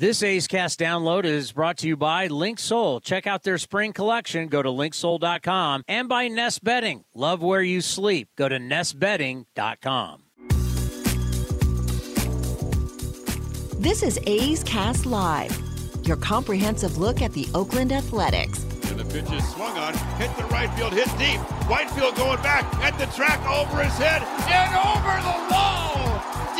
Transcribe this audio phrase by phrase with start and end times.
[0.00, 3.02] This A's Cast download is brought to you by Linksoul.
[3.02, 4.48] Check out their spring collection.
[4.48, 7.04] Go to linksoul.com and by Nest Bedding.
[7.14, 8.30] Love where you sleep.
[8.34, 10.22] Go to nestbedding.com.
[13.78, 15.54] This is A's Cast Live,
[16.04, 18.62] your comprehensive look at the Oakland Athletics.
[18.88, 21.40] And the pitch is swung on, hit the right field, hit deep.
[21.68, 25.99] Whitefield going back at the track over his head and over the wall.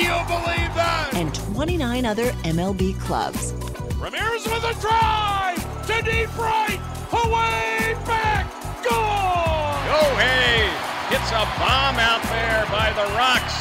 [0.00, 1.10] Do you believe that?
[1.12, 3.52] And 29 other MLB clubs.
[4.00, 6.80] Ramirez with a drive to deep right,
[7.12, 8.48] away back,
[8.80, 8.96] goal!
[8.96, 10.72] Oh, Gohei
[11.12, 13.60] hits a bomb out there by the Rocks.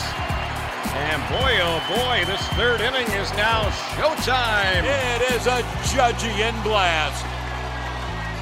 [0.96, 3.68] And boy, oh boy, this third inning is now
[4.00, 4.88] showtime.
[4.88, 5.60] It is a
[5.92, 7.26] Judgian blast.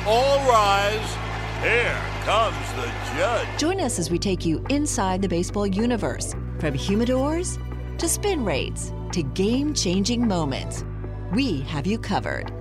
[0.05, 1.17] All rise.
[1.63, 3.47] Here comes the judge.
[3.57, 7.57] Join us as we take you inside the baseball universe from humidors
[7.97, 10.85] to spin rates to game changing moments.
[11.33, 12.51] We have you covered.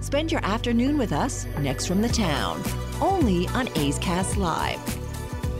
[0.00, 2.62] Spend your afternoon with us next from the town,
[3.00, 4.78] only on A's Cast Live.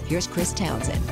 [0.06, 1.02] Here's Chris Townsend.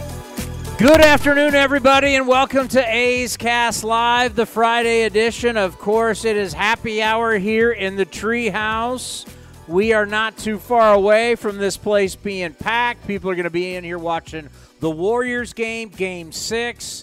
[0.78, 5.56] Good afternoon, everybody, and welcome to A's Cast Live, the Friday edition.
[5.56, 9.26] Of course, it is happy hour here in the treehouse.
[9.66, 13.08] We are not too far away from this place being packed.
[13.08, 17.02] People are going to be in here watching the Warriors game, game six.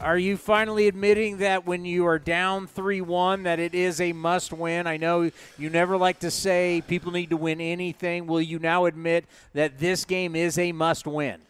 [0.00, 4.12] Are you finally admitting that when you are down 3 1, that it is a
[4.12, 4.86] must win?
[4.86, 8.26] I know you never like to say people need to win anything.
[8.26, 11.40] Will you now admit that this game is a must win?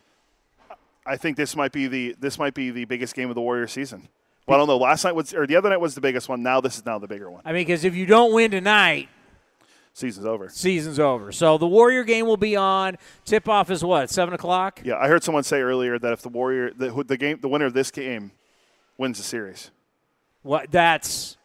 [1.07, 3.73] I think this might be the this might be the biggest game of the Warriors
[3.73, 4.09] season.
[4.47, 4.77] Well, I don't know.
[4.77, 6.43] Last night was or the other night was the biggest one.
[6.43, 7.43] Now this is now the bigger one.
[7.45, 9.09] I mean, because if you don't win tonight,
[9.97, 10.49] Season's over.
[10.49, 11.31] season's over.
[11.31, 12.99] So the Warrior game will be on.
[13.25, 14.81] Tip off is what seven o'clock.
[14.85, 17.67] Yeah, I heard someone say earlier that if the Warrior the, the game the winner
[17.67, 18.33] of this game
[18.99, 19.71] wins the series.
[20.43, 20.73] What?
[20.73, 21.37] That's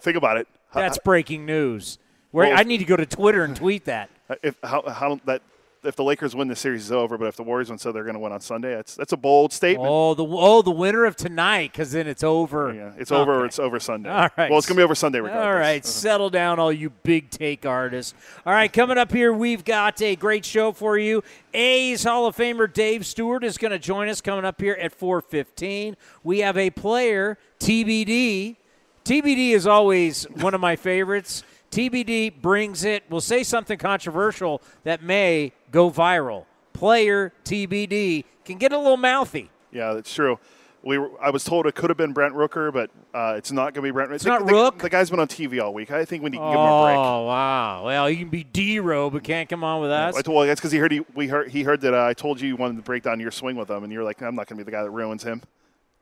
[0.00, 0.48] Think about it.
[0.72, 1.98] That's breaking news.
[2.30, 4.10] Where Well, I need to go to Twitter and tweet that.
[4.42, 5.42] if how, how that
[5.84, 8.02] if the Lakers win the series is over, but if the Warriors win, so they're
[8.04, 8.74] going to win on Sunday.
[8.74, 9.88] That's that's a bold statement.
[9.88, 12.72] Oh, the oh the winner of tonight, because then it's over.
[12.74, 13.44] Yeah, it's over.
[13.44, 14.10] It's over Sunday.
[14.10, 14.50] All right.
[14.50, 15.46] Well, it's going to be over Sunday regardless.
[15.46, 15.90] All right, uh-huh.
[15.90, 18.14] settle down, all you big take artists.
[18.44, 21.22] All right, coming up here, we've got a great show for you.
[21.54, 24.98] A's Hall of Famer Dave Stewart is going to join us coming up here at
[24.98, 25.96] 4:15.
[26.24, 28.56] We have a player TBD.
[29.04, 31.42] TBD is always one of my favorites.
[31.70, 33.04] TBD brings it.
[33.10, 36.44] We'll say something controversial that may go viral.
[36.72, 39.50] Player TBD can get a little mouthy.
[39.72, 40.38] Yeah, that's true.
[40.82, 43.74] We were, I was told it could have been Brent Rooker, but uh, it's not
[43.74, 44.12] going to be Brent.
[44.12, 44.78] It's not the, Rook?
[44.78, 45.90] The guy's been on TV all week.
[45.90, 46.96] I think we need to give him a break.
[46.96, 47.84] Oh wow!
[47.84, 50.16] Well, you can be D-Row, but can't come on with us.
[50.16, 52.14] I told, well, that's because he heard he, we heard he heard that uh, I
[52.14, 54.36] told you you wanted to break down your swing with him, and you're like, I'm
[54.36, 55.42] not going to be the guy that ruins him.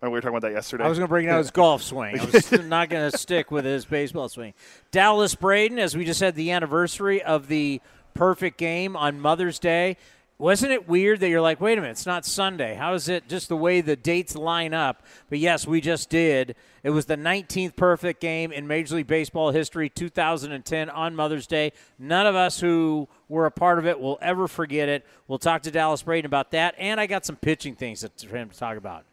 [0.00, 0.84] Remember we were talking about that yesterday.
[0.84, 2.20] I was going to bring out his golf swing.
[2.20, 4.52] I was not going to stick with his baseball swing.
[4.90, 7.80] Dallas Braden, as we just had the anniversary of the
[8.16, 9.96] perfect game on Mother's Day.
[10.38, 12.74] Wasn't it weird that you're like, wait a minute, it's not Sunday?
[12.74, 15.02] How is it just the way the dates line up?
[15.30, 16.56] But yes, we just did.
[16.82, 21.72] It was the 19th perfect game in Major League Baseball history, 2010 on Mother's Day.
[21.98, 25.06] None of us who were a part of it will ever forget it.
[25.26, 26.74] We'll talk to Dallas Braden about that.
[26.76, 29.04] And I got some pitching things for him to talk about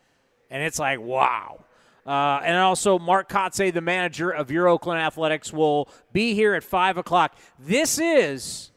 [0.54, 1.66] and it's like wow.
[2.06, 6.64] Uh, and also, Mark Kotsay, the manager of your Oakland Athletics, will be here at
[6.64, 7.36] five o'clock.
[7.58, 8.72] This is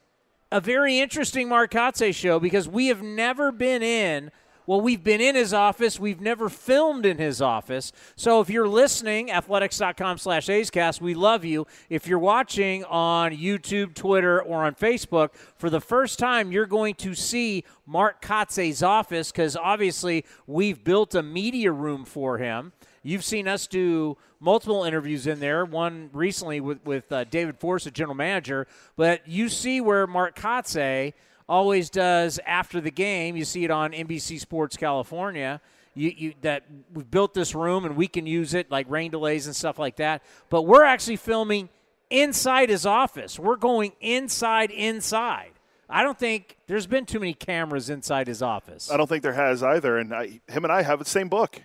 [0.57, 4.31] a very interesting Mark Kotsay show because we have never been in.
[4.67, 6.01] Well, we've been in his office.
[6.01, 7.93] We've never filmed in his office.
[8.17, 11.67] So if you're listening, athletics.com slash A'scast, we love you.
[11.91, 16.95] If you're watching on YouTube, Twitter, or on Facebook, for the first time, you're going
[16.97, 22.73] to see Mark Kotsay's office because obviously we've built a media room for him.
[23.07, 27.85] You've seen us do multiple interviews in there, one recently with, with uh, David Forst,
[27.85, 28.67] the general manager.
[28.97, 31.13] But you see where Mark Kotsay
[31.49, 33.37] always does after the game.
[33.37, 35.61] You see it on NBC Sports California.
[35.95, 39.47] You, you, that we've built this room and we can use it like rain delays
[39.47, 40.25] and stuff like that.
[40.51, 41.69] But we're actually filming
[42.11, 43.39] inside his office.
[43.39, 45.53] We're going inside, inside.
[45.89, 48.91] I don't think there's been too many cameras inside his office.
[48.91, 49.97] I don't think there has either.
[49.97, 51.63] And I, him and I have the same book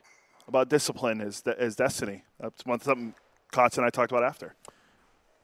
[0.51, 2.23] about discipline as, as destiny.
[2.39, 3.15] That's one something
[3.53, 4.53] Kotz and I talked about after.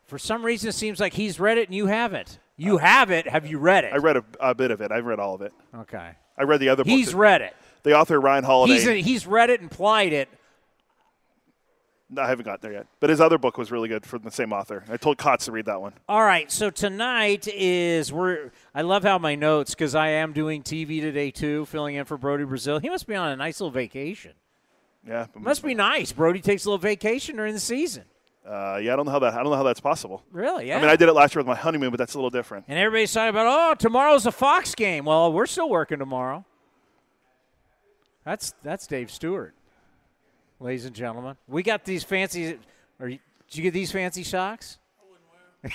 [0.06, 2.40] For some reason, it seems like he's read it and you haven't.
[2.58, 3.28] You uh, have it.
[3.28, 3.94] Have you read it?
[3.94, 4.92] I read a, a bit of it.
[4.92, 5.54] I've read all of it.
[5.76, 6.12] Okay.
[6.38, 6.92] I read the other book.
[6.92, 7.56] He's that- read it.
[7.84, 8.74] the author Ryan Holiday.
[8.74, 10.30] He's he's read it and plied it.
[12.10, 12.88] No, I haven't got there yet.
[13.02, 14.86] But his other book was really good from the same author.
[14.90, 15.92] I told Kotz to read that one.
[16.08, 18.52] All right, so tonight is we're.
[18.74, 22.18] I love how my notes because I am doing TV today too, filling in for
[22.18, 22.80] Brodie Brazil.
[22.80, 24.34] He must be on a nice little vacation.
[25.08, 25.28] Yeah.
[25.34, 26.12] but- Must be nice.
[26.12, 28.04] Brodie takes a little vacation during the season.
[28.46, 29.34] Uh, yeah, I don't know how that.
[29.34, 30.24] I don't know how that's possible.
[30.32, 30.68] Really?
[30.70, 30.78] Yeah.
[30.78, 32.64] I mean, I did it last year with my honeymoon, but that's a little different.
[32.70, 35.04] and everybody's talking about, oh, tomorrow's a Fox game.
[35.04, 36.46] Well, we're still working tomorrow.
[38.24, 39.54] That's that's Dave Stewart,
[40.60, 41.36] ladies and gentlemen.
[41.48, 42.58] We got these fancy.
[43.00, 43.20] Or did
[43.52, 44.78] you get these fancy socks?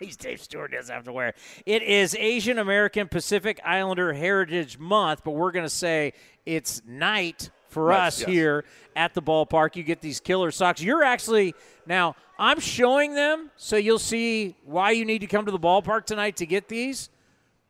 [0.00, 1.34] He's Dave Stewart doesn't have to wear.
[1.64, 6.12] It is Asian American Pacific Islander Heritage Month, but we're going to say
[6.44, 8.28] it's night for Night, us yes.
[8.28, 8.64] here
[8.94, 9.76] at the ballpark.
[9.76, 10.80] You get these killer socks.
[10.82, 11.54] You're actually
[11.86, 12.16] now.
[12.38, 16.36] I'm showing them, so you'll see why you need to come to the ballpark tonight
[16.36, 17.08] to get these.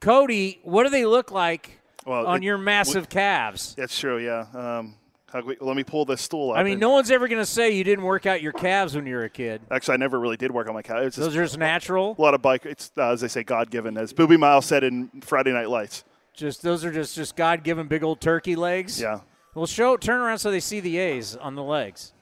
[0.00, 3.75] Cody, what do they look like Well, on it- your massive calves?
[3.76, 4.19] That's true.
[4.19, 4.46] Yeah.
[4.54, 4.96] Um,
[5.44, 6.58] we- let me pull this stool up.
[6.58, 9.06] I mean, no one's ever going to say you didn't work out your calves when
[9.06, 9.60] you were a kid.
[9.70, 11.06] Actually, I never really did work on my calves.
[11.06, 12.16] It's just Those are just natural.
[12.19, 12.66] a lot of bike.
[12.66, 16.04] It's uh, as they say, God given, as Boobie Miles said in Friday Night Lights.
[16.32, 19.00] Just those are just just God given big old turkey legs.
[19.00, 19.20] Yeah.
[19.56, 22.12] Well, show turn around so they see the A's on the legs.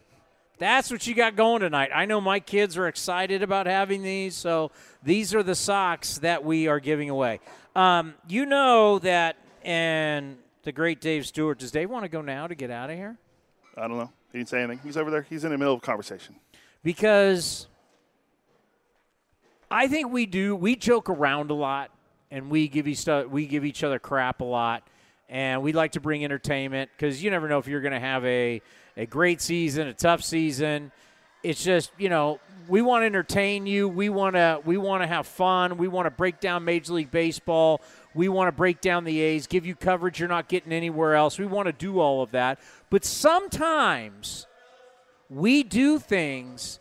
[0.58, 1.90] That's what you got going tonight.
[1.92, 4.70] I know my kids are excited about having these, so
[5.02, 7.40] these are the socks that we are giving away.
[7.74, 9.34] Um, you know that,
[9.64, 11.58] and the great Dave Stewart.
[11.58, 13.18] Does Dave want to go now to get out of here?
[13.76, 14.12] I don't know.
[14.30, 14.78] He didn't say anything.
[14.84, 15.26] He's over there.
[15.28, 16.36] He's in the middle of a conversation.
[16.84, 17.66] because
[19.72, 21.90] I think we do we joke around a lot
[22.30, 24.84] and we give each we give each other crap a lot
[25.34, 28.24] and we like to bring entertainment because you never know if you're going to have
[28.24, 28.62] a
[28.96, 30.92] a great season, a tough season.
[31.42, 32.38] It's just you know
[32.68, 33.88] we want to entertain you.
[33.88, 35.76] We want to we want to have fun.
[35.76, 37.82] We want to break down Major League Baseball.
[38.14, 41.36] We want to break down the A's, give you coverage you're not getting anywhere else.
[41.36, 42.60] We want to do all of that.
[42.88, 44.46] But sometimes
[45.28, 46.78] we do things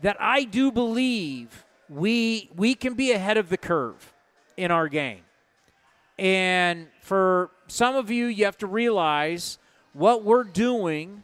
[0.00, 4.14] that I do believe we we can be ahead of the curve
[4.56, 5.20] in our game.
[6.18, 9.58] And for some of you, you have to realize
[9.92, 11.22] what we're doing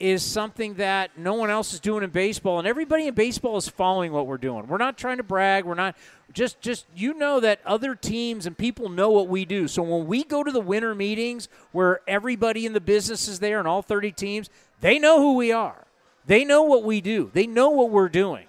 [0.00, 3.68] is something that no one else is doing in baseball, and everybody in baseball is
[3.68, 4.66] following what we're doing.
[4.68, 5.64] We're not trying to brag.
[5.64, 5.96] We're not
[6.32, 9.66] just just you know that other teams and people know what we do.
[9.66, 13.58] So when we go to the winter meetings where everybody in the business is there
[13.58, 15.86] and all 30 teams, they know who we are.
[16.26, 17.30] They know what we do.
[17.32, 18.46] They know what we're doing.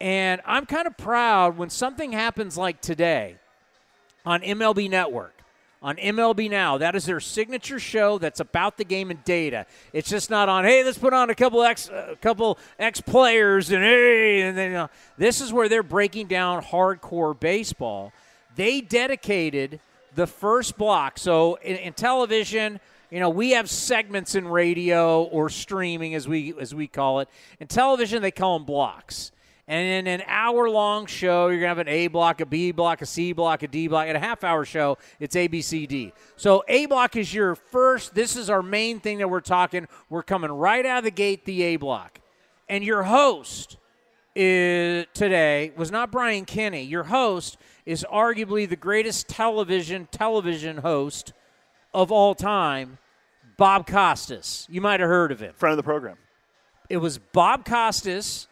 [0.00, 3.36] And I'm kind of proud when something happens like today
[4.26, 5.32] on MLB Network,
[5.82, 6.78] on MLB Now.
[6.78, 9.66] That is their signature show that's about the game and data.
[9.92, 13.70] It's just not on, hey, let's put on a couple ex, a couple ex players
[13.70, 14.88] and hey, and then uh,
[15.18, 18.12] this is where they're breaking down hardcore baseball.
[18.56, 19.80] They dedicated
[20.14, 21.18] the first block.
[21.18, 22.80] So in, in television,
[23.10, 27.28] you know, we have segments in radio or streaming, as we as we call it.
[27.60, 29.30] In television, they call them blocks.
[29.68, 32.70] And in an hour long show, you're going to have an A block, a B
[32.70, 34.06] block, a C block, a D block.
[34.06, 36.12] At a half hour show, it's A, B, C, D.
[36.36, 39.88] So A block is your first, this is our main thing that we're talking.
[40.08, 42.20] We're coming right out of the gate, the A block.
[42.68, 43.76] And your host
[44.36, 46.82] is, today was not Brian Kenny.
[46.82, 51.32] Your host is arguably the greatest television television host
[51.92, 52.98] of all time,
[53.56, 54.66] Bob Costas.
[54.70, 56.18] You might have heard of him Friend of the program.
[56.88, 58.46] it was Bob Costas,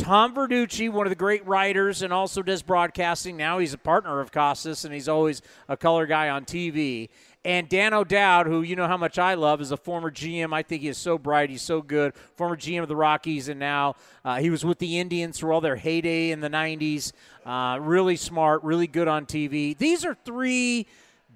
[0.00, 3.36] Tom Verducci, one of the great writers, and also does broadcasting.
[3.36, 7.10] Now he's a partner of Costas, and he's always a color guy on TV.
[7.44, 10.54] And Dan O'Dowd, who you know how much I love, is a former GM.
[10.54, 11.50] I think he is so bright.
[11.50, 12.14] He's so good.
[12.36, 13.94] Former GM of the Rockies, and now
[14.24, 17.12] uh, he was with the Indians through all their heyday in the 90s.
[17.44, 19.76] Uh, really smart, really good on TV.
[19.76, 20.86] These are three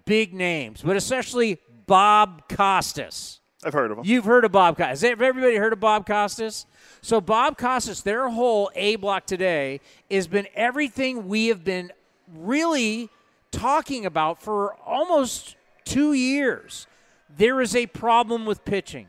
[0.06, 3.40] big names, but especially Bob Costas.
[3.62, 4.04] I've heard of him.
[4.06, 5.02] You've heard of Bob Costas.
[5.02, 6.64] Has everybody heard of Bob Costas?
[7.04, 11.92] So Bob Costas, their whole A block today has been everything we have been
[12.34, 13.10] really
[13.50, 16.86] talking about for almost two years.
[17.28, 19.08] There is a problem with pitching.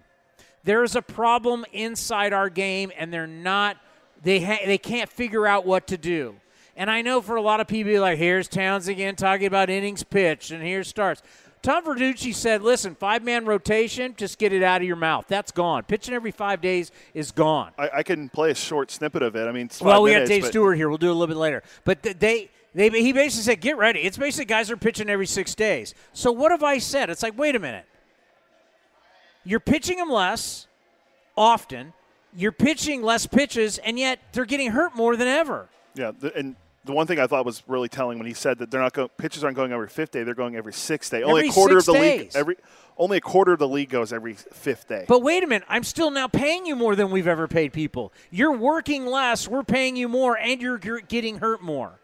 [0.66, 3.78] There is a problem inside our game, and they're not.
[4.22, 6.36] They ha- they can't figure out what to do.
[6.76, 10.04] And I know for a lot of people, like here's Towns again talking about innings
[10.04, 11.22] pitched, and here's starts.
[11.66, 15.26] Tom Verducci said, "Listen, five man rotation, just get it out of your mouth.
[15.28, 15.82] That's gone.
[15.82, 19.48] Pitching every five days is gone." I, I can play a short snippet of it.
[19.48, 20.90] I mean, it's Well, we minutes, got Dave but- Stewart here.
[20.90, 21.64] We'll do it a little bit later.
[21.84, 25.26] But th- they, they, he basically said, "Get ready." It's basically guys are pitching every
[25.26, 25.96] six days.
[26.14, 27.10] So what have I said?
[27.10, 27.86] It's like, wait a minute.
[29.44, 30.68] You're pitching them less
[31.36, 31.94] often.
[32.38, 35.68] You're pitching less pitches, and yet they're getting hurt more than ever.
[35.96, 36.56] Yeah, and
[36.86, 39.10] the one thing I thought was really telling when he said that they're not going,
[39.18, 41.24] pitchers aren't going every fifth day; they're going every sixth day.
[41.24, 42.56] only Every a quarter of the league every
[42.98, 45.06] only a quarter of the league goes every fifth day.
[45.08, 48.14] But wait a minute, I'm still now paying you more than we've ever paid people.
[48.32, 52.00] You're working less, we're paying you more, and you're getting hurt more.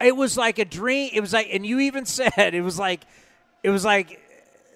[0.00, 1.10] It was like a dream.
[1.12, 3.04] It was like, and you even said it was like,
[3.62, 4.20] it was like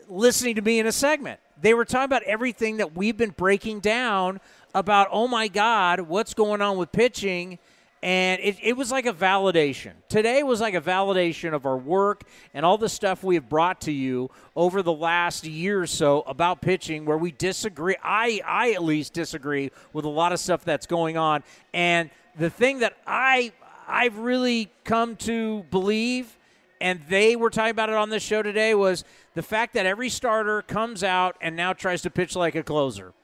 [0.09, 1.41] listening to me in a segment.
[1.61, 4.41] They were talking about everything that we've been breaking down
[4.75, 7.59] about, oh my God, what's going on with pitching?
[8.05, 9.93] And it, it was like a validation.
[10.11, 13.81] Today was like a validation of our work and all the stuff we have brought
[13.83, 17.97] to you over the last year or so about pitching, where we disagree.
[18.03, 21.45] I, I at least disagree with a lot of stuff that's going on.
[21.73, 23.53] And the thing that I,
[23.89, 26.37] I've really come to believe,
[26.83, 30.11] and they were talking about it on this show today, was the fact that every
[30.11, 33.15] starter comes out and now tries to pitch like a closer.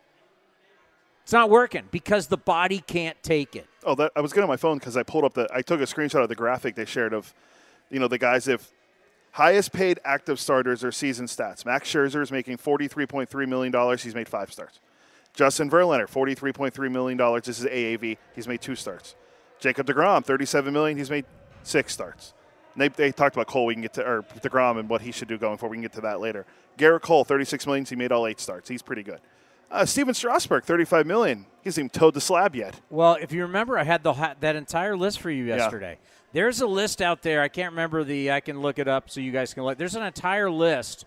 [1.22, 3.66] It's not working because the body can't take it.
[3.84, 5.48] Oh, that, I was getting on my phone because I pulled up the.
[5.52, 7.32] I took a screenshot of the graphic they shared of,
[7.90, 8.72] you know, the guys if
[9.32, 11.64] highest paid active starters or season stats.
[11.64, 14.02] Max Scherzer is making forty three point three million dollars.
[14.02, 14.80] He's made five starts.
[15.34, 17.44] Justin Verlander, forty three point three million dollars.
[17.44, 18.18] This is AAV.
[18.34, 19.14] He's made two starts.
[19.60, 20.98] Jacob Degrom, thirty seven million.
[20.98, 21.26] He's made
[21.62, 22.34] six starts.
[22.76, 23.66] They, they talked about Cole.
[23.66, 25.72] We can get to or Degrom and what he should do going forward.
[25.72, 26.46] We can get to that later.
[26.78, 27.84] Gerrit Cole, thirty six million.
[27.84, 28.68] He made all eight starts.
[28.68, 29.20] He's pretty good.
[29.70, 31.46] Uh, Stephen Strasburg, thirty-five million.
[31.62, 32.80] He hasn't even towed the slab yet.
[32.90, 35.98] Well, if you remember, I had the that entire list for you yesterday.
[36.00, 36.08] Yeah.
[36.32, 37.42] There's a list out there.
[37.42, 38.32] I can't remember the.
[38.32, 39.78] I can look it up so you guys can look.
[39.78, 41.04] There's an entire list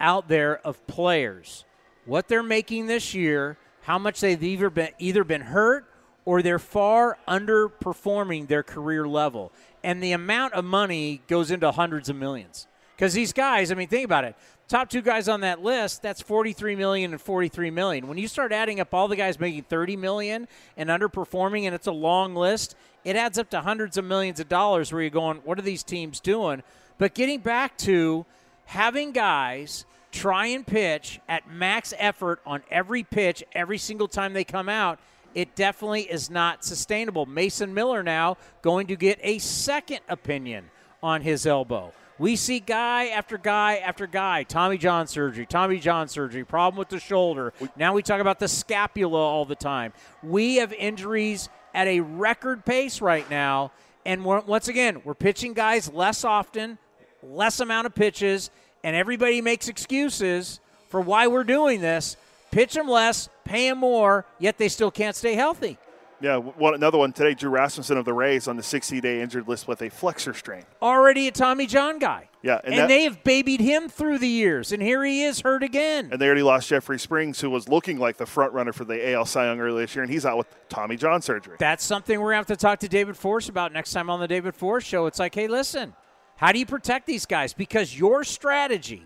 [0.00, 1.64] out there of players,
[2.06, 5.86] what they're making this year, how much they've either been either been hurt
[6.24, 9.52] or they're far underperforming their career level,
[9.84, 12.66] and the amount of money goes into hundreds of millions.
[12.96, 14.36] Because these guys, I mean, think about it
[14.70, 18.06] top two guys on that list, that's 43 million and 43 million.
[18.06, 20.46] When you start adding up all the guys making 30 million
[20.76, 24.48] and underperforming and it's a long list, it adds up to hundreds of millions of
[24.48, 26.62] dollars where you're going, what are these teams doing?
[26.98, 28.24] But getting back to
[28.66, 34.44] having guys try and pitch at max effort on every pitch every single time they
[34.44, 35.00] come out,
[35.34, 37.26] it definitely is not sustainable.
[37.26, 40.70] Mason Miller now going to get a second opinion
[41.02, 41.92] on his elbow.
[42.20, 44.42] We see guy after guy after guy.
[44.42, 47.54] Tommy John surgery, Tommy John surgery, problem with the shoulder.
[47.76, 49.94] Now we talk about the scapula all the time.
[50.22, 53.72] We have injuries at a record pace right now.
[54.04, 56.76] And once again, we're pitching guys less often,
[57.22, 58.50] less amount of pitches,
[58.84, 60.60] and everybody makes excuses
[60.90, 62.18] for why we're doing this.
[62.50, 65.78] Pitch them less, pay them more, yet they still can't stay healthy.
[66.20, 67.34] Yeah, one, another one today.
[67.34, 70.64] Drew Rasmussen of the Rays on the 60-day injured list with a flexor strain.
[70.82, 72.28] Already a Tommy John guy.
[72.42, 75.40] Yeah, and, and that, they have babied him through the years, and here he is
[75.40, 76.08] hurt again.
[76.12, 79.12] And they already lost Jeffrey Springs, who was looking like the front runner for the
[79.12, 81.56] AL Cy Young earlier this year, and he's out with Tommy John surgery.
[81.58, 84.20] That's something we're going to have to talk to David Forst about next time on
[84.20, 85.06] the David Forst show.
[85.06, 85.94] It's like, hey, listen,
[86.36, 87.54] how do you protect these guys?
[87.54, 89.02] Because your strategy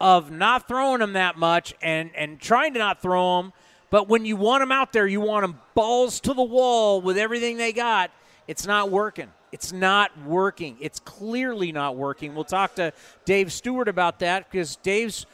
[0.00, 3.52] of not throwing them that much and and trying to not throw them–
[3.90, 7.18] but when you want them out there, you want them balls to the wall with
[7.18, 8.10] everything they got.
[8.48, 9.28] It's not working.
[9.52, 10.76] It's not working.
[10.80, 12.34] It's clearly not working.
[12.34, 12.92] We'll talk to
[13.24, 15.26] Dave Stewart about that because Dave's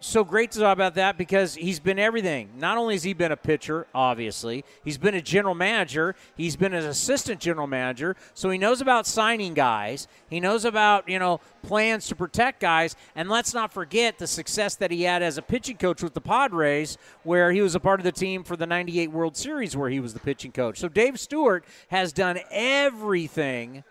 [0.00, 2.48] so great to talk about that because he's been everything.
[2.56, 6.72] Not only has he been a pitcher, obviously, he's been a general manager, he's been
[6.72, 10.08] an assistant general manager, so he knows about signing guys.
[10.30, 12.96] He knows about, you know, plans to protect guys.
[13.14, 16.20] And let's not forget the success that he had as a pitching coach with the
[16.22, 19.90] Padres, where he was a part of the team for the 98 World Series where
[19.90, 20.78] he was the pitching coach.
[20.78, 23.84] So Dave Stewart has done everything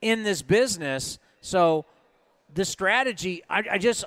[0.00, 1.18] in this business.
[1.42, 1.84] So
[2.54, 4.04] the strategy, I, I just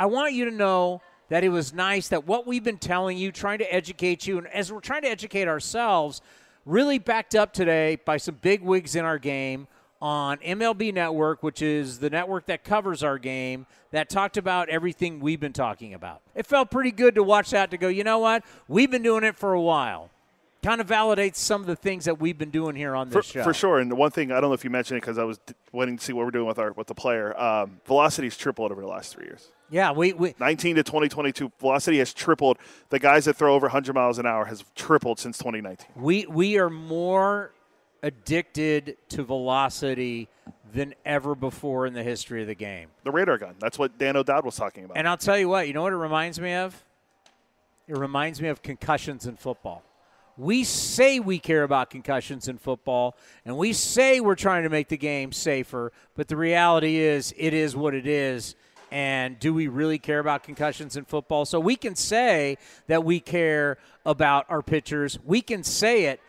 [0.00, 3.30] I want you to know that it was nice that what we've been telling you,
[3.30, 6.22] trying to educate you, and as we're trying to educate ourselves,
[6.64, 9.68] really backed up today by some big wigs in our game
[10.00, 15.20] on MLB Network, which is the network that covers our game, that talked about everything
[15.20, 16.22] we've been talking about.
[16.34, 18.42] It felt pretty good to watch that to go, you know what?
[18.68, 20.08] We've been doing it for a while
[20.62, 23.22] kind of validates some of the things that we've been doing here on this for,
[23.22, 23.42] show.
[23.42, 23.78] For sure.
[23.78, 25.40] And the one thing I don't know if you mentioned it because I was
[25.72, 27.38] waiting to see what we're doing with our with the player.
[27.40, 29.48] Um, velocity's tripled over the last three years.
[29.70, 32.58] Yeah, we, we 19 to 2022 velocity has tripled.
[32.88, 35.86] The guys that throw over 100 miles an hour has tripled since 2019.
[35.96, 37.52] We we are more
[38.02, 40.28] addicted to velocity
[40.72, 42.88] than ever before in the history of the game.
[43.04, 43.54] The radar gun.
[43.58, 44.96] That's what Dan O'Dowd was talking about.
[44.96, 46.84] And I'll tell you what, you know what it reminds me of?
[47.88, 49.82] It reminds me of concussions in football.
[50.36, 54.88] We say we care about concussions in football, and we say we're trying to make
[54.88, 58.54] the game safer, but the reality is it is what it is.
[58.90, 61.44] And do we really care about concussions in football?
[61.44, 65.18] So we can say that we care about our pitchers.
[65.24, 66.20] We can say it,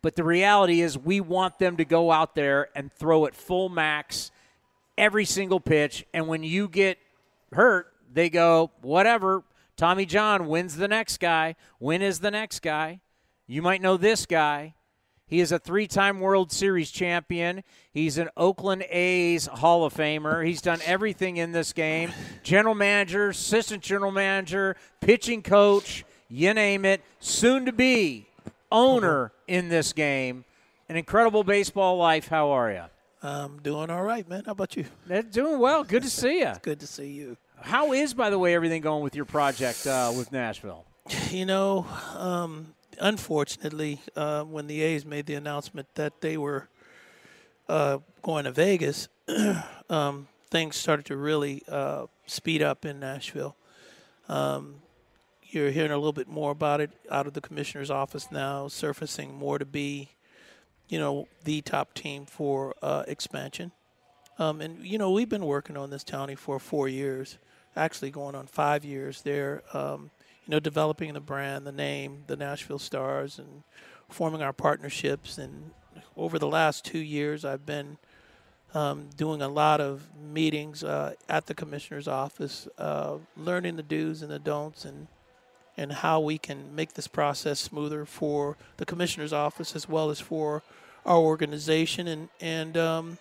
[0.00, 3.68] but the reality is we want them to go out there and throw it full
[3.68, 4.30] max
[4.96, 6.06] every single pitch.
[6.12, 6.98] And when you get
[7.52, 9.42] hurt, they go, whatever,
[9.76, 11.56] Tommy John wins the next guy.
[11.80, 13.00] Win is the next guy.
[13.46, 14.74] You might know this guy.
[15.32, 17.64] He is a three time World Series champion.
[17.90, 20.46] He's an Oakland A's Hall of Famer.
[20.46, 22.12] He's done everything in this game
[22.42, 28.26] general manager, assistant general manager, pitching coach, you name it, soon to be
[28.70, 30.44] owner in this game.
[30.90, 32.28] An incredible baseball life.
[32.28, 32.84] How are you?
[33.22, 34.42] I'm doing all right, man.
[34.44, 34.84] How about you?
[35.30, 35.82] doing well.
[35.82, 36.52] Good to see you.
[36.60, 37.38] Good to see you.
[37.62, 40.84] How is, by the way, everything going with your project uh, with Nashville?
[41.30, 41.86] You know,
[42.18, 46.68] um, unfortunately, uh, when the A's made the announcement that they were
[47.68, 49.08] uh, going to Vegas,
[49.90, 53.56] um, things started to really uh, speed up in Nashville.
[54.28, 54.76] Um,
[55.42, 59.34] you're hearing a little bit more about it out of the commissioner's office now, surfacing
[59.34, 60.08] more to be,
[60.88, 63.72] you know, the top team for uh, expansion.
[64.38, 67.36] Um, and you know, we've been working on this county for four years,
[67.76, 69.20] actually going on five years.
[69.22, 70.10] There, um,
[70.46, 73.62] you know, developing the brand, the name, the Nashville Stars, and
[74.08, 75.38] forming our partnerships.
[75.38, 75.70] And
[76.16, 77.98] over the last two years, I've been
[78.74, 84.22] um, doing a lot of meetings uh, at the commissioner's office, uh, learning the do's
[84.22, 85.08] and the don'ts, and
[85.76, 90.20] and how we can make this process smoother for the commissioner's office as well as
[90.20, 90.62] for
[91.06, 92.08] our organization.
[92.08, 93.18] And and um,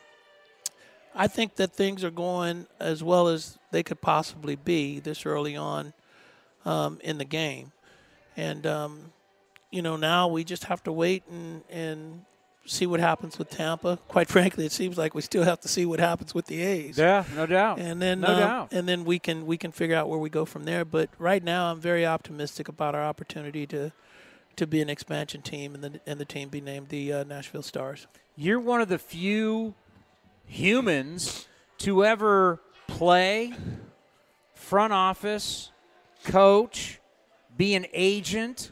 [1.13, 5.55] I think that things are going as well as they could possibly be this early
[5.55, 5.93] on
[6.65, 7.71] um, in the game.
[8.37, 9.11] And um,
[9.71, 12.25] you know now we just have to wait and and
[12.65, 13.97] see what happens with Tampa.
[14.07, 16.97] Quite frankly, it seems like we still have to see what happens with the A's.
[16.97, 17.79] Yeah, no doubt.
[17.79, 18.67] And then, no um, doubt.
[18.71, 20.85] and then we can we can figure out where we go from there.
[20.85, 23.91] But right now, I'm very optimistic about our opportunity to
[24.57, 27.63] to be an expansion team and the and the team be named the uh, Nashville
[27.63, 28.07] Stars.
[28.35, 29.75] You're one of the few
[30.45, 31.47] humans
[31.79, 33.53] to ever play,
[34.53, 35.70] front office,
[36.23, 36.99] coach,
[37.57, 38.71] be an agent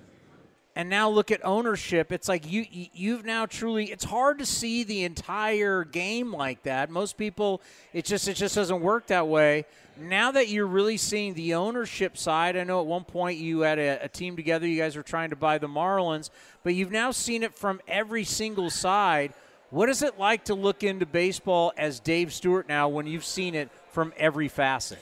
[0.80, 2.10] and now look at ownership.
[2.14, 6.90] It's like you you've now truly it's hard to see the entire game like that.
[6.90, 9.66] Most people it just it just doesn't work that way.
[10.00, 13.78] Now that you're really seeing the ownership side i know at one point you had
[13.78, 16.30] a, a team together you guys were trying to buy the marlins
[16.64, 19.34] but you've now seen it from every single side.
[19.72, 23.54] What is it like to look into baseball as dave stewart now when you've seen
[23.54, 25.00] it from every facet?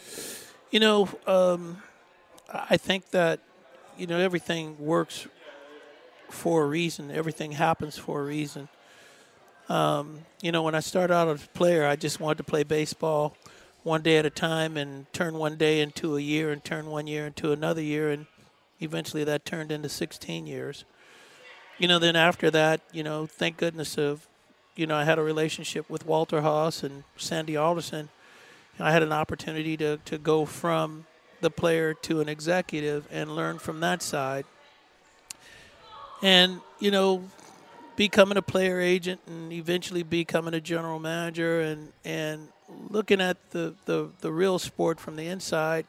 [0.72, 1.84] You know um,
[2.54, 3.40] i think that
[3.98, 5.28] you know everything works
[6.30, 7.12] for a reason.
[7.12, 8.68] Everything happens for a reason.
[9.70, 12.64] Um, you know, when I started out as a player, I just wanted to play
[12.64, 13.36] baseball
[13.84, 17.08] one day at a time and turn one day into a year and turn one
[17.08, 18.12] year into another year.
[18.12, 18.28] And
[18.80, 20.86] eventually that turned into 16 years.
[21.78, 24.28] You know, then after that, you know, thank goodness of,
[24.76, 28.10] you know, I had a relationship with Walter Haas and Sandy Alderson.
[28.80, 31.06] I had an opportunity to, to go from
[31.42, 34.46] the player to an executive and learn from that side.
[36.22, 37.24] And you know
[37.96, 42.48] becoming a player agent and eventually becoming a general manager and and
[42.90, 45.86] looking at the the, the real sport from the inside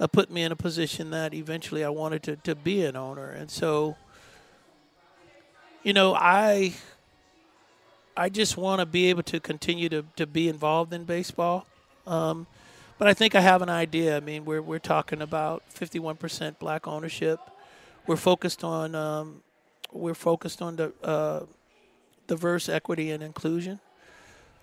[0.00, 3.30] uh, put me in a position that eventually I wanted to, to be an owner.
[3.30, 3.96] And so
[5.82, 6.74] you know I
[8.16, 11.66] I just want to be able to continue to, to be involved in baseball.
[12.04, 12.48] Um,
[12.98, 14.16] but I think I have an idea.
[14.16, 17.40] I mean we're, we're talking about 51% black ownership.
[18.06, 19.42] We're focused on um,
[19.92, 21.44] we're focused on the uh,
[22.26, 23.80] diverse equity and inclusion,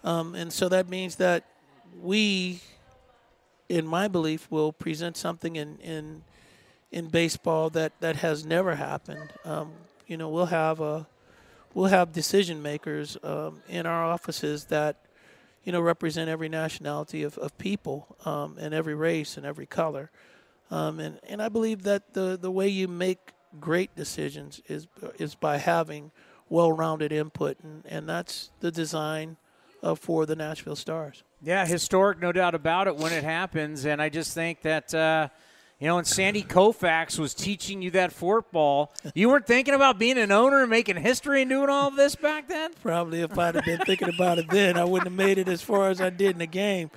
[0.03, 1.43] um, and so that means that
[2.01, 2.61] we,
[3.69, 6.23] in my belief, will present something in in
[6.91, 9.31] in baseball that that has never happened.
[9.43, 9.73] Um,
[10.07, 11.07] you know, we'll have a
[11.73, 14.95] we'll have decision makers um, in our offices that
[15.65, 20.11] you know represent every nationality of, of people um, and every race and every color.
[20.71, 24.87] Um, and, and I believe that the, the way you make great decisions is
[25.19, 26.11] is by having
[26.47, 29.37] well-rounded input, and, and that's the design
[29.83, 31.23] uh, for the Nashville Stars.
[31.41, 34.93] Yeah, historic, no doubt about it when it happens, and I just think that.
[34.93, 35.27] Uh,
[35.79, 40.17] you know, when Sandy Koufax was teaching you that forkball, you weren't thinking about being
[40.17, 42.71] an owner and making history and doing all of this back then?
[42.81, 45.61] Probably if I'd have been thinking about it then, I wouldn't have made it as
[45.61, 46.91] far as I did in the game.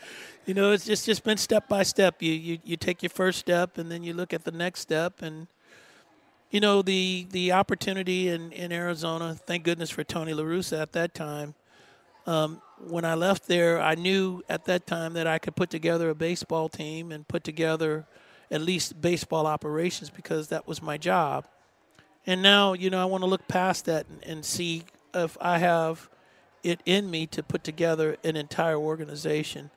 [0.47, 2.23] You know, it's just, just been step by step.
[2.23, 5.21] You, you you take your first step and then you look at the next step
[5.21, 5.49] and
[6.51, 9.35] you know the the opportunity in, in Arizona.
[9.35, 11.55] Thank goodness for Tony La Russa at that time.
[12.27, 16.11] Um, when I left there, I knew at that time that I could put together
[16.11, 18.07] a baseball team and put together
[18.51, 21.47] at least baseball operations because that was my job.
[22.27, 24.85] And now, you know, I want to look past that and, and see
[25.15, 26.09] if I have
[26.63, 29.71] it in me to put together an entire organization.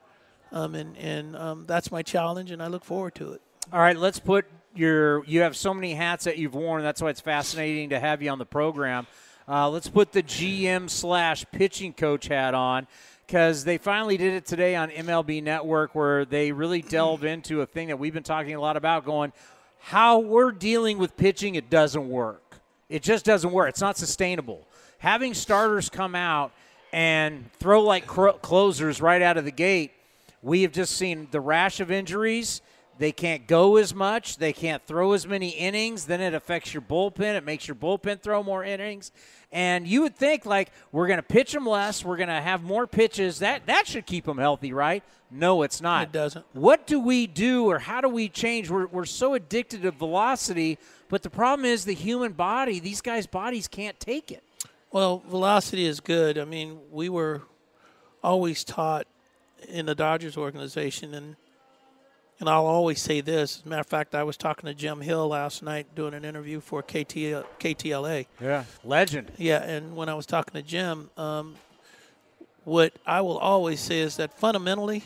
[0.52, 3.42] Um, and and um, that's my challenge, and I look forward to it.
[3.72, 6.84] All right, let's put you're you have so many hats that you've worn.
[6.84, 9.08] That's why it's fascinating to have you on the program.
[9.48, 12.88] Uh, let's put the GM slash pitching coach hat on
[13.32, 17.66] because they finally did it today on MLB Network, where they really delve into a
[17.66, 19.06] thing that we've been talking a lot about.
[19.06, 19.32] Going,
[19.80, 22.58] how we're dealing with pitching, it doesn't work.
[22.90, 23.70] It just doesn't work.
[23.70, 24.68] It's not sustainable.
[24.98, 26.52] Having starters come out
[26.92, 29.94] and throw like cro- closers right out of the gate,
[30.42, 32.62] we have just seen the rash of injuries.
[32.98, 34.38] They can't go as much.
[34.40, 36.06] They can't throw as many innings.
[36.06, 37.38] Then it affects your bullpen.
[37.38, 39.14] It makes your bullpen throw more innings.
[39.52, 42.06] And you would think like we're going to pitch them less.
[42.06, 43.40] We're going to have more pitches.
[43.40, 45.04] That that should keep them healthy, right?
[45.30, 46.04] No, it's not.
[46.04, 46.46] It doesn't.
[46.54, 48.70] What do we do, or how do we change?
[48.70, 50.78] We're we're so addicted to velocity,
[51.10, 52.80] but the problem is the human body.
[52.80, 54.44] These guys' bodies can't take it.
[54.92, 56.38] Well, velocity is good.
[56.38, 57.44] I mean, we were
[58.24, 59.08] always taught
[59.68, 61.36] in the Dodgers organization, and
[62.42, 63.60] and I'll always say this.
[63.60, 66.26] As a matter of fact, I was talking to Jim Hill last night doing an
[66.26, 68.26] interview for KT, KTLA.
[68.42, 69.32] Yeah, legend.
[69.38, 71.56] Yeah, and when I was talking to Jim, um,
[72.64, 75.04] what I will always say is that fundamentally,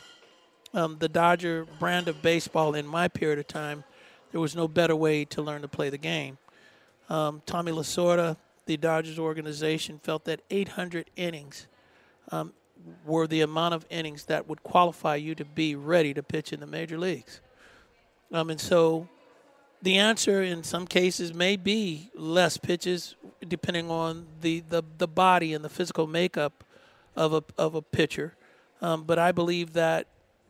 [0.73, 3.83] um, the Dodger brand of baseball in my period of time,
[4.31, 6.37] there was no better way to learn to play the game.
[7.09, 11.67] Um, Tommy Lasorda, the Dodgers organization, felt that 800 innings
[12.31, 12.53] um,
[13.05, 16.59] were the amount of innings that would qualify you to be ready to pitch in
[16.59, 17.41] the major leagues.
[18.31, 19.07] Um, and so
[19.81, 23.15] the answer in some cases may be less pitches,
[23.47, 26.63] depending on the, the, the body and the physical makeup
[27.15, 28.35] of a, of a pitcher.
[28.81, 30.07] Um, but I believe that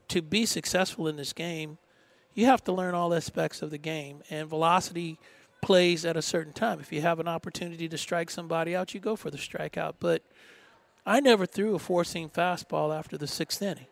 [0.10, 1.78] to be successful in this game,
[2.34, 4.21] you have to learn all aspects of the game.
[4.30, 5.17] And velocity
[5.62, 6.80] plays at a certain time.
[6.80, 9.95] If you have an opportunity to strike somebody out, you go for the strikeout.
[10.00, 10.21] But
[11.05, 13.87] I never threw a four seam fastball after the sixth inning.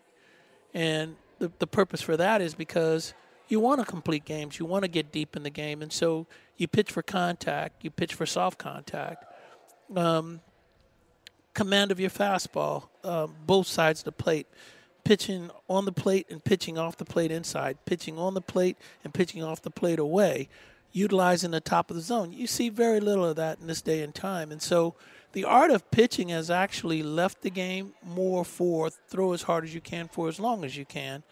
[0.73, 3.13] And the, the purpose for that is because
[3.47, 5.81] you want to complete games, you want to get deep in the game.
[5.81, 6.25] And so
[6.57, 9.25] you pitch for contact, you pitch for soft contact.
[9.95, 10.41] Um,
[11.53, 14.47] command of your fastball, uh, both sides of the plate,
[15.03, 19.13] pitching on the plate and pitching off the plate inside, pitching on the plate and
[19.13, 20.49] pitching off the plate away,
[20.91, 22.33] utilizing the top of the zone.
[22.33, 24.51] You see very little of that in this day and time.
[24.51, 24.95] And so
[25.33, 29.73] the art of pitching has actually left the game more for throw as hard as
[29.73, 31.23] you can for as long as you can.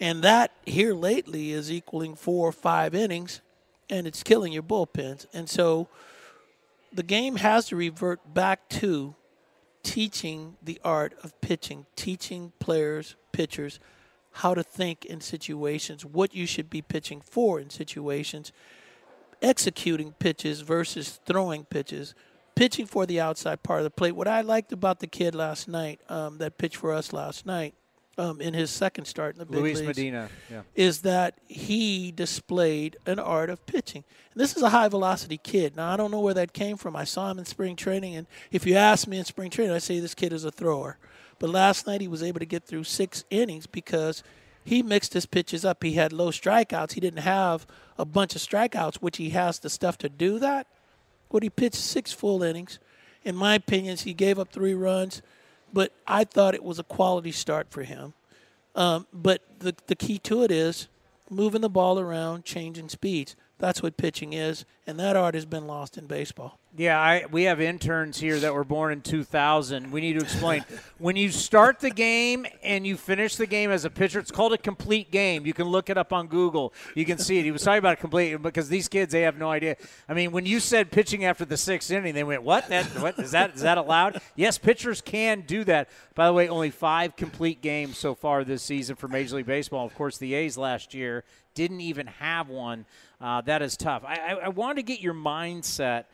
[0.00, 3.40] And that here lately is equaling four or five innings,
[3.88, 5.26] and it's killing your bullpens.
[5.32, 5.88] And so
[6.92, 9.14] the game has to revert back to
[9.84, 13.78] teaching the art of pitching, teaching players, pitchers,
[14.36, 18.50] how to think in situations, what you should be pitching for in situations,
[19.40, 22.14] executing pitches versus throwing pitches,
[22.62, 24.12] pitching for the outside part of the plate.
[24.12, 27.74] What I liked about the kid last night, um, that pitched for us last night,
[28.16, 30.28] um, in his second start in the big Luis leagues, Medina.
[30.48, 30.62] Yeah.
[30.76, 34.04] is that he displayed an art of pitching.
[34.32, 35.74] And this is a high velocity kid.
[35.74, 36.94] Now I don't know where that came from.
[36.94, 39.78] I saw him in spring training, and if you ask me in spring training, I
[39.78, 40.98] say this kid is a thrower.
[41.40, 44.22] But last night he was able to get through six innings because
[44.64, 45.82] he mixed his pitches up.
[45.82, 46.92] He had low strikeouts.
[46.92, 47.66] He didn't have
[47.98, 50.68] a bunch of strikeouts, which he has the stuff to do that.
[51.32, 52.78] But he pitched six full innings.
[53.24, 55.22] In my opinion, he gave up three runs,
[55.72, 58.12] but I thought it was a quality start for him.
[58.74, 60.88] Um, but the the key to it is
[61.30, 63.34] moving the ball around, changing speeds.
[63.58, 66.58] That's what pitching is, and that art has been lost in baseball.
[66.74, 69.92] Yeah, I, we have interns here that were born in 2000.
[69.92, 70.64] We need to explain.
[70.98, 74.54] when you start the game and you finish the game as a pitcher, it's called
[74.54, 75.44] a complete game.
[75.44, 76.72] You can look it up on Google.
[76.94, 77.44] You can see it.
[77.44, 79.76] He was talking about a complete because these kids they have no idea.
[80.08, 82.68] I mean, when you said pitching after the sixth inning, they went, "What?
[82.68, 83.54] That what is that?
[83.54, 85.90] Is that allowed?" Yes, pitchers can do that.
[86.14, 89.84] By the way, only five complete games so far this season for Major League Baseball.
[89.84, 92.86] Of course, the A's last year didn't even have one.
[93.20, 94.04] Uh, that is tough.
[94.06, 96.04] I, I, I want to get your mindset.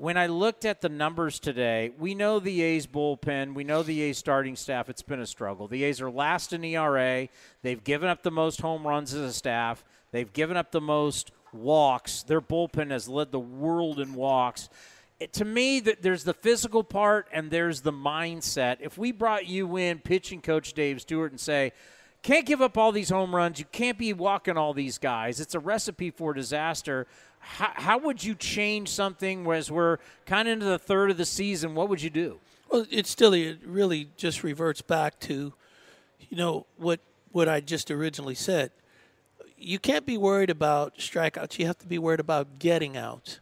[0.00, 4.00] When I looked at the numbers today, we know the A's bullpen, we know the
[4.02, 4.88] A's starting staff.
[4.88, 5.66] It's been a struggle.
[5.66, 7.28] The A's are last in ERA.
[7.62, 9.84] They've given up the most home runs as a staff.
[10.12, 12.22] They've given up the most walks.
[12.22, 14.68] Their bullpen has led the world in walks.
[15.18, 18.76] It, to me, that there's the physical part and there's the mindset.
[18.78, 21.72] If we brought you in, pitching coach Dave Stewart, and say,
[22.22, 23.58] can't give up all these home runs.
[23.58, 25.40] You can't be walking all these guys.
[25.40, 27.06] It's a recipe for disaster.
[27.40, 31.24] How, how would you change something as we're kind of into the third of the
[31.24, 31.74] season?
[31.74, 32.38] What would you do?
[32.70, 35.52] Well, it still it really just reverts back to,
[36.28, 37.00] you know, what
[37.32, 38.70] what I just originally said.
[39.56, 41.58] You can't be worried about strikeouts.
[41.58, 43.40] You have to be worried about getting out.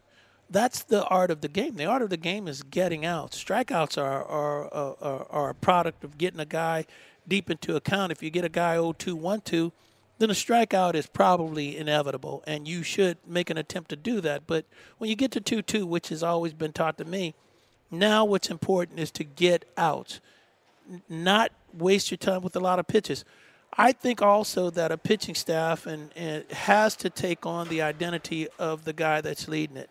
[0.48, 1.74] That's the art of the game.
[1.74, 3.32] The art of the game is getting out.
[3.32, 6.86] Strikeouts are are are, are a product of getting a guy
[7.26, 8.12] deep into account.
[8.12, 9.72] If you get a guy 0-2-1-2,
[10.18, 14.46] then a strikeout is probably inevitable, and you should make an attempt to do that.
[14.46, 14.64] But
[14.98, 17.34] when you get to 2-2, which has always been taught to me,
[17.90, 20.20] now what's important is to get out,
[21.08, 23.24] not waste your time with a lot of pitches.
[23.76, 28.48] I think also that a pitching staff and, and has to take on the identity
[28.58, 29.90] of the guy that's leading it.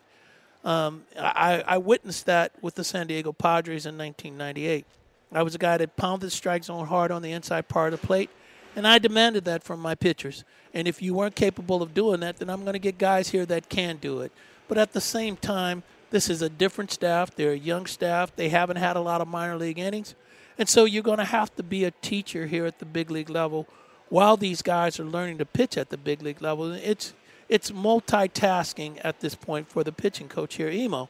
[0.64, 4.84] Um, I, I witnessed that with the San Diego Padres in 1998.
[5.32, 8.06] I was a guy that pounded strike zone hard on the inside part of the
[8.06, 8.30] plate,
[8.76, 10.44] and I demanded that from my pitchers.
[10.74, 13.46] And if you weren't capable of doing that, then I'm going to get guys here
[13.46, 14.30] that can do it.
[14.68, 17.34] But at the same time, this is a different staff.
[17.34, 18.36] They're a young staff.
[18.36, 20.14] They haven't had a lot of minor league innings.
[20.58, 23.30] And so you're going to have to be a teacher here at the big league
[23.30, 23.66] level
[24.08, 26.72] while these guys are learning to pitch at the big league level.
[26.72, 27.14] It's
[27.48, 31.08] it's multitasking at this point for the pitching coach here, Emo.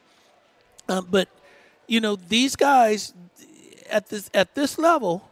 [0.87, 1.29] Um, but
[1.87, 3.13] you know these guys
[3.89, 5.29] at this at this level,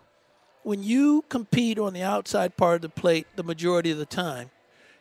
[0.65, 4.49] when you compete on the outside part of the plate the majority of the time,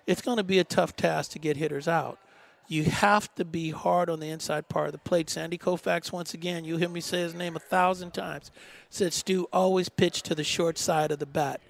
[0.07, 2.18] it's going to be a tough task to get hitters out.
[2.68, 5.31] You have to be hard on the inside part of the plate.
[5.31, 8.50] Sandy Koufax, once again, you hear me say his name a thousand times,
[8.90, 11.62] said Stu always pitched to the short side of the bat.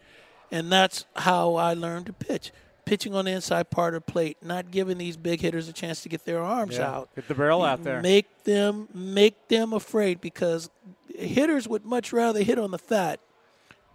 [0.50, 2.50] And that's how I learned to pitch.
[2.84, 6.02] Pitching on the inside part of the plate, not giving these big hitters a chance
[6.02, 7.14] to get their arms Yeah, out.
[7.14, 8.02] get the barrel out there.
[8.02, 10.68] Make them make them afraid because
[11.14, 13.20] hitters would much rather hit on the fat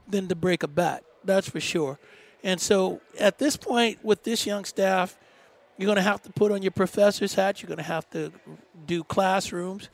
[0.10, 1.04] than to break a bat.
[1.24, 2.00] That's for sure.
[2.44, 5.18] And so at this point with this young staff,
[5.78, 7.62] you're going to have to put on your professor's hat.
[7.62, 8.32] You're going to have to
[8.86, 9.90] do classrooms.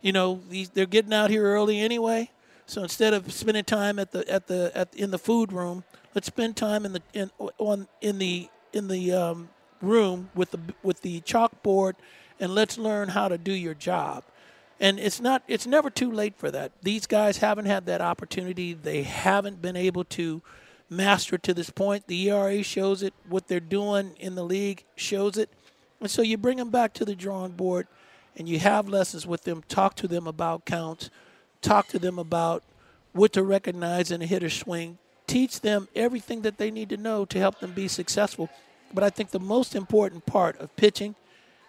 [0.00, 2.30] You know, these, they're getting out here early anyway.
[2.66, 6.26] So instead of spending time at the at the at in the food room, let's
[6.26, 9.48] spend time in the in on in the in the um,
[9.80, 11.94] room with the with the chalkboard,
[12.40, 14.24] and let's learn how to do your job.
[14.82, 16.72] And it's not it's never too late for that.
[16.82, 18.74] These guys haven't had that opportunity.
[18.74, 20.42] They haven't been able to
[20.90, 22.06] master to this point.
[22.06, 23.14] The ERA shows it.
[23.26, 25.48] What they're doing in the league shows it.
[26.00, 27.86] And so you bring them back to the drawing board,
[28.36, 29.62] and you have lessons with them.
[29.68, 31.08] Talk to them about counts
[31.62, 32.62] talk to them about
[33.12, 37.24] what to recognize in a hitter's swing, teach them everything that they need to know
[37.24, 38.50] to help them be successful.
[38.92, 41.14] But I think the most important part of pitching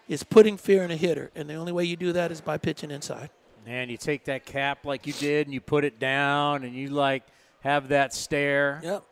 [0.07, 2.57] is putting fear in a hitter, and the only way you do that is by
[2.57, 3.29] pitching inside.
[3.65, 6.89] Man, you take that cap like you did and you put it down and you
[6.89, 7.23] like
[7.61, 8.81] have that stare.
[8.83, 9.03] Yep.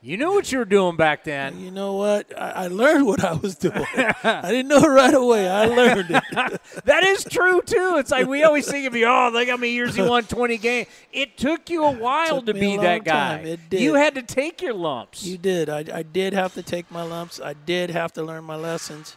[0.00, 1.58] You knew what you were doing back then.
[1.58, 2.32] You know what?
[2.40, 3.84] I, I learned what I was doing.
[3.96, 5.48] I didn't know right away.
[5.48, 6.22] I learned it.
[6.84, 7.96] that is true too.
[7.98, 9.06] It's like we always think of you.
[9.06, 10.86] Oh, look how many years he won twenty games.
[11.12, 13.38] It took you a while to be that guy.
[13.38, 13.46] time.
[13.46, 13.80] It did.
[13.80, 15.24] You had to take your lumps.
[15.24, 15.68] You did.
[15.68, 17.40] I, I did have to take my lumps.
[17.40, 19.16] I did have to learn my lessons.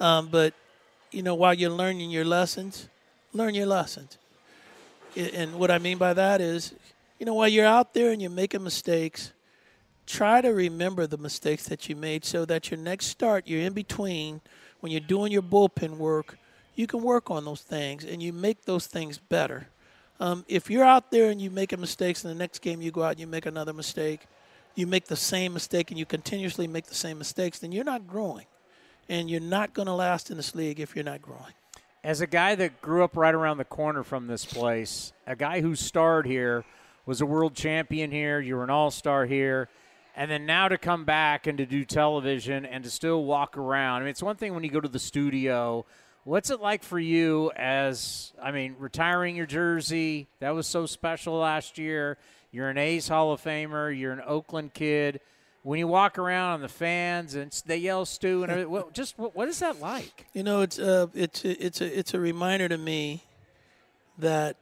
[0.00, 0.54] Um, but,
[1.10, 2.88] you know, while you're learning your lessons,
[3.32, 4.18] learn your lessons.
[5.16, 6.74] And what I mean by that is,
[7.18, 9.32] you know, while you're out there and you're making mistakes,
[10.06, 13.72] try to remember the mistakes that you made so that your next start, you're in
[13.72, 14.40] between,
[14.80, 16.38] when you're doing your bullpen work,
[16.74, 19.68] you can work on those things and you make those things better.
[20.20, 22.90] Um, if you're out there and you make a mistakes, and the next game you
[22.90, 24.20] go out and you make another mistake,
[24.74, 28.06] you make the same mistake and you continuously make the same mistakes, then you're not
[28.06, 28.46] growing.
[29.08, 31.54] And you're not going to last in this league if you're not growing.
[32.02, 35.60] As a guy that grew up right around the corner from this place, a guy
[35.60, 36.64] who starred here,
[37.04, 39.68] was a world champion here, you were an all star here,
[40.16, 44.02] and then now to come back and to do television and to still walk around.
[44.02, 45.86] I mean, it's one thing when you go to the studio.
[46.24, 50.26] What's it like for you as, I mean, retiring your jersey?
[50.40, 52.18] That was so special last year.
[52.50, 55.20] You're an A's Hall of Famer, you're an Oakland kid.
[55.66, 59.34] When you walk around and the fans and they yell Stu and everything, just what,
[59.34, 60.24] what is that like?
[60.32, 63.24] You know, it's uh, it's it's a it's a reminder to me
[64.16, 64.58] that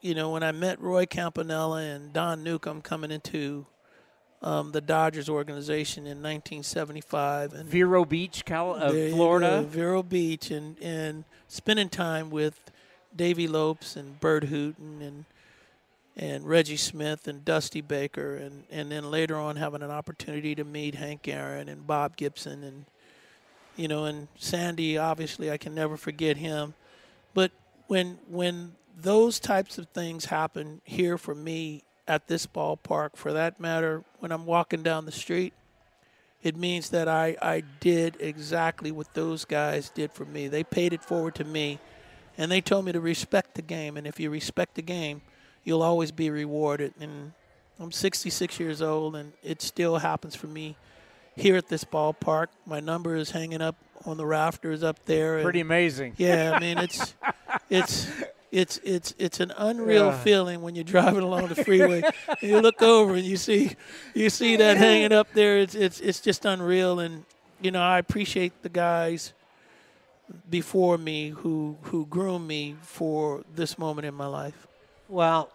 [0.00, 3.66] you know when I met Roy Campanella and Don Newcombe coming into
[4.40, 9.60] um, the Dodgers organization in 1975 and Vero Beach, Cal- uh, Florida.
[9.60, 12.70] go, Vero Beach, and and spending time with
[13.14, 15.26] Davey Lopes and Burt Hooton and
[16.16, 20.64] and Reggie Smith and Dusty Baker, and and then later on having an opportunity to
[20.64, 22.86] meet Hank Aaron and Bob Gibson and
[23.76, 24.96] you know and Sandy.
[24.96, 26.74] Obviously, I can never forget him.
[27.34, 27.52] But
[27.86, 33.60] when when those types of things happen here for me at this ballpark, for that
[33.60, 35.52] matter, when I'm walking down the street,
[36.42, 40.48] it means that I, I did exactly what those guys did for me.
[40.48, 41.78] They paid it forward to me,
[42.38, 43.96] and they told me to respect the game.
[43.96, 45.20] And if you respect the game,
[45.66, 46.94] you'll always be rewarded.
[46.98, 47.32] And
[47.78, 50.76] I'm 66 years old, and it still happens for me
[51.34, 52.46] here at this ballpark.
[52.64, 53.76] My number is hanging up
[54.06, 55.34] on the rafters up there.
[55.36, 56.14] and- Pretty amazing.
[56.16, 57.14] yeah, I mean it's
[57.68, 58.08] it's
[58.52, 60.18] it's it's it's an unreal Yeah.
[60.22, 63.74] feeling when you're driving along the freeway and you look over and you see
[64.14, 65.58] you see that hanging up there.
[65.58, 67.24] It's it's it's just unreal, and
[67.60, 69.32] you know I appreciate the guys
[70.48, 74.66] before me who who groomed me for this moment in my life.
[75.08, 75.50] Well,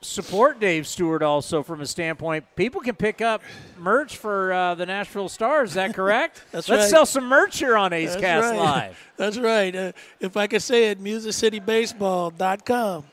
[0.00, 2.44] support Dave Stewart also from a standpoint.
[2.56, 3.42] People can pick up
[3.78, 5.70] merch for uh, the Nashville Stars.
[5.70, 6.44] Is that correct?
[6.52, 6.90] That's Let's right.
[6.90, 8.58] sell some merch here on A's That's Cast right.
[8.58, 9.12] Live.
[9.16, 9.74] That's right.
[9.74, 13.04] Uh, if I could say it, musiccitybaseball.com.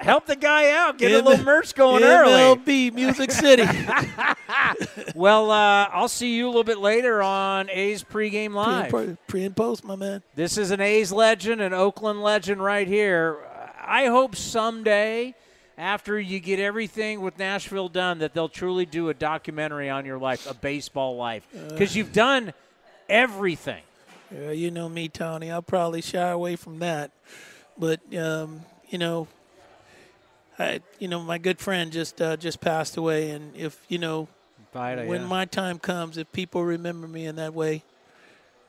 [0.00, 0.98] Help the guy out.
[0.98, 2.32] Get a M- little merch going early.
[2.32, 3.64] MLB Music City.
[5.14, 8.50] Well, uh, I'll see you a little bit later on A's pregame
[8.90, 9.26] pre, live.
[9.26, 10.22] pre and post, my man.
[10.34, 13.38] This is an A's legend, an Oakland legend right here.
[13.86, 15.34] I hope someday,
[15.78, 20.18] after you get everything with Nashville done, that they'll truly do a documentary on your
[20.18, 22.52] life, a baseball life, because you've done
[23.08, 23.82] everything.
[24.34, 25.50] Yeah, you know me, Tony.
[25.50, 27.12] I'll probably shy away from that.
[27.78, 29.28] But um, you know,
[30.58, 34.28] I you know my good friend just uh, just passed away, and if you know
[34.72, 35.26] when yeah.
[35.26, 37.82] my time comes, if people remember me in that way,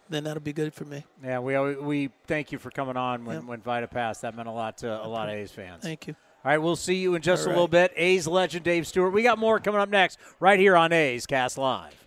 [0.09, 1.03] then that'll be good for me.
[1.23, 3.43] yeah, we always, we thank you for coming on when, Yep.
[3.45, 4.21] when Vida passed.
[4.21, 5.83] That meant a lot to a lot of A's fans.
[5.83, 6.15] Thank you.
[6.45, 7.91] All right, we'll see you in just All a little bit.
[7.97, 9.11] A's legend Dave Stewart.
[9.11, 12.06] We got more coming up next right here on A's Cast Live.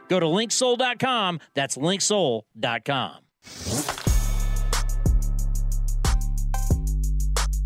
[0.11, 1.39] Go to linksoul.com.
[1.53, 3.17] That's linksoul.com.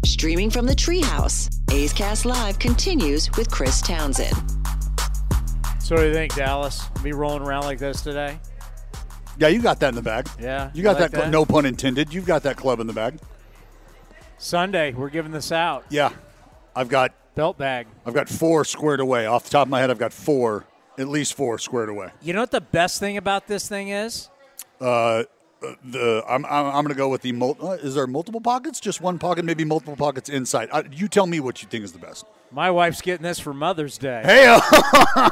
[0.05, 4.35] Streaming from the treehouse, A's Cast Live continues with Chris Townsend.
[5.79, 6.85] So, what do you think, Dallas?
[7.01, 8.39] Be rolling around like this today?
[9.39, 10.29] Yeah, you got that in the bag.
[10.39, 11.31] Yeah, You got like that, that?
[11.31, 12.13] no pun intended.
[12.13, 13.17] You've got that club in the bag.
[14.37, 15.83] Sunday, we're giving this out.
[15.89, 16.11] Yeah.
[16.75, 17.87] I've got Belt bag.
[18.05, 19.25] I've got four squared away.
[19.25, 20.65] Off the top of my head, I've got four,
[20.97, 22.09] at least four squared away.
[22.21, 24.29] You know what the best thing about this thing is?
[24.79, 25.23] Uh,
[25.83, 28.79] the I'm I'm, I'm going to go with the mul- uh, is there multiple pockets?
[28.79, 30.69] Just one pocket, maybe multiple pockets inside.
[30.71, 32.25] Uh, you tell me what you think is the best.
[32.51, 34.21] My wife's getting this for Mother's Day.
[34.23, 34.45] Hey,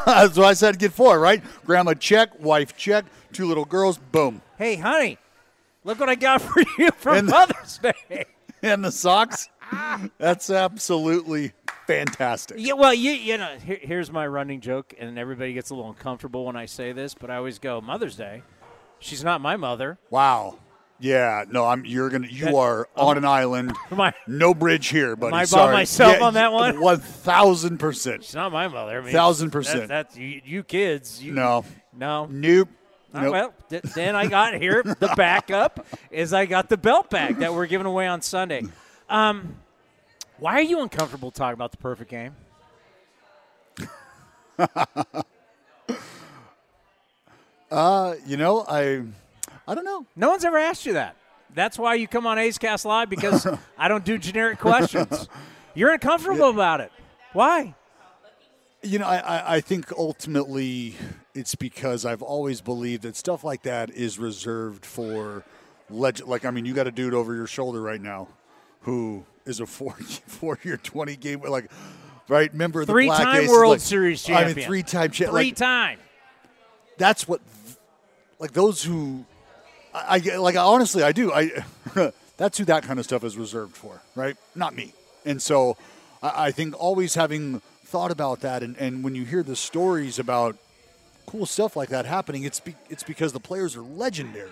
[0.05, 0.79] that's what I said.
[0.79, 1.43] Get four, right?
[1.65, 5.17] Grandma check, wife check, two little girls, boom, Hey, honey,
[5.83, 8.25] look what I got for you for And- Mother's Day.
[8.63, 9.49] and the socks.
[10.17, 11.53] That's absolutely
[11.87, 12.57] fantastic.
[12.59, 15.89] Yeah, well, you you know, here, here's my running joke, and everybody gets a little
[15.91, 18.43] uncomfortable when I say this, but I always go Mother's Day.
[18.99, 19.97] She's not my mother.
[20.09, 20.59] Wow.
[20.99, 21.83] Yeah, no, I'm.
[21.85, 22.27] You're gonna.
[22.27, 23.75] You That- are on an island.
[23.91, 25.35] Am No bridge here, buddy.
[25.35, 26.79] I by myself Yeah, on that one?
[26.79, 28.23] One thousand percent.
[28.23, 28.99] She's not my mother.
[28.99, 29.87] I mean, Thousand that- percent.
[29.89, 31.21] that's you, you kids.
[31.21, 31.65] You, No.
[31.91, 32.27] no.
[32.29, 32.69] Nope.
[33.15, 33.31] Oh, Nope.
[33.31, 34.81] well, th- then I got here.
[34.83, 38.63] The backup is I got the belt bag that we're giving away on Sunday.
[39.09, 39.57] Um,
[40.43, 42.35] why are you uncomfortable talking about the perfect game?
[47.71, 49.01] Uh, you know, I,
[49.67, 50.05] I don't know.
[50.15, 51.15] No one's ever asked you that.
[51.55, 53.47] That's why you come on A's Cast Live because
[53.79, 55.27] I don't do generic questions.
[55.73, 56.91] You're uncomfortable about it.
[57.31, 57.73] Why?
[58.83, 60.93] You know, I, I, I think ultimately
[61.33, 65.43] it's because I've always believed that stuff like that is reserved for
[65.89, 66.29] legend.
[66.29, 68.27] Like, I mean, you got a dude over your shoulder right now
[68.81, 69.93] who is a four
[70.27, 71.69] four year twenty game like
[72.27, 72.53] right?
[72.53, 74.67] Member of the Black Three-time Aces, World like- Series I mean, champion.
[74.67, 75.99] three time cha- Three like, time.
[76.97, 77.41] that's what
[78.39, 79.25] like those who
[79.93, 81.31] I, I like honestly I do.
[81.31, 81.63] I
[82.37, 84.35] that's who that kind of stuff is reserved for right?
[84.55, 84.93] Not me.
[85.25, 85.77] And so
[86.21, 90.17] I, I think always having thought about that and, and when you hear the stories
[90.17, 90.57] about
[91.27, 94.49] cool stuff like that happening it's be, it's because the players are legendary.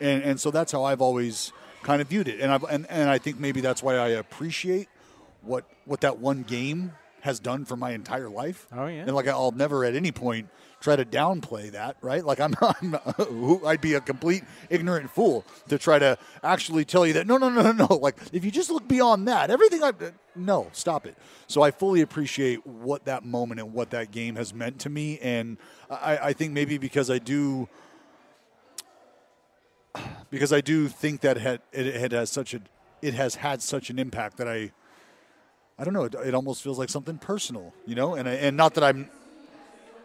[0.00, 1.52] And and so that's how I've always
[1.84, 4.88] kind of viewed it and I and, and I think maybe that's why I appreciate
[5.42, 9.02] what what that one game has done for my entire life Oh, yeah.
[9.02, 10.48] and like I'll never at any point
[10.80, 12.22] try to downplay that, right?
[12.22, 12.96] Like I'm, I'm
[13.66, 17.48] I'd be a complete ignorant fool to try to actually tell you that no, no,
[17.48, 17.94] no, no, no.
[17.96, 21.16] Like if you just look beyond that, everything I've no, stop it.
[21.46, 25.18] So I fully appreciate what that moment and what that game has meant to me,
[25.20, 25.56] and
[25.88, 27.68] I, I think maybe because I do.
[30.30, 32.60] Because I do think that had, it, it has such a,
[33.02, 34.72] it has had such an impact that I,
[35.78, 36.04] I don't know.
[36.04, 39.10] It, it almost feels like something personal, you know, and I, and not that I'm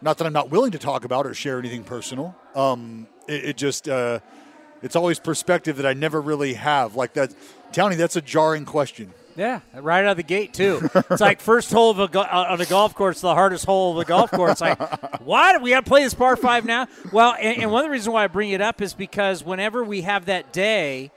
[0.02, 2.34] not that I'm not willing to talk about or share anything personal.
[2.54, 4.20] Um, it, it just uh,
[4.82, 6.96] it's always perspective that I never really have.
[6.96, 7.34] Like that,
[7.72, 9.12] Tony, that's a jarring question.
[9.40, 10.86] Yeah, right out of the gate too.
[10.94, 13.92] It's like first hole of a go- uh, on a golf course, the hardest hole
[13.92, 14.60] of the golf course.
[14.60, 14.78] Like,
[15.22, 15.62] what?
[15.62, 16.88] We got to play this par five now?
[17.10, 19.82] Well, and, and one of the reasons why I bring it up is because whenever
[19.82, 21.10] we have that day,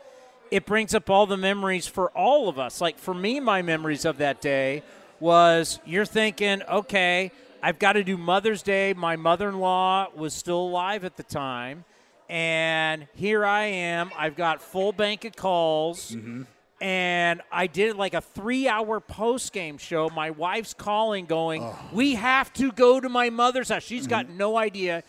[0.52, 2.80] it brings up all the memories for all of us.
[2.80, 4.84] Like for me, my memories of that day
[5.20, 7.30] was you're thinking, okay,
[7.62, 8.94] I've got to do Mother's Day.
[8.94, 11.84] My mother in law was still alive at the time.
[12.30, 14.12] And here I am.
[14.18, 16.12] I've got full bank of calls.
[16.12, 16.44] Mm-hmm.
[16.84, 20.10] And I did like a three hour post game show.
[20.14, 21.76] My wife's calling, going, Oh.
[21.94, 23.84] We have to go to my mother's house.
[23.84, 24.38] She's got Mm-hmm.
[24.38, 25.04] no idea.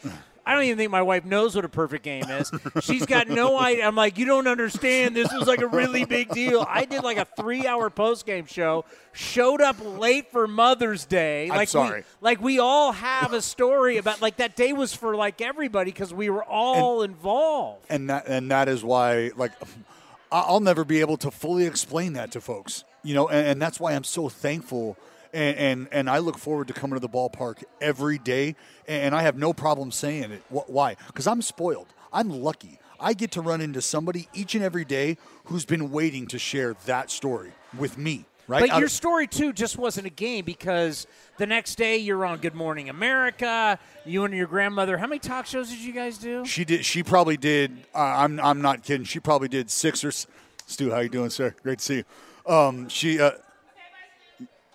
[0.46, 2.52] I don't even think my wife knows what a perfect game is.
[2.82, 3.86] She's got no idea.
[3.88, 5.16] I'm like, you don't understand.
[5.16, 6.66] This was like a really big deal.
[6.68, 11.44] I did like a three hour post game show, showed up late for Mother's Day.
[11.50, 12.00] I'm like sorry.
[12.00, 15.90] We, like we all have a story about like that day was for like everybody
[15.90, 17.86] because we were all involved.
[17.88, 19.52] and that and that is why like
[20.42, 23.78] I'll never be able to fully explain that to folks, you know, and, and that's
[23.78, 24.96] why I'm so thankful.
[25.32, 28.54] And, and and I look forward to coming to the ballpark every day,
[28.86, 30.42] and I have no problem saying it.
[30.48, 30.96] Why?
[31.08, 31.88] Because I'm spoiled.
[32.12, 32.78] I'm lucky.
[33.00, 36.74] I get to run into somebody each and every day who's been waiting to share
[36.86, 38.26] that story with me.
[38.46, 38.68] Right?
[38.68, 41.06] But your story too just wasn't a game because
[41.38, 43.78] the next day you're on Good Morning America.
[44.04, 44.98] You and your grandmother.
[44.98, 46.44] How many talk shows did you guys do?
[46.44, 46.84] She did.
[46.84, 47.72] She probably did.
[47.94, 48.38] Uh, I'm.
[48.40, 49.04] I'm not kidding.
[49.04, 50.10] She probably did six or.
[50.66, 51.54] Stu, how you doing, sir?
[51.62, 51.96] Great to see
[52.46, 52.52] you.
[52.52, 53.20] Um, she.
[53.20, 53.32] Uh,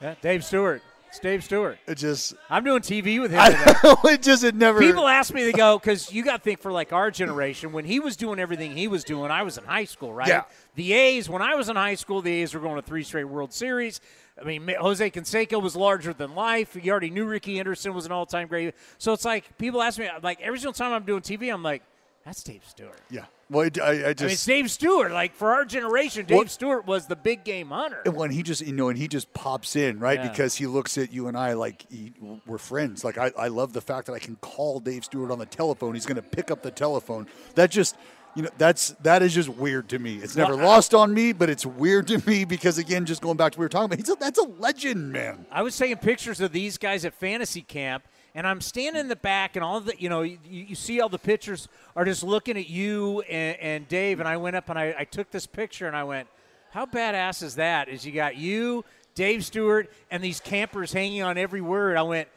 [0.01, 0.82] Yeah, Dave Stewart.
[1.10, 1.80] It's Dave Stewart.
[1.88, 2.36] it just.
[2.51, 3.41] I'm doing TV with him.
[4.05, 4.43] it just.
[4.43, 4.80] It never.
[4.80, 7.84] People ask me to go because you got to think for like our generation when
[7.84, 9.32] he was doing everything he was doing.
[9.32, 10.28] I was in high school, right?
[10.28, 10.43] Yeah.
[10.76, 13.24] The A's when I was in high school, the A's were going to three straight
[13.24, 14.01] World Series.
[14.39, 16.78] I mean, Jose Canseco was larger than life.
[16.82, 18.76] You already knew Rickey Henderson was an all-time great.
[18.99, 21.82] So it's like people ask me, like every single time I'm doing TV, I'm like,
[22.24, 23.26] "That's Dave Stewart." Yeah.
[23.52, 24.47] Well, I, I I mean, it's just.
[24.47, 25.12] Dave Stewart.
[25.12, 28.02] Like for our generation, Dave Well- Stewart was the big game hunter.
[28.06, 30.20] and when he just, you know, and he just pops in, right?
[30.20, 30.30] Yeah.
[30.30, 32.14] Because he looks at you and I like he,
[32.45, 33.04] we're friends.
[33.04, 35.93] Like I, I love the fact that I can call Dave Stewart on the telephone.
[35.95, 37.28] He's going to pick up the telephone.
[37.56, 37.95] That just,
[38.36, 40.18] you know, that's that is just weird to me.
[40.18, 43.38] It's never Well, lost on me, but it's weird to me because again, just going
[43.38, 45.47] back to what we were talking about, he's a, that's a legend, man.
[45.52, 48.04] I was taking pictures of these guys at fantasy camp,
[48.36, 51.09] and I'm standing in the back, and all the, you know, you, you see all
[51.09, 54.77] the pictures are just looking at you and, and Dave, and I went up and
[54.77, 56.27] I, I took this picture, and I went,
[56.71, 57.89] how badass is that?
[57.89, 61.97] Is you got you, Dave Stewart, and these campers hanging on every word.
[61.97, 62.27] I went,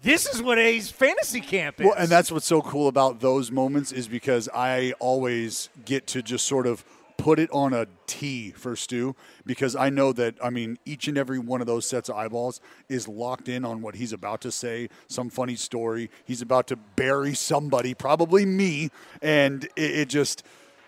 [0.00, 1.86] this is what A's fantasy camp is.
[1.86, 6.22] Well, and that's what's so cool about those moments is because I always get to
[6.22, 6.84] just sort of
[7.22, 9.14] put it on a T for Stu
[9.46, 12.60] because I know that I mean each and every one of those sets of eyeballs
[12.88, 16.10] is locked in on what he's about to say, some funny story.
[16.24, 18.90] He's about to bury somebody, probably me,
[19.22, 20.44] and it, it just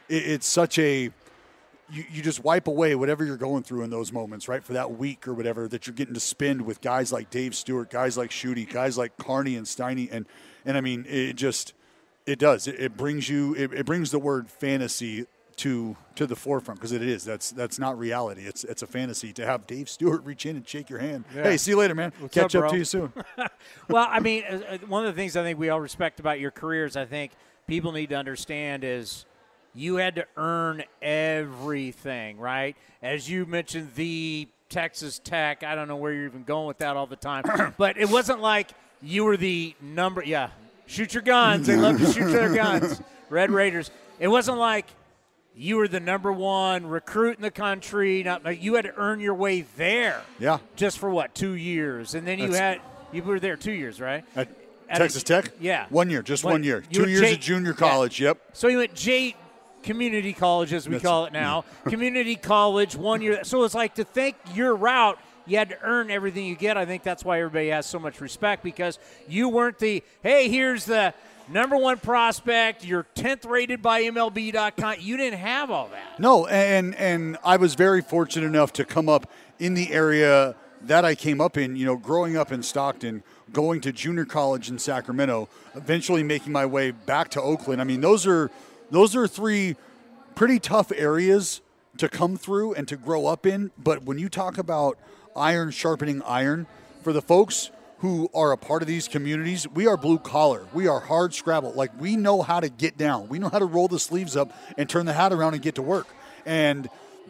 [0.08, 1.12] it, it's such a
[1.88, 4.64] you, you just wipe away whatever you're going through in those moments, right?
[4.64, 7.90] For that week or whatever that you're getting to spend with guys like Dave Stewart,
[7.90, 10.26] guys like Shooty, guys like Carney and Steiny, and
[10.64, 11.74] and I mean it just
[12.26, 16.36] it does it, it brings you it, it brings the word fantasy to to the
[16.36, 18.42] forefront because it is that's that's not reality.
[18.42, 21.24] It's it's a fantasy to have Dave Stewart reach in and shake your hand.
[21.32, 22.12] Hey, see you later, man.
[22.18, 23.12] What's Catch up, up, to you soon.
[23.88, 26.40] well, I mean, uh, uh, one of the things I think we all respect about
[26.40, 27.32] your careers, I think
[27.66, 29.24] people need to understand is
[29.74, 32.76] you had to earn everything, right?
[33.02, 35.62] As you mentioned, the Texas Tech.
[35.62, 37.44] I don't know where you're even going with that all the time,
[37.78, 38.70] but it wasn't like
[39.02, 40.22] you were the number.
[40.24, 40.50] Yeah,
[40.86, 41.66] shoot your guns.
[41.66, 43.00] They love to shoot their guns.
[43.30, 43.90] Red Raiders.
[44.18, 44.86] It wasn't like
[45.56, 48.22] you were the number one recruit in the country.
[48.22, 50.22] Not, you had to earn your way there.
[50.38, 50.58] Yeah.
[50.76, 52.80] Just for what two years, and then you That's- had
[53.12, 54.24] you were there two years, right?
[54.34, 54.48] At
[54.88, 55.50] At Texas a- Tech?
[55.60, 55.86] Yeah.
[55.90, 56.82] One year, just One- one year.
[56.92, 57.76] Two years J- at junior yeah.
[57.76, 58.20] college.
[58.20, 58.38] Yep.
[58.52, 59.36] So you went J
[59.84, 61.64] Community College, as we That's- call it now.
[61.84, 63.44] community college, one year.
[63.44, 66.76] So it's like to think your route, you had to earn everything you get.
[66.76, 68.98] I think that's why everybody has so much respect because
[69.28, 71.12] you weren't the, hey, here's the
[71.48, 74.96] number one prospect, you're 10th rated by MLB.com.
[75.00, 76.18] You didn't have all that.
[76.18, 81.04] No, and and I was very fortunate enough to come up in the area that
[81.04, 81.76] I came up in.
[81.76, 83.22] You know, growing up in Stockton,
[83.52, 87.80] going to junior college in Sacramento, eventually making my way back to Oakland.
[87.80, 88.50] I mean, those are
[88.90, 89.76] those are three
[90.34, 91.60] pretty tough areas
[91.98, 93.70] to come through and to grow up in.
[93.78, 94.98] But when you talk about
[95.36, 96.66] iron sharpening iron,
[97.04, 97.70] for the folks
[98.04, 100.66] who are a part of these communities, we are blue collar.
[100.74, 101.72] We are hard scrabble.
[101.72, 103.30] Like we know how to get down.
[103.30, 105.76] We know how to roll the sleeves up and turn the hat around and get
[105.76, 106.06] to work.
[106.44, 106.86] And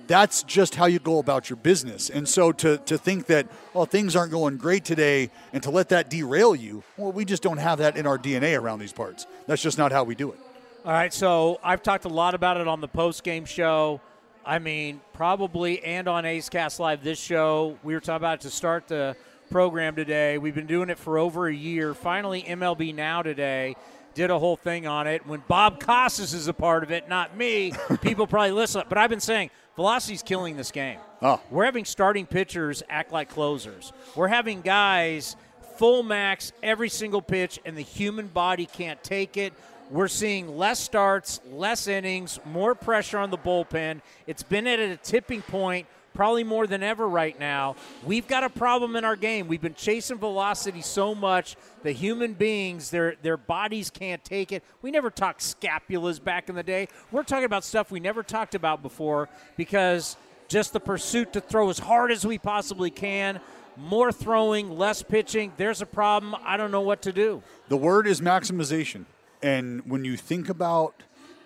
[0.08, 2.10] that's just how you go about your business.
[2.10, 5.90] And so to, to think that, oh, things aren't going great today and to let
[5.90, 9.28] that derail you, well, we just don't have that in our DNA around these parts.
[9.46, 10.40] That's just not how we do it.
[10.84, 14.00] All right, so I've talked a lot about it on the post game show.
[14.44, 17.78] I mean, probably and on A's Cast Live this show.
[17.84, 19.16] We were talking about it to start the
[19.50, 20.38] program today.
[20.38, 21.94] We've been doing it for over a year.
[21.94, 23.76] Finally, MLB Now today
[24.14, 25.26] did a whole thing on it.
[25.26, 28.82] When Bob Costas is a part of it, not me, people probably listen.
[28.88, 30.98] But I've been saying velocity's killing this game.
[31.20, 31.40] Oh.
[31.50, 33.92] We're having starting pitchers act like closers.
[34.14, 35.36] We're having guys
[35.76, 39.52] full max every single pitch, and the human body can't take it.
[39.90, 44.00] We're seeing less starts, less innings, more pressure on the bullpen.
[44.26, 47.76] It's been at a tipping point probably more than ever right now.
[48.04, 49.48] We've got a problem in our game.
[49.48, 54.64] We've been chasing velocity so much the human beings their their bodies can't take it.
[54.82, 56.88] We never talked scapulas back in the day.
[57.12, 60.16] We're talking about stuff we never talked about before because
[60.48, 63.40] just the pursuit to throw as hard as we possibly can.
[63.76, 65.52] More throwing, less pitching.
[65.56, 66.36] There's a problem.
[66.44, 67.42] I don't know what to do.
[67.68, 69.04] The word is maximization.
[69.42, 71.02] And when you think about,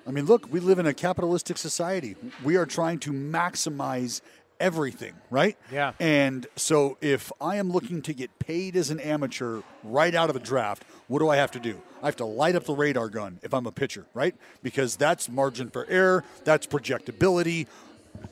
[0.06, 2.16] I mean, look, we live in a capitalistic society.
[2.44, 4.20] We are trying to maximize
[4.60, 5.56] everything, right?
[5.72, 5.92] Yeah.
[6.00, 10.34] And so if I am looking to get paid as an amateur right out of
[10.34, 11.80] the draft, what do I have to do?
[12.02, 14.34] I have to light up the radar gun if I'm a pitcher, right?
[14.62, 17.66] Because that's margin for error, that's projectability.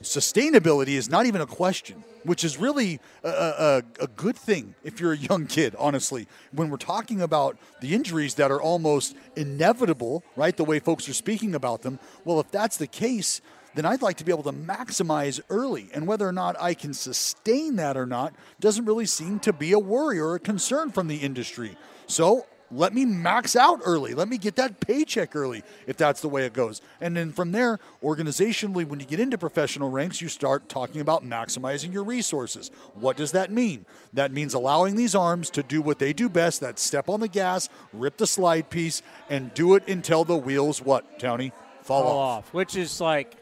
[0.02, 5.00] Sustainability is not even a question, which is really a, a, a good thing if
[5.00, 6.26] you're a young kid, honestly.
[6.52, 10.56] When we're talking about the injuries that are almost inevitable, right?
[10.56, 12.00] The way folks are speaking about them.
[12.24, 13.40] Well, if that's the case,
[13.76, 15.88] then I'd like to be able to maximize early.
[15.92, 19.72] And whether or not I can sustain that or not doesn't really seem to be
[19.72, 21.76] a worry or a concern from the industry.
[22.06, 24.14] So let me max out early.
[24.14, 26.80] Let me get that paycheck early if that's the way it goes.
[27.00, 31.24] And then from there, organizationally, when you get into professional ranks, you start talking about
[31.24, 32.70] maximizing your resources.
[32.94, 33.86] What does that mean?
[34.14, 37.28] That means allowing these arms to do what they do best that step on the
[37.28, 41.52] gas, rip the slide piece, and do it until the wheels, what, Tony?
[41.82, 42.46] Fall, Fall off.
[42.46, 43.36] off, which is like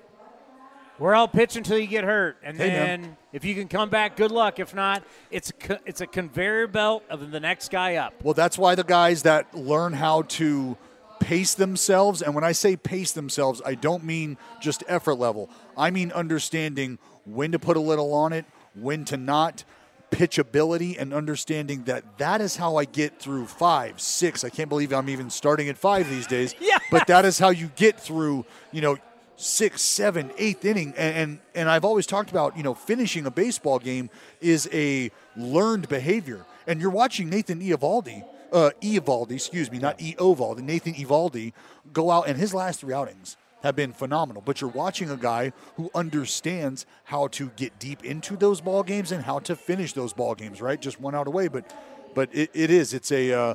[0.99, 3.17] we're all pitch until you get hurt, and Hey, then man.
[3.33, 4.59] if you can come back, good luck.
[4.59, 8.15] If not, it's a, it's a conveyor belt of the next guy up.
[8.23, 10.77] Well, that's why the guys that learn how to
[11.21, 15.51] pace themselves, and when I say pace themselves, I don't mean just effort level.
[15.77, 19.65] I mean understanding when to put a little on it, when to not,
[20.11, 24.45] pitchability, and understanding that that is how I get through five, six.
[24.45, 26.55] I can't believe I'm even starting at five these days.
[26.65, 26.79] Yeah.
[26.91, 28.97] But that is how you get through, you know,
[29.37, 33.31] sixth, seven, eighth inning, and, and and I've always talked about you know finishing a
[33.31, 34.11] baseball game
[34.41, 40.61] is a learned behavior, and you're watching Nathan Eovaldi, uh, Eovaldi, excuse me, not Eovaldi,
[40.61, 41.53] Nathan Eovaldi,
[41.93, 44.43] go out, and his last three outings have been phenomenal.
[44.45, 49.11] But you're watching a guy who understands how to get deep into those ball games
[49.11, 50.61] and how to finish those ball games.
[50.61, 51.75] Right, just one out away, but
[52.15, 53.55] but it, it is it's a uh,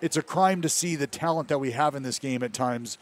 [0.00, 2.98] it's a crime to see the talent that we have in this game at times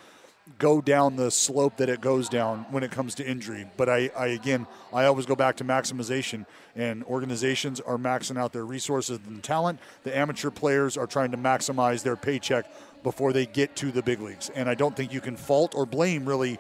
[0.58, 3.66] go down the slope that it goes down when it comes to injury.
[3.76, 8.52] But I, I again, I always go back to maximization, and organizations are maxing out
[8.52, 9.80] their resources and talent.
[10.04, 12.70] The amateur players are trying to maximize their paycheck
[13.02, 14.50] before they get to the big leagues.
[14.50, 16.58] And I don't think you can fault or blame really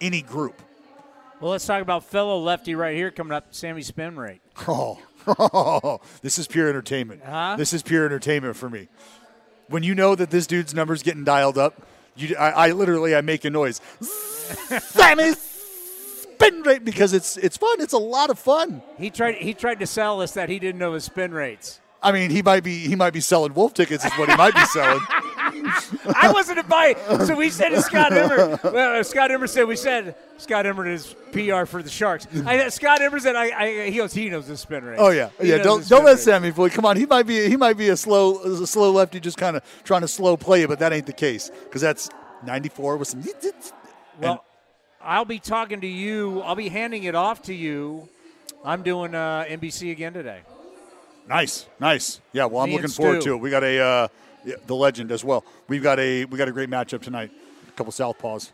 [0.00, 0.60] any group.
[1.40, 4.40] Well, let's talk about fellow lefty right here coming up, Sammy Spin Rate.
[4.68, 7.22] Oh, this is pure entertainment.
[7.24, 7.54] Huh?
[7.56, 8.88] This is pure entertainment for me.
[9.68, 11.80] When you know that this dude's number's getting dialed up,
[12.16, 13.80] you, I, I literally I make a noise.
[14.00, 17.80] Sammy spin rate because it's it's fun.
[17.80, 18.82] It's a lot of fun.
[18.98, 21.80] He tried he tried to sell us that he didn't know his spin rates.
[22.02, 24.04] I mean, he might be he might be selling wolf tickets.
[24.04, 25.00] Is what he might be selling.
[25.66, 26.94] I wasn't a buy.
[27.24, 28.58] So we said to Scott Emmer.
[28.64, 32.26] Well, uh, Scott Emmer said we said Scott Emmer is PR for the Sharks.
[32.46, 34.98] I, Scott Emmer said I, I he goes he knows his spin rate.
[34.98, 35.58] Oh yeah, He yeah.
[35.58, 36.18] Don't don't let.
[36.18, 36.66] Sammy fool.
[36.66, 36.70] you.
[36.72, 39.56] Come on, he might be he might be a slow a slow lefty, just kind
[39.56, 42.08] of trying to slow play it, but that ain't the case because that's
[42.44, 43.24] ninety four with some.
[44.20, 44.44] Well,
[45.00, 46.40] I'll be talking to you.
[46.42, 48.08] I'll be handing it off to you.
[48.64, 50.40] I'm doing uh, NBC again today.
[51.28, 52.20] Nice, nice.
[52.32, 53.36] Yeah, well, I'm Me looking forward to it.
[53.38, 54.08] We got a uh,
[54.44, 55.44] yeah, the legend as well.
[55.68, 57.30] We've got a we got a great matchup tonight.
[57.68, 58.50] A couple southpaws.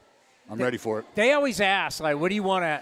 [0.50, 1.04] I'm ready for it.
[1.14, 2.80] They always ask, like, what do you want to?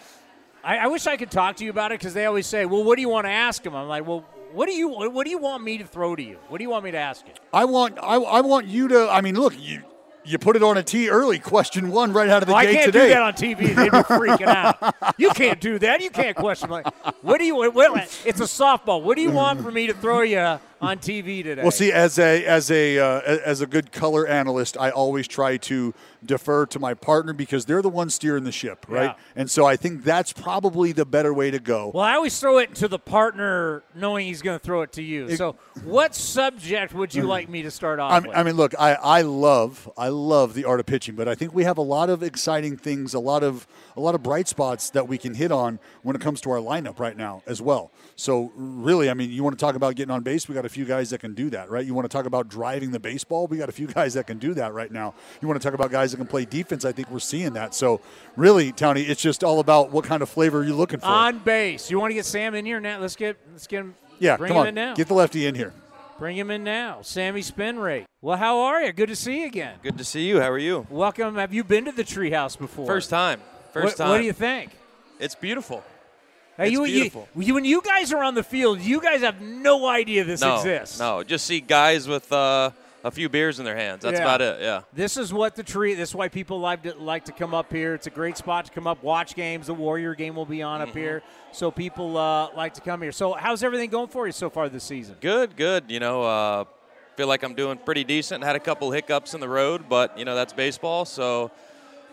[0.62, 2.84] I, I wish I could talk to you about it because they always say, well,
[2.84, 3.74] what do you want to ask him?
[3.74, 4.20] I'm like, well,
[4.52, 6.38] what do you what do you want me to throw to you?
[6.48, 7.32] What do you want me to ask you?
[7.52, 9.08] I want I, I want you to.
[9.10, 9.82] I mean, look, you
[10.24, 11.38] you put it on a tee early.
[11.38, 13.08] Question one right out of the Oh, I gate can't today.
[13.08, 13.58] do that on TV.
[13.74, 14.94] They'd be freaking out.
[15.18, 16.00] You can't do that.
[16.02, 16.68] You can't question.
[16.68, 16.86] Like,
[17.22, 17.56] what do you?
[17.70, 19.02] What, it's a softball.
[19.02, 21.62] What do you want for me to throw you on TV today?
[21.62, 25.56] Well, see, as a as a uh, as a good color analyst, I always try
[25.58, 29.04] to defer to my partner because they're the ones steering the ship, right?
[29.04, 29.14] Yeah.
[29.34, 31.92] And so I think that's probably the better way to go.
[31.94, 35.02] Well, I always throw it to the partner, knowing he's going to throw it to
[35.02, 35.36] you.
[35.36, 38.36] so, what subject would you like me to start off I mean, with?
[38.36, 41.54] I mean, look, I, I love I love the art of pitching, but I think
[41.54, 43.66] we have a lot of exciting things, a lot of
[43.96, 46.58] a lot of bright spots that we can hit on when it comes to our
[46.58, 47.90] lineup right now as well.
[48.16, 50.48] So really, I mean, you want to talk about getting on base?
[50.48, 51.84] We got a few guys that can do that, right?
[51.84, 53.46] You want to talk about driving the baseball?
[53.46, 55.14] We got a few guys that can do that right now.
[55.40, 56.84] You want to talk about guys that can play defense?
[56.84, 57.74] I think we're seeing that.
[57.74, 58.00] So
[58.36, 61.06] really, Tony, it's just all about what kind of flavor you're looking for.
[61.06, 61.90] on base.
[61.90, 63.00] You want to get Sam in here now?
[63.00, 63.94] Let's get let's get him.
[64.18, 64.94] yeah, bring come him on, in now.
[64.94, 65.72] get the lefty in here.
[66.18, 67.02] Bring him in now.
[67.02, 68.06] Sammy Spin Rate.
[68.22, 68.92] Well, how are you?
[68.92, 69.78] Good to see you again.
[69.82, 70.40] Good to see you.
[70.40, 70.86] How are you?
[70.90, 71.36] Welcome.
[71.36, 72.86] Have you been to the treehouse before?
[72.86, 73.40] First time.
[73.72, 74.08] First what, time.
[74.10, 74.72] What do you think?
[75.18, 75.82] It's beautiful.
[76.56, 77.28] Hey, you, beautiful.
[77.36, 80.56] You, when you guys are on the field, you guys have no idea this no,
[80.56, 80.98] exists.
[80.98, 82.70] no, just see guys with uh,
[83.04, 84.02] a few beers in their hands.
[84.02, 84.24] That's Yeah.
[84.24, 84.60] about it.
[84.62, 84.80] Yeah.
[84.92, 85.94] This is what the tree.
[85.94, 87.94] This is why people like to like to come up here.
[87.94, 89.66] It's a great spot to come up, watch games.
[89.66, 90.98] The Warrior game will be on up Mm-hmm.
[90.98, 93.12] here, so people uh, like to come here.
[93.12, 95.16] So, how's everything going for you so far this season?
[95.20, 95.84] Good, good.
[95.90, 96.64] You know, uh,
[97.16, 98.42] feel like I'm doing pretty decent.
[98.42, 101.04] Had a couple hiccups in the road, but you know that's baseball.
[101.04, 101.50] So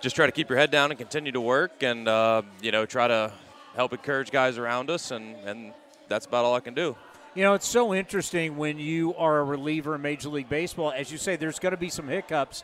[0.02, 2.86] just try to keep your head down and continue to work, and uh, you know
[2.86, 3.32] try to
[3.76, 5.74] help encourage guys around us, and and
[6.07, 6.95] that's about all I can do.
[7.36, 10.91] You know, it's so interesting when you are a reliever in Major League Baseball.
[10.91, 12.63] As you say, there's going to be some hiccups,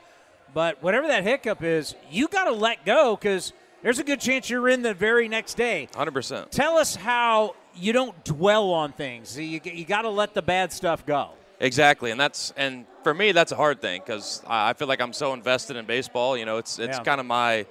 [0.54, 3.52] but whatever that hiccup is, you got to let go because
[3.82, 5.88] there's a good chance you're in the very next day.
[5.94, 6.52] 100%.
[6.52, 9.36] Tell us how you don't dwell on things.
[9.40, 11.32] You, you got to let the bad stuff go.
[11.62, 15.12] Exactly, and that's and for me that's a hard thing because I feel like I'm
[15.14, 16.38] so invested in baseball.
[16.38, 17.04] You know, it's it's Yeah.
[17.04, 17.66] kind of my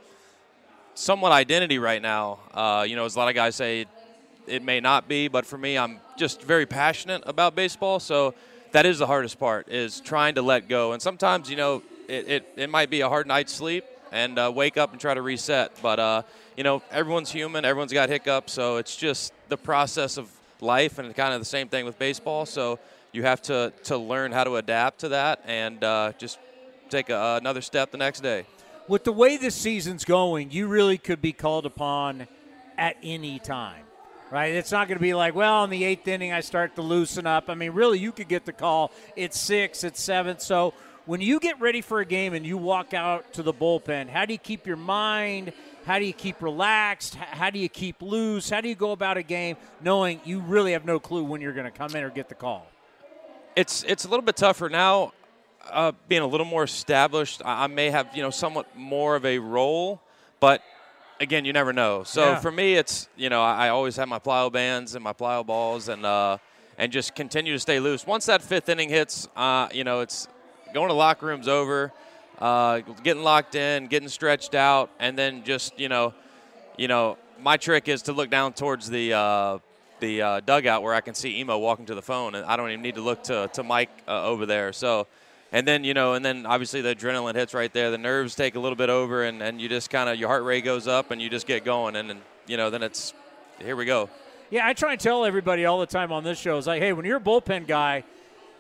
[0.99, 2.41] somewhat identity right now.
[2.53, 3.87] Uh, you know, as a lot of guys say,
[4.47, 8.01] it may not be, but for me, I'm just very passionate about baseball.
[8.01, 8.35] So
[8.73, 10.93] that is the hardest part is trying to let go.
[10.93, 14.51] And sometimes, you know, it it, it might be a hard night's sleep and uh,
[14.55, 15.71] wake up and try to reset.
[15.81, 16.23] But uh,
[16.57, 17.65] you know, everyone's human.
[17.65, 18.53] Everyone's got hiccups.
[18.53, 20.29] So it's just the process of
[20.61, 22.45] life, and kind of the same thing with baseball.
[22.47, 22.79] So
[23.13, 26.39] you have to to learn how to adapt to that and uh, just
[26.91, 28.47] take a, another step the next day.
[28.89, 32.27] With the way this season's going, you really could be called upon
[32.79, 33.85] at any time,
[34.31, 34.55] right?
[34.55, 37.27] It's not going to be like, well, in the eighth inning, I start to loosen
[37.27, 37.51] up.
[37.51, 38.91] I mean, really, you could get the call.
[39.15, 40.39] It's six, it's seven.
[40.39, 40.73] So
[41.05, 44.25] when you get ready for a game and you walk out to the bullpen, how
[44.25, 45.53] do you keep your mind?
[45.85, 47.15] How do you keep relaxed?
[47.15, 48.49] How do you keep loose?
[48.49, 51.53] How do you go about a game knowing you really have no clue when you're
[51.53, 52.67] going to come in or get the call?
[53.59, 55.13] it's it's a little bit tougher now.
[55.71, 59.25] Uh, being a little more established, I, I may have you know somewhat more of
[59.25, 60.01] a role,
[60.41, 60.63] but
[61.21, 62.05] again, you never know.
[62.05, 62.41] So Yeah.
[62.41, 65.45] for me, it's you know I, I always have my plyo bands and my plyo
[65.45, 66.39] balls, and uh,
[66.79, 68.07] and just continue to stay loose.
[68.07, 70.29] Once that fifth inning hits, uh, you know it's
[70.75, 71.93] going to locker rooms over,
[72.39, 76.15] uh, getting locked in, getting stretched out, and then just you know,
[76.77, 79.59] you know, my trick is to look down towards the uh,
[80.01, 82.71] the uh, dugout where I can see Emo walking to the phone, and I don't
[82.71, 84.73] even need to look to to Mike uh, over there.
[84.73, 85.07] So,
[85.53, 87.91] and then you know, and then obviously the adrenaline hits right there.
[87.91, 90.45] The nerves take a little bit over, and, and you just kind of your heart
[90.45, 93.15] rate goes up, and you just get going, and, and you know, then it's
[93.59, 94.09] here we go.
[94.51, 96.93] Yeah, I try and tell everybody all the time on this show is like, hey,
[96.93, 98.05] when you're a bullpen guy,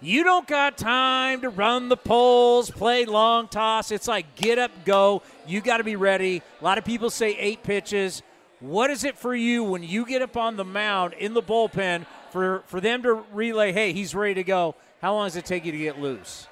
[0.00, 3.90] you don't got time to run the poles, play long toss.
[3.90, 5.22] It's like get up, go.
[5.46, 6.42] You got to be ready.
[6.60, 8.22] A lot of people say eight pitches.
[8.60, 12.06] What is it for you when you get up on the mound in the bullpen
[12.30, 14.74] for, for them to relay, hey, he's ready to go?
[15.00, 16.48] How long does it take you to get loose?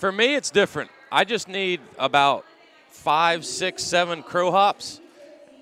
[0.00, 0.90] For me, it's different.
[1.12, 2.46] I just need about
[2.88, 4.98] five, six, seven crow hops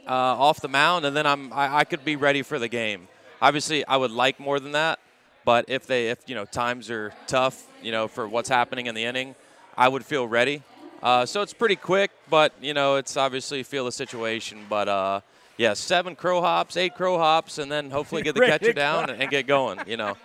[0.06, 3.08] uh, off the mound, and then I'm I, I could be ready for the game.
[3.42, 5.00] Obviously, I would like more than that,
[5.44, 8.94] but if they if you know times are tough, you know for what's happening in
[8.94, 9.34] the inning,
[9.76, 10.62] I would feel ready.
[11.02, 14.66] Uh, so it's pretty quick, but you know it's obviously feel the situation.
[14.68, 15.20] But uh,
[15.56, 19.20] yeah, seven crow hops, eight crow hops, and then hopefully get the catcher down and,
[19.20, 19.80] and get going.
[19.88, 20.16] You know,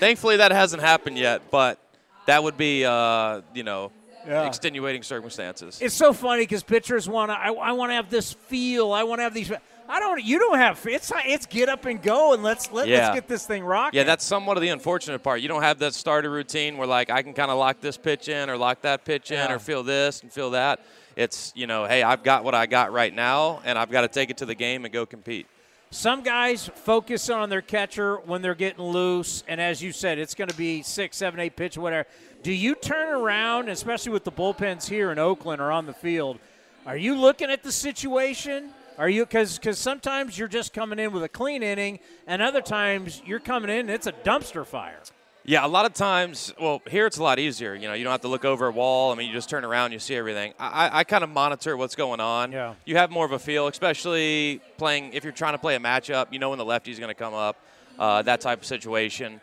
[0.00, 1.78] thankfully that hasn't happened yet, but
[2.26, 3.90] that would be uh, you know
[4.26, 4.46] Yeah.
[4.46, 5.78] extenuating circumstances.
[5.80, 7.34] It's so funny because pitchers want to.
[7.34, 8.92] I, I want to have this feel.
[8.92, 9.50] I want to have these.
[9.88, 10.22] I don't.
[10.22, 10.80] You don't have.
[10.86, 12.98] It's it's get up and go and let's let, Yeah.
[13.08, 13.98] let's get this thing rocking.
[13.98, 15.40] Yeah, that's somewhat of the unfortunate part.
[15.40, 18.28] You don't have that starter routine where like I can kind of lock this pitch
[18.28, 19.52] in or lock that pitch in Yeah.
[19.52, 20.80] or feel this and feel that.
[21.16, 24.08] It's you know, hey, I've got what I got right now, and I've got to
[24.08, 25.46] take it to the game and go compete.
[25.92, 30.34] Some guys focus on their catcher when they're getting loose, and as you said, it's
[30.34, 32.08] going to be six, seven, eight pitch, whatever.
[32.42, 36.38] Do you turn around, especially with the bullpens here in Oakland or on the field?
[36.86, 38.70] Are you looking at the situation?
[38.96, 42.62] Are you because because sometimes you're just coming in with a clean inning, and other
[42.62, 45.02] times you're coming in it's a dumpster fire.
[45.44, 47.74] Yeah, a lot of times, well, here it's a lot easier.
[47.74, 49.10] You know, you don't have to look over a wall.
[49.10, 50.54] I mean, you just turn around, you see everything.
[50.58, 52.52] I, I, kind of monitor what's going on.
[52.52, 52.74] Yeah.
[52.84, 56.32] You have more of a feel, especially playing, if you're trying to play a matchup,
[56.32, 57.56] you know when the lefty's going to come up,
[57.98, 59.40] uh, that type of situation.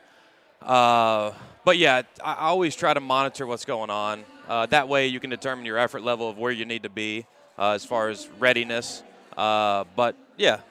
[0.61, 1.31] Uh,
[1.65, 4.23] but yeah, I I always try to monitor what's going on.
[4.47, 7.25] Uh, that way you can determine your effort level of where you need to be
[7.57, 9.03] uh, as far as readiness.
[9.37, 10.61] Uh, but yeah,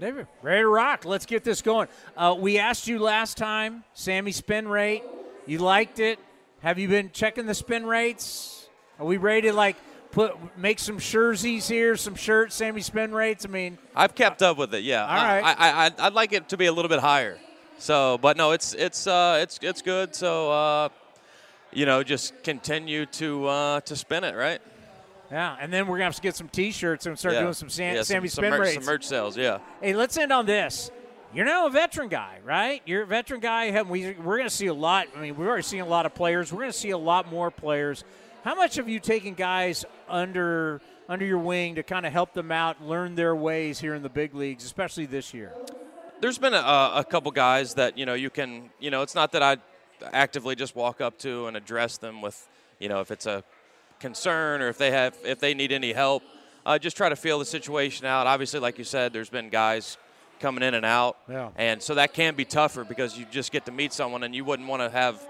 [0.00, 1.04] David, ready to rock.
[1.04, 1.88] Let's get this going.
[2.16, 5.02] Uh, we asked you last time, Sammy spin rate.
[5.44, 6.20] You liked it.
[6.60, 8.68] Have you been checking the spin rates?
[9.00, 9.74] Are we ready to like
[10.12, 13.44] put make some jerseys here, some shirts, Sammy spin rates?
[13.44, 14.84] I mean, I've kept up with it.
[14.84, 15.02] Yeah.
[15.02, 15.42] All right.
[15.42, 17.36] I, I, I, I'd like it to be a little bit higher.
[17.78, 20.14] So, but no, it's it's uh, it's it's good.
[20.14, 20.88] So, uh,
[21.72, 24.60] you know, just continue to uh, to spin it, right?
[25.30, 27.42] Yeah, and then we're gonna have to get some T-shirts and start yeah.
[27.42, 29.36] doing some Sam, yeah, Sammy some, spin some merch, some merch sales.
[29.36, 29.58] Yeah.
[29.80, 30.90] Hey, let's end on this.
[31.34, 32.80] You're now a veteran guy, right?
[32.86, 33.82] You're a veteran guy.
[33.82, 35.08] We, we're going to see a lot.
[35.14, 36.50] I mean, we're already seeing a lot of players.
[36.50, 38.02] We're going to see a lot more players.
[38.44, 42.52] How much have you taken guys under under your wing to kind of help them
[42.52, 45.52] out, learn their ways here in the big leagues, especially this year?
[46.20, 49.32] There's been a, a couple guys that you know you can you know it's not
[49.32, 49.58] that I
[50.12, 52.48] actively just walk up to and address them with
[52.78, 53.44] you know if it's a
[54.00, 56.22] concern or if they have if they need any help.
[56.66, 58.26] Uh, just try to feel the situation out.
[58.26, 59.96] Obviously, like you said, there's been guys
[60.38, 61.16] coming in and out.
[61.28, 61.50] Yeah.
[61.56, 64.44] And so that can be tougher because you just get to meet someone and you
[64.44, 65.26] wouldn't want to have,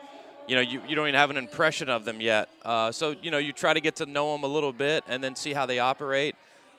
[0.48, 2.48] you know, you, you don't even have an impression of them yet.
[2.64, 5.22] Uh, so, you know, you try to get to know them a little bit and
[5.22, 6.34] then see how they operate.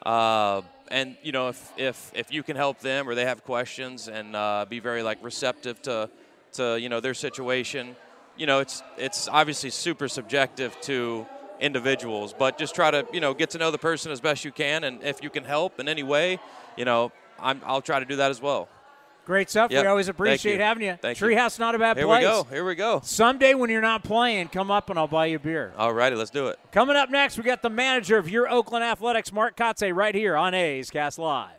[0.05, 4.07] Uh, and, you know, if, if, if you can help them or they have questions
[4.07, 6.09] and uh, be very, like, receptive to,
[6.53, 7.95] to, you know, their situation,
[8.35, 11.25] you know, it's, it's obviously super subjective to
[11.59, 14.51] individuals, but just try to, you know, get to know the person as best you
[14.51, 14.83] can.
[14.83, 16.39] And if you can help in any way,
[16.77, 18.69] you know, I'm, I'll try to do that as well.
[19.25, 19.69] Great stuff.
[19.69, 19.83] Yep.
[19.83, 20.61] We always appreciate you.
[20.61, 20.97] having you.
[20.99, 21.27] Thank you.
[21.27, 22.21] Treehouse, not a bad Here place.
[22.21, 22.49] Here we go.
[22.49, 23.01] Here we go.
[23.03, 25.71] Someday when you're not playing, come up and I'll buy you a beer.
[25.77, 26.57] All righty, let's do it.
[26.71, 30.35] Coming up next, we got the manager of your Oakland Athletics, Mark Kotsay, right here
[30.35, 31.58] on A's Cast Live.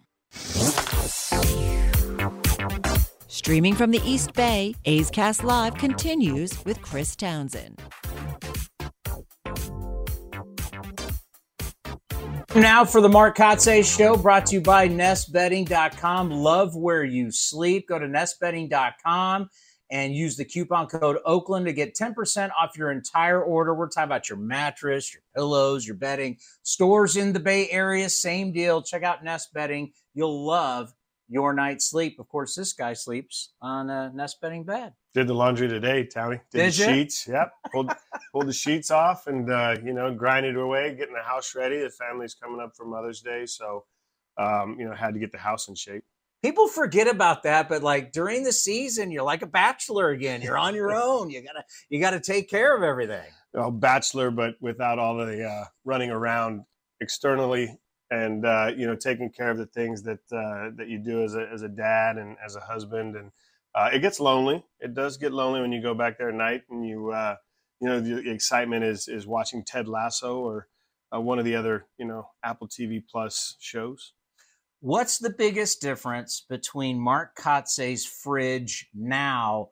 [3.27, 7.81] Streaming from the East Bay, A's Cast Live continues with Chris Townsend.
[12.55, 16.29] Now for the Mark Kotsay Show, brought to you by NestBedding.com.
[16.29, 17.87] Love where you sleep.
[17.87, 19.49] Go to NestBedding.com
[19.89, 23.73] and use the coupon code Oakland to get 10% off your entire order.
[23.73, 26.37] We're talking about your mattress, your pillows, your bedding.
[26.63, 28.81] Stores in the Bay Area, same deal.
[28.81, 29.91] Check out Nest Bedding.
[30.13, 30.93] You'll love
[31.27, 32.19] your night's sleep.
[32.19, 34.93] Of course, this guy sleeps on a Nest Bedding bed.
[35.13, 36.41] Did the laundry today, Townie.
[36.51, 37.27] Did, Did the sheets.
[37.27, 37.51] Yep.
[37.71, 37.91] Pulled,
[38.33, 41.79] pulled the sheets off and, uh, you know, grinded away, getting the house ready.
[41.79, 43.45] The family's coming up for Mother's Day.
[43.45, 43.85] So,
[44.37, 46.03] um, you know, had to get the house in shape.
[46.43, 50.41] People forget about that, but like during the season, you're like a bachelor again.
[50.41, 51.29] You're on your own.
[51.29, 53.29] You gotta you gotta take care of everything.
[53.53, 56.63] Well, bachelor, but without all the uh, running around
[56.99, 57.77] externally
[58.11, 61.33] and, uh, you know, taking care of the things that uh, that you do as
[61.33, 63.15] a, as a dad and as a husband.
[63.15, 63.31] And
[63.73, 64.63] uh, it gets lonely.
[64.79, 67.37] It does get lonely when you go back there at night and you, uh,
[67.79, 70.67] you know, the excitement is is watching Ted Lasso or
[71.15, 74.13] uh, one of the other, you know, Apple TV Plus shows.
[74.81, 79.69] What's the biggest difference between Mark Kotsay's fridge now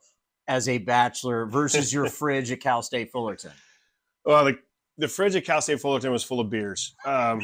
[0.48, 3.52] as a bachelor versus your fridge at Cal State Fullerton?
[4.24, 4.60] Well, the,
[5.00, 7.41] the fridge at Cal State Fullerton was full of beers, um,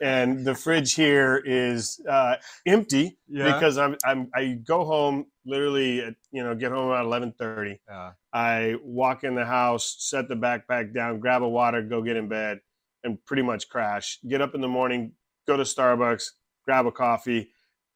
[0.00, 3.52] and the fridge here is uh, empty Yeah.
[3.52, 7.80] because I'm, I'm I go home literally at, you know get home about eleven thirty.
[7.88, 8.12] Yeah.
[8.32, 12.28] I walk in the house, set the backpack down, grab a water, go get in
[12.28, 12.60] bed,
[13.04, 14.18] and pretty much crash.
[14.26, 15.12] Get up in the morning,
[15.46, 16.24] go to Starbucks,
[16.64, 17.50] grab a coffee,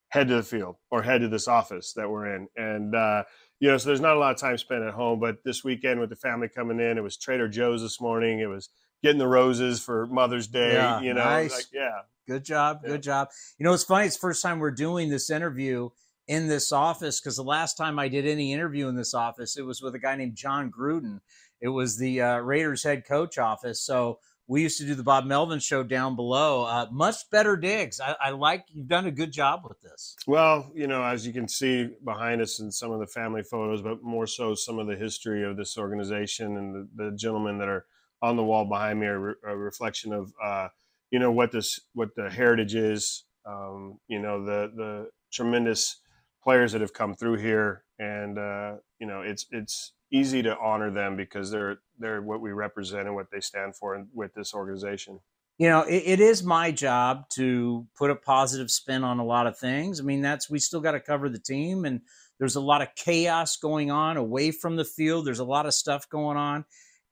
[0.09, 2.95] head to the field or head to this office that we're in, and.
[2.95, 3.23] Uh,
[3.59, 5.99] you know, so there's not a lot of time spent at home, but this weekend
[5.99, 8.41] with the family coming in, it was Trader Joe's this morning.
[8.41, 8.69] It was
[9.03, 10.73] getting the roses for Mother's Day.
[10.73, 11.53] Yeah, you know, nice.
[11.53, 12.83] like, yeah, Good job.
[12.85, 13.29] Good job.
[13.59, 14.07] You know, it's funny.
[14.07, 15.91] It's the first time we're doing this interview
[16.27, 19.63] in this office because the last time I did any interview in this office, it
[19.63, 21.21] was with a guy named Jon Gruden.
[21.61, 23.81] It was the uh, Raiders head coach office.
[23.81, 24.19] So
[24.49, 26.65] we used to do the Bob Melvin show down below.
[26.65, 28.01] Uh, much better digs.
[28.01, 30.17] I, I like you've done a good job with this.
[30.27, 33.83] Well, you know, as you can see behind us in some of the family photos,
[33.83, 37.69] but more so some of the history of this organization and the, the gentlemen that
[37.69, 37.87] are
[38.27, 40.69] on the wall behind me are re- a reflection of, uh,
[41.11, 43.25] you know, what this, what the heritage is.
[43.47, 46.01] Um, you know, the the tremendous
[46.43, 50.91] players that have come through here, and uh, you know, it's it's easy to honor
[50.91, 55.21] them because they're they're what we represent and what they stand for with this organization.
[55.59, 59.47] you know it, it is my job to put a positive spin on a lot
[59.47, 62.01] of things i mean that's we still got to cover the team and
[62.39, 65.75] there's a lot of chaos going on away from the field there's a lot of
[65.75, 66.65] stuff going on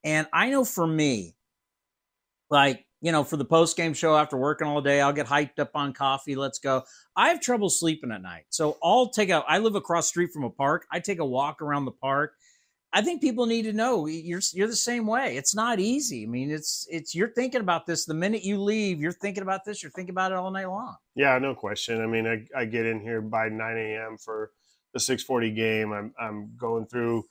[0.05, 1.35] and i know for me
[2.49, 5.59] like you know, for the post game show after working all day, I'll get hyped
[5.59, 6.35] up on coffee.
[6.35, 6.83] Let's go.
[7.15, 8.45] I have trouble sleeping at night.
[8.49, 10.87] So I'll take a, I live across street from a park.
[10.91, 12.33] I take a walk around the park.
[12.93, 15.37] I think people need to know you're you're the same way.
[15.37, 16.23] It's not easy.
[16.23, 18.99] I mean, it's it's you're thinking about this the minute you leave.
[18.99, 19.83] You're thinking about this.
[19.83, 20.95] You're thinking about it all night long.
[21.13, 22.01] Yeah, no question.
[22.01, 24.17] I mean, I, I get in here by 9 a.m.
[24.17, 24.49] for
[24.93, 25.91] the 6:40 game.
[25.91, 27.25] I'm I'm going through,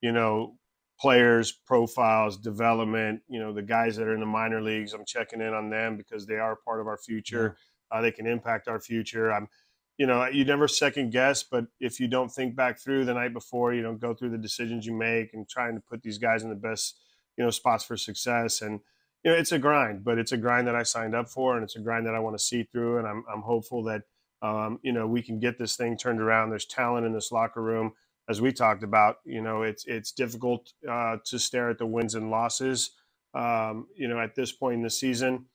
[0.00, 0.56] you know,
[1.00, 5.40] players profiles development you know the guys that are in the minor leagues i'm checking
[5.40, 7.56] in on them because they are part of our future.
[7.90, 9.32] Uh, they can impact our future.
[9.32, 9.48] I'm
[9.96, 13.32] you know you never second guess but if you don't think back through the night
[13.32, 16.42] before you don't go through the decisions you make and trying to put these guys
[16.42, 17.00] in the best
[17.36, 18.62] you know spots for success.
[18.62, 18.80] And
[19.24, 21.64] you know it's a grind but it's a grind that i signed up for and
[21.64, 22.98] it's a grind that i want to see through.
[22.98, 24.02] And i'm, I'm hopeful that
[24.42, 26.50] um, you know we can get this thing turned around.
[26.50, 27.92] There's talent in this locker room
[28.28, 32.14] as we talked about, you know, it's it's difficult uh, to stare at the wins
[32.14, 32.90] and losses.
[33.34, 35.46] Um, you know, at this point in the season,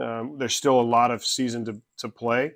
[0.00, 2.52] um, there's still a lot of season to to play.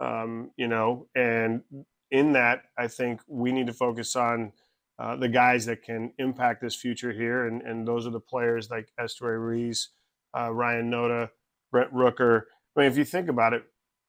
[0.00, 1.62] Um, you know, and
[2.10, 4.52] in that, I think we need to focus on
[4.98, 8.70] uh, the guys that can impact this future here, and and those are the players
[8.70, 9.88] like Esteury Ruiz,
[10.38, 11.30] uh, Ryan Noda,
[11.72, 12.42] Brent Rooker.
[12.76, 13.64] I mean, if you think about it,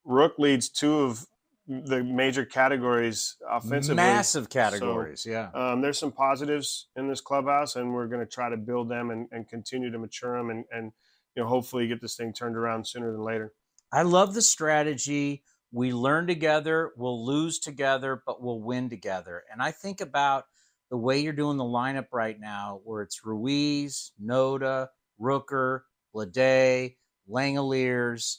[0.05, 1.25] Rook leads two of
[1.67, 3.95] the major categories offensively.
[3.95, 5.49] Massive categories, so, yeah.
[5.53, 9.11] Um, there's some positives in this clubhouse, and we're going to try to build them
[9.11, 10.91] and, and continue to mature them, and, and
[11.35, 13.53] you know hopefully get this thing turned around sooner than later.
[13.91, 15.43] I love the strategy.
[15.71, 19.43] We learn together, we'll lose together, but we'll win together.
[19.51, 20.45] And I think about
[20.89, 24.87] the way you're doing the lineup right now, where it's Ruiz, Noda,
[25.19, 25.81] Rooker,
[26.15, 26.95] Bleday,
[27.29, 28.37] Langeliers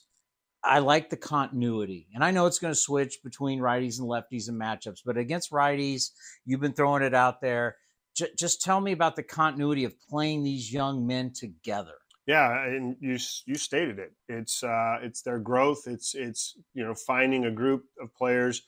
[0.64, 2.08] I like the continuity.
[2.14, 5.52] And I know it's going to switch between righties and lefties and matchups, but against
[5.52, 6.10] righties,
[6.44, 7.76] you've been throwing it out there.
[8.16, 11.94] J- just tell me about the continuity of playing these young men together.
[12.26, 14.12] Yeah, and you you stated it.
[14.28, 15.84] It's uh, it's their growth.
[15.86, 18.60] It's it's you know finding a group of players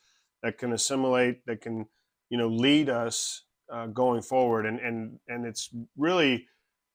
[0.43, 1.85] that can assimilate, that can
[2.31, 5.69] you know lead us uh, going forward, and and and it's
[5.99, 6.47] really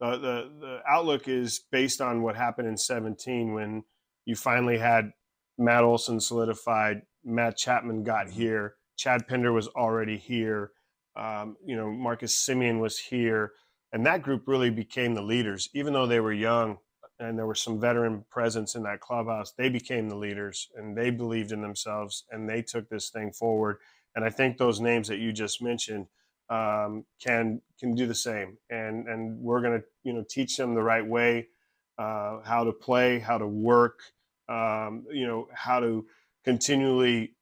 [0.01, 3.83] uh, the the outlook is based on what happened in 17 when
[4.25, 5.11] you finally had
[5.57, 7.03] Matt Olson solidified.
[7.23, 8.39] Matt Chapman got mm-hmm.
[8.39, 8.75] here.
[8.97, 10.71] Chad Pinder was already here.
[11.15, 13.53] Um, you know, Marcus Semien was here.
[13.93, 16.77] And that group really became the leaders, even though they were young
[17.19, 19.53] and there was some veteran presence in that clubhouse.
[19.53, 23.77] They became the leaders and they believed in themselves and they took this thing forward.
[24.15, 26.07] And I think those names that you just mentioned
[26.49, 28.57] um, can can do the same.
[28.69, 31.47] And and we're going to you know teach them the right way,
[31.97, 33.99] uh, how to play, how to work,
[34.49, 36.05] um, you know, how to
[36.43, 37.35] continually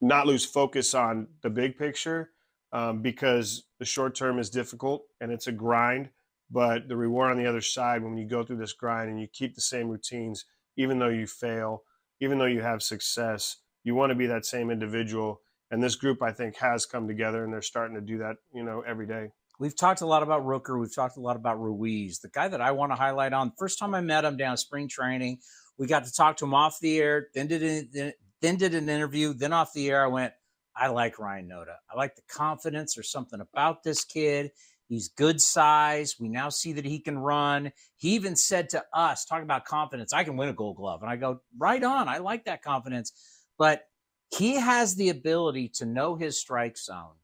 [0.00, 2.30] not lose focus on the big picture
[2.72, 6.10] um, because the short term is difficult and it's a grind.
[6.50, 9.26] But the reward on the other side, when you go through this grind and you
[9.26, 10.44] keep the same routines,
[10.76, 11.84] even though you fail,
[12.20, 15.40] even though you have success, you want to be that same individual.
[15.70, 18.62] And this group, I think, has come together and they're starting to do that, you
[18.62, 19.30] know, every day.
[19.58, 20.78] We've talked a lot about Rooker.
[20.78, 22.18] We've talked a lot about Ruiz.
[22.18, 24.88] The guy that I want to highlight on, first time I met him down spring
[24.88, 25.38] training,
[25.82, 29.34] we got to talk to him off the air, then did then did an interview,
[29.34, 30.04] then off the air.
[30.04, 30.32] I went,
[30.76, 31.74] I like Ryan Noda.
[31.92, 32.96] I like the confidence.
[32.96, 34.52] or something about this kid.
[34.88, 36.20] He's good size.
[36.20, 37.72] We now see that he can run.
[37.96, 41.02] He even said to us, talking about confidence, I can win a gold glove.
[41.02, 42.06] And I go, right on.
[42.08, 43.12] I like that confidence.
[43.58, 43.82] But
[44.30, 47.16] he has the ability to know his strike zone,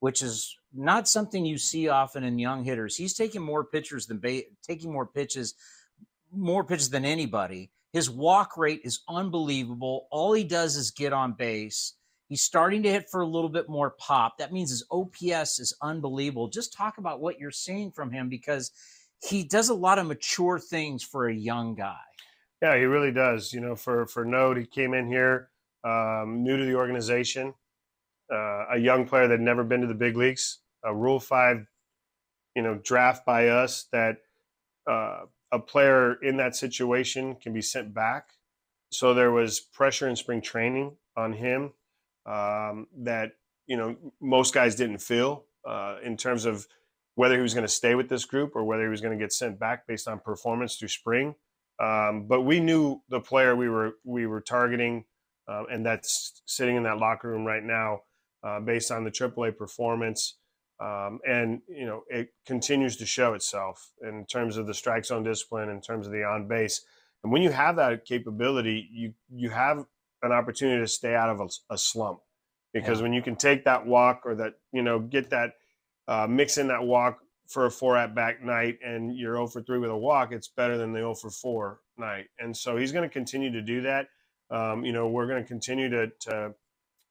[0.00, 2.94] which is not something you see often in young hitters.
[2.94, 5.54] He's taking more pitchers than ba- taking more pitches,
[6.30, 7.70] more pitches than anybody.
[7.92, 10.06] His walk rate is unbelievable.
[10.10, 11.94] All he does is get on base.
[12.28, 14.38] He's starting to hit for a little bit more pop.
[14.38, 16.48] That means his OPS is unbelievable.
[16.48, 18.70] Just talk about what you're seeing from him because
[19.22, 22.00] he does a lot of mature things for a young guy.
[22.62, 23.52] Yeah, he really does.
[23.52, 25.50] You know, for for Node, he came in here
[25.84, 27.52] um, new to the organization,
[28.32, 31.66] uh, a young player that had never been to the big leagues, a Rule Five,
[32.54, 34.18] you know, draft by us that
[34.90, 35.22] uh,
[35.52, 38.30] a player in that situation can be sent back.
[38.90, 41.72] So there was pressure in spring training on him
[42.26, 43.32] um, that
[43.66, 46.66] you know most guys didn't feel uh, in terms of
[47.14, 49.22] whether he was going to stay with this group or whether he was going to
[49.22, 51.34] get sent back based on performance through spring.
[51.78, 55.04] Um, but we knew the player we were we were targeting,
[55.48, 58.00] uh, and that's sitting in that locker room right now,
[58.42, 60.38] uh, based on the AAA performance.
[60.80, 65.22] Um, and you know it continues to show itself in terms of the strike zone
[65.22, 66.82] discipline, in terms of the on base.
[67.22, 69.84] And when you have that capability, you you have
[70.22, 72.20] an opportunity to stay out of a, a slump
[72.72, 73.02] because yeah.
[73.04, 75.52] when you can take that walk or that you know get that
[76.08, 77.18] uh, mix in that walk
[77.52, 80.48] for a four at back night and you're 0 for 3 with a walk, it's
[80.48, 82.26] better than the 0 for 4 night.
[82.38, 84.08] And so he's going to continue to do that.
[84.50, 86.54] Um, you know, we're going to continue to, to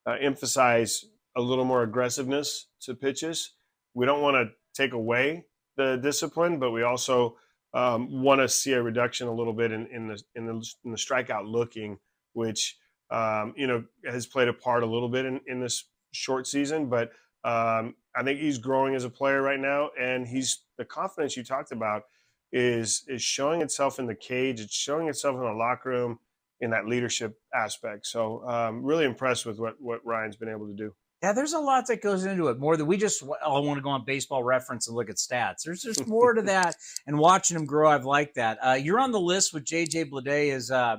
[0.05, 1.05] uh, emphasize
[1.35, 3.53] a little more aggressiveness to pitches.
[3.93, 5.45] We don't want to take away
[5.77, 7.37] the discipline, but we also
[7.73, 10.91] um, want to see a reduction a little bit in, in the in the in
[10.91, 11.97] the strikeout looking,
[12.33, 12.77] which
[13.09, 16.87] um, you know has played a part a little bit in, in this short season.
[16.87, 17.11] But
[17.43, 21.43] um, I think he's growing as a player right now, and he's the confidence you
[21.43, 22.03] talked about
[22.51, 24.59] is is showing itself in the cage.
[24.59, 26.19] It's showing itself in the locker room
[26.59, 28.05] in that leadership aspect.
[28.05, 30.93] So um, really impressed with what what Ryan's been able to do.
[31.21, 32.57] Yeah, there's a lot that goes into it.
[32.57, 35.63] More than we just all want to go on baseball reference and look at stats.
[35.63, 36.75] There's just more to that.
[37.05, 38.57] And watching him grow, I've liked that.
[38.61, 40.97] Uh, you're on the list with JJ Bleday as uh,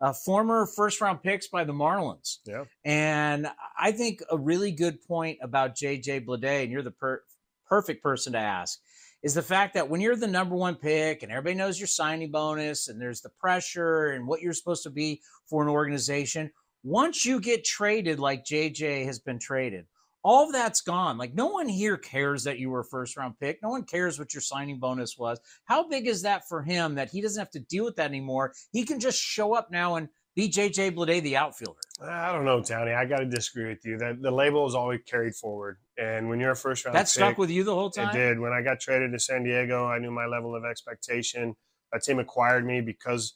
[0.00, 2.38] uh, former first round picks by the Marlins.
[2.46, 2.64] Yeah.
[2.84, 3.48] And
[3.78, 7.22] I think a really good point about JJ Bleday, and you're the per-
[7.68, 8.78] perfect person to ask,
[9.22, 12.30] is the fact that when you're the number one pick and everybody knows your signing
[12.30, 16.50] bonus and there's the pressure and what you're supposed to be for an organization
[16.82, 19.86] once you get traded like JJ has been traded,
[20.22, 21.16] all of that's gone.
[21.18, 23.60] Like no one here cares that you were a first round pick.
[23.62, 25.40] No one cares what your signing bonus was.
[25.64, 28.52] How big is that for him that he doesn't have to deal with that anymore?
[28.72, 31.80] He can just show up now and be JJ Bleday, the outfielder.
[32.00, 32.94] I don't know, Townie.
[32.94, 33.98] I got to disagree with you.
[33.98, 37.08] That the label is always carried forward, and when you're a first round, that pick,
[37.08, 38.14] stuck with you the whole time.
[38.14, 38.38] It did.
[38.38, 41.56] When I got traded to San Diego, I knew my level of expectation.
[41.92, 43.34] That team acquired me because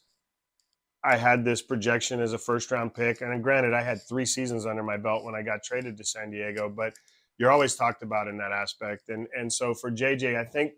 [1.03, 3.21] I had this projection as a first round pick.
[3.21, 6.31] And granted, I had three seasons under my belt when I got traded to San
[6.31, 6.93] Diego, but
[7.37, 9.09] you're always talked about in that aspect.
[9.09, 10.73] And and so for JJ, I think,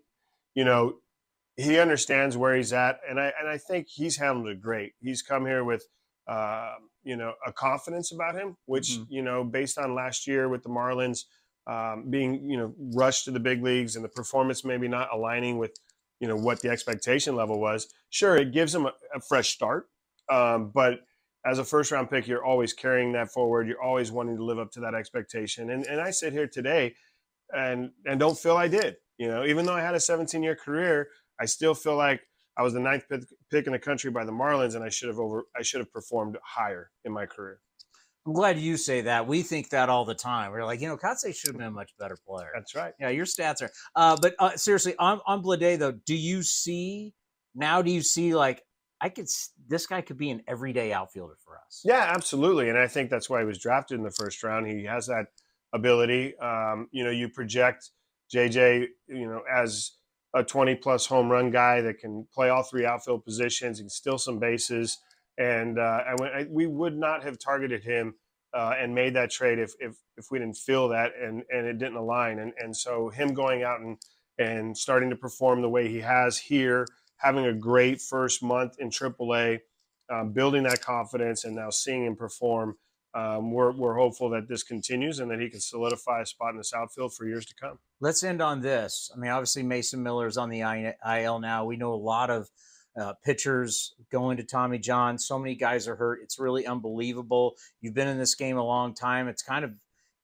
[0.54, 0.96] you know,
[1.56, 4.94] he understands where he's at, and I and I think he's handled it great.
[5.00, 5.86] He's come here with,
[6.26, 6.74] uh,
[7.04, 9.12] you know, a confidence about him, which mm-hmm.
[9.12, 11.24] you know, based on last year with the Marlins
[11.66, 15.58] um, being you know rushed to the big leagues and the performance maybe not aligning
[15.58, 15.78] with
[16.20, 17.88] you know what the expectation level was.
[18.10, 19.88] Sure, it gives him a, a fresh start
[20.30, 21.00] um, but
[21.46, 23.68] as a first round pick, you're always carrying that forward.
[23.68, 25.70] You're always wanting to live up to that expectation.
[25.70, 26.94] And and I sit here today
[27.52, 28.96] and and don't feel I did.
[29.18, 31.08] You know, even though I had a 17 year career,
[31.40, 32.20] I still feel like
[32.58, 33.04] I was the ninth
[33.50, 35.92] pick in the country by the Marlins, and I should have over I should have
[35.92, 37.60] performed higher in my career.
[38.26, 39.28] I'm glad you say that.
[39.28, 40.50] We think that all the time.
[40.50, 42.50] We're like, you know, Kotsay should have been a much better player.
[42.52, 42.92] That's right.
[42.98, 43.70] Yeah, your stats are.
[43.94, 47.14] Uh, but uh, seriously, on on Bleday though, do you see
[47.54, 47.82] now?
[47.82, 48.62] Do you see like
[49.06, 49.28] I could
[49.68, 51.82] this guy could be an everyday outfielder for us.
[51.84, 54.66] Yeah, absolutely, and I think that's why he was drafted in the first round.
[54.66, 55.26] He has that
[55.72, 56.36] ability.
[56.38, 57.92] Um, you know, you project
[58.34, 59.92] JJ, you know, as
[60.34, 64.18] a 20 plus home run guy that can play all three outfield positions, can steal
[64.18, 64.98] some bases,
[65.38, 68.16] and uh, I went, I, we would not have targeted him
[68.54, 71.78] uh, and made that trade if, if if we didn't feel that and and it
[71.78, 73.98] didn't align, and and so him going out and
[74.36, 78.90] and starting to perform the way he has here having a great first month in
[78.90, 79.60] AAA,
[80.10, 82.76] um, building that confidence, and now seeing him perform.
[83.14, 86.58] Um, we're, we're hopeful that this continues and that he can solidify a spot in
[86.58, 87.78] this outfield for years to come.
[87.98, 89.10] Let's end on this.
[89.14, 91.64] I mean, obviously, Mason Miller is on the IL now.
[91.64, 92.50] We know a lot of
[93.00, 95.18] uh, pitchers going to Tommy John.
[95.18, 96.20] So many guys are hurt.
[96.22, 97.54] It's really unbelievable.
[97.80, 99.28] You've been in this game a long time.
[99.28, 99.72] It's kind of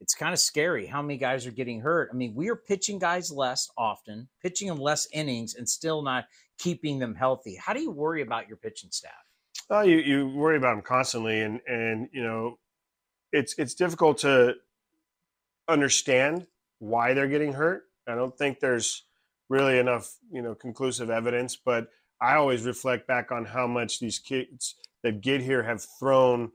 [0.00, 2.10] it's kind of scary how many guys are getting hurt.
[2.12, 6.24] I mean, we are pitching guys less often, pitching them less innings, and still not
[6.58, 7.56] keeping them healthy.
[7.56, 9.12] How do you worry about your pitching staff?
[9.70, 12.58] Oh, you, you worry about them constantly, and and you know,
[13.32, 14.54] it's it's difficult to
[15.68, 16.46] understand
[16.78, 17.84] why they're getting hurt.
[18.06, 19.04] I don't think there's
[19.48, 21.88] really enough you know conclusive evidence, but
[22.20, 26.52] I always reflect back on how much these kids that get here have thrown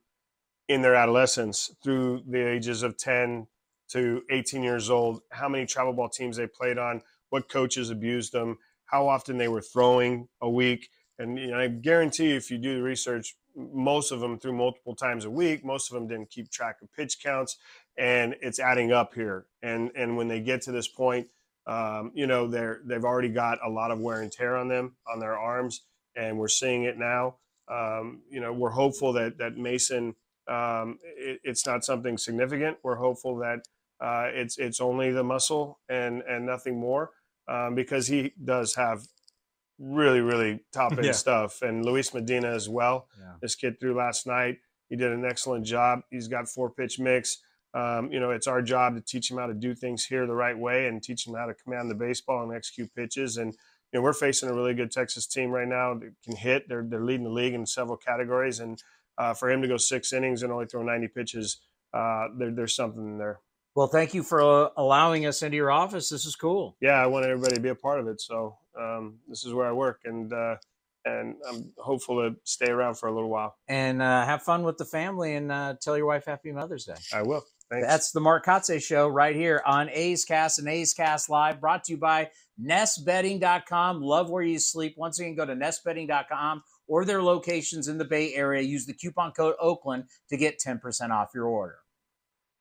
[0.68, 3.48] in their adolescence through the ages of 10
[3.90, 8.34] to 18 years old, how many travel ball teams they played on, what coaches abused
[8.34, 8.58] them,
[8.88, 10.90] how often they were throwing a week.
[11.20, 14.54] And you know, I guarantee you, if you do the research, most of them threw
[14.54, 15.66] multiple times a week.
[15.66, 17.58] Most of them didn't keep track of pitch counts,
[17.98, 19.46] and it's adding up here.
[19.62, 21.28] And and when they get to this point,
[21.66, 24.96] um, you know, they're they've already got a lot of wear and tear on them
[25.12, 25.82] on their arms,
[26.16, 27.36] and we're seeing it now.
[27.68, 30.16] Um, you know, we're hopeful that that Mason,
[30.48, 32.78] um, it, it's not something significant.
[32.84, 33.68] We're hopeful that
[34.00, 37.12] uh, it's it's only the muscle and and nothing more
[37.48, 39.04] um, because he does have
[39.80, 41.12] really, really top end yeah.
[41.12, 41.62] stuff.
[41.62, 43.08] And Luis Medina as well.
[43.20, 43.34] Yeah.
[43.42, 44.58] This kid threw last night.
[44.90, 46.02] He did an excellent job.
[46.10, 47.40] He's got four pitch mix.
[47.74, 50.34] Um, you know, it's our job to teach him how to do things here the
[50.34, 53.38] right way and teach him how to command the baseball and execute pitches.
[53.38, 53.54] And
[53.92, 56.68] you know, we're facing a really good Texas team right now that can hit.
[56.68, 58.82] They're they're leading the league in several categories, and
[59.18, 61.58] uh, for him to go six innings and only throw 90 pitches,
[61.94, 63.40] uh, there, there's something there.
[63.78, 66.10] Well, thank you for uh, allowing us into your office.
[66.10, 66.76] This is cool.
[66.82, 68.20] Yeah, I want everybody to be a part of it.
[68.20, 70.56] So um, this is where I work, and uh,
[71.06, 73.56] and I'm hopeful to stay around for a little while.
[73.68, 76.96] And uh, have fun with the family, and uh, tell your wife Happy Mother's Day.
[77.14, 77.44] I will.
[77.70, 77.88] Thanks.
[77.88, 81.84] That's the Mark Kotsay Show right here on A's Cast and A's Cast Live, brought
[81.84, 84.02] to you by NestBedding.com.
[84.02, 84.96] Love where you sleep.
[84.98, 88.64] Once again, go to NestBedding.com or their locations in the Bay Area.
[88.64, 91.76] Use the coupon code Oakland to get 10% off your order.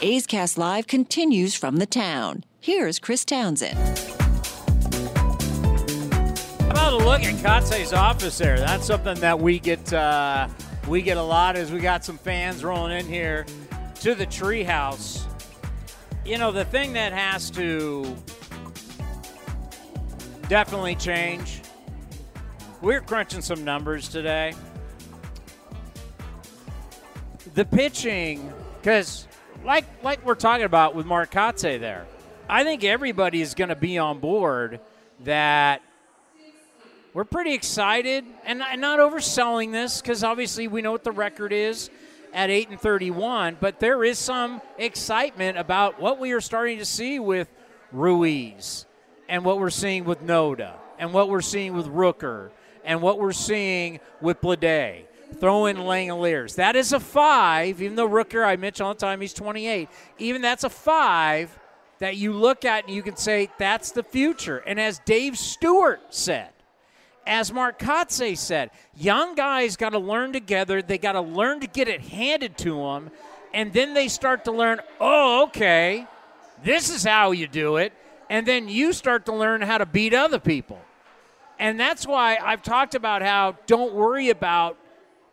[0.00, 2.44] A's Cast Live continues from the town.
[2.60, 3.78] Here's Chris Townsend.
[6.60, 8.58] How about a look at Kotsay's office there?
[8.58, 10.48] That's something that we get uh,
[10.86, 13.46] we get a lot as we got some fans rolling in here
[14.00, 15.24] to the treehouse.
[16.24, 18.16] You know, the thing that has to
[20.48, 21.60] definitely change.
[22.80, 24.54] We're crunching some numbers today.
[27.54, 29.27] The pitching, because
[29.64, 32.06] like like we're talking about with Mark Kotsay there,
[32.48, 34.80] I think everybody is going to be on board
[35.24, 35.82] that
[37.14, 41.52] we're pretty excited and and not overselling this because obviously we know what the record
[41.52, 41.90] is
[42.32, 46.84] at 8 and 31 but there is some excitement about what we are starting to
[46.84, 47.48] see with
[47.90, 48.84] Ruiz
[49.28, 52.50] and what we're seeing with Noda and what we're seeing with Rooker
[52.84, 55.04] and what we're seeing with Bleday.
[55.40, 56.56] Throw in Langeliers.
[56.56, 59.88] That is a five, even though Rooker, I mentioned all the time, he's 28.
[60.18, 61.56] Even that's a five
[61.98, 64.58] that you look at and you can say that's the future.
[64.58, 66.50] And as Dave Stewart said,
[67.26, 70.80] as Mark Kotsay said, young guys got to learn together.
[70.80, 73.10] They got to learn to get it handed to them.
[73.52, 76.06] And then they start to learn, oh, okay,
[76.64, 77.92] this is how you do it.
[78.30, 80.80] And then you start to learn how to beat other people.
[81.58, 84.78] And that's why I've talked about how don't worry about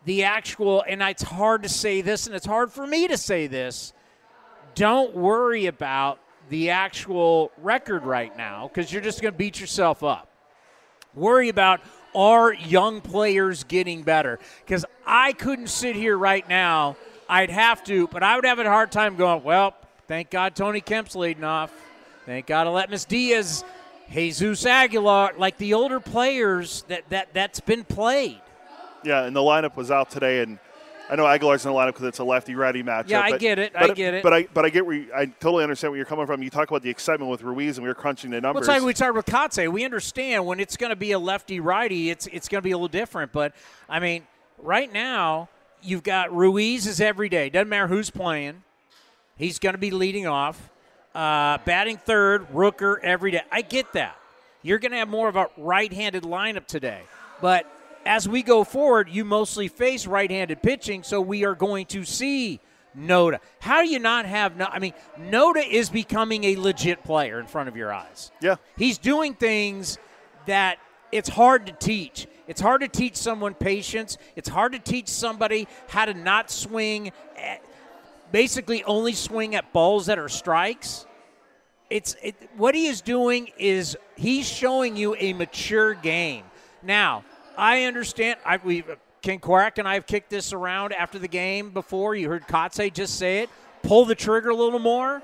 [0.06, 3.47] the actual, and it's hard to say this, and it's hard for me to say
[3.47, 3.93] this.
[4.76, 10.03] Don't worry about the actual record right now because you're just going to beat yourself
[10.03, 10.30] up.
[11.16, 11.82] Worry about
[12.14, 14.39] are young players getting better?
[14.66, 16.95] Because I couldn't sit here right now.
[17.28, 19.76] I'd have to, but I would have a hard time going, well,
[20.08, 21.74] thank God Tony Kemp's leading off.
[22.26, 23.64] Thank God Aledmys Diaz,
[24.12, 28.41] Jesus Aguilar, like the older players that, that, that's been played.
[29.06, 30.60] Yeah, and the lineup was out today, and
[31.10, 33.10] I know Aguilar's in the lineup because it's a lefty-righty matchup.
[33.10, 33.74] Yeah, I but, get it.
[33.74, 34.24] But, I get it.
[34.24, 36.41] But I but I get where you, I totally understand where you're coming from.
[36.41, 38.62] You talk about the excitement with Ruiz, and we were crunching the Well, numbers.
[38.62, 39.72] it's like we talked with Kotsay.
[39.72, 42.72] We understand when it's going to be a lefty righty, it's it's going to be
[42.72, 43.32] a little different.
[43.32, 43.53] But
[43.88, 44.24] I mean,
[44.58, 45.49] right now
[45.84, 47.49] you've got Ruiz is every day.
[47.49, 48.64] Doesn't matter who's playing.
[49.38, 50.70] He's going to be leading off,
[51.14, 52.47] uh, batting third.
[52.51, 53.41] Rooker every day.
[53.51, 54.18] I get that.
[54.64, 57.01] You're going to have more of a right-handed lineup today,
[57.39, 57.72] but
[58.06, 62.60] as we go forward, you mostly face right-handed pitching, so we are going to see
[62.97, 63.39] Noda.
[63.60, 64.66] How do you not have no?
[64.66, 68.32] I mean, Noda is becoming a legit player in front of your eyes.
[68.41, 68.56] Yeah.
[68.78, 69.97] He's doing things
[70.45, 70.78] that
[71.12, 72.28] it's hard to teach.
[72.47, 74.18] It's hard to teach someone patience.
[74.36, 77.64] It's hard to teach somebody how to not swing at,
[78.32, 81.06] basically only swing at balls that are strikes.
[81.89, 86.45] It's it, what he is doing is he's showing you a mature game.
[86.82, 87.23] Now,
[87.57, 88.40] I understand.
[88.45, 88.84] I we
[89.22, 92.15] Ken Korach and I have kicked this around after the game before.
[92.15, 93.49] You heard Kotsay just say it.
[93.84, 95.22] Pull the trigger a little more,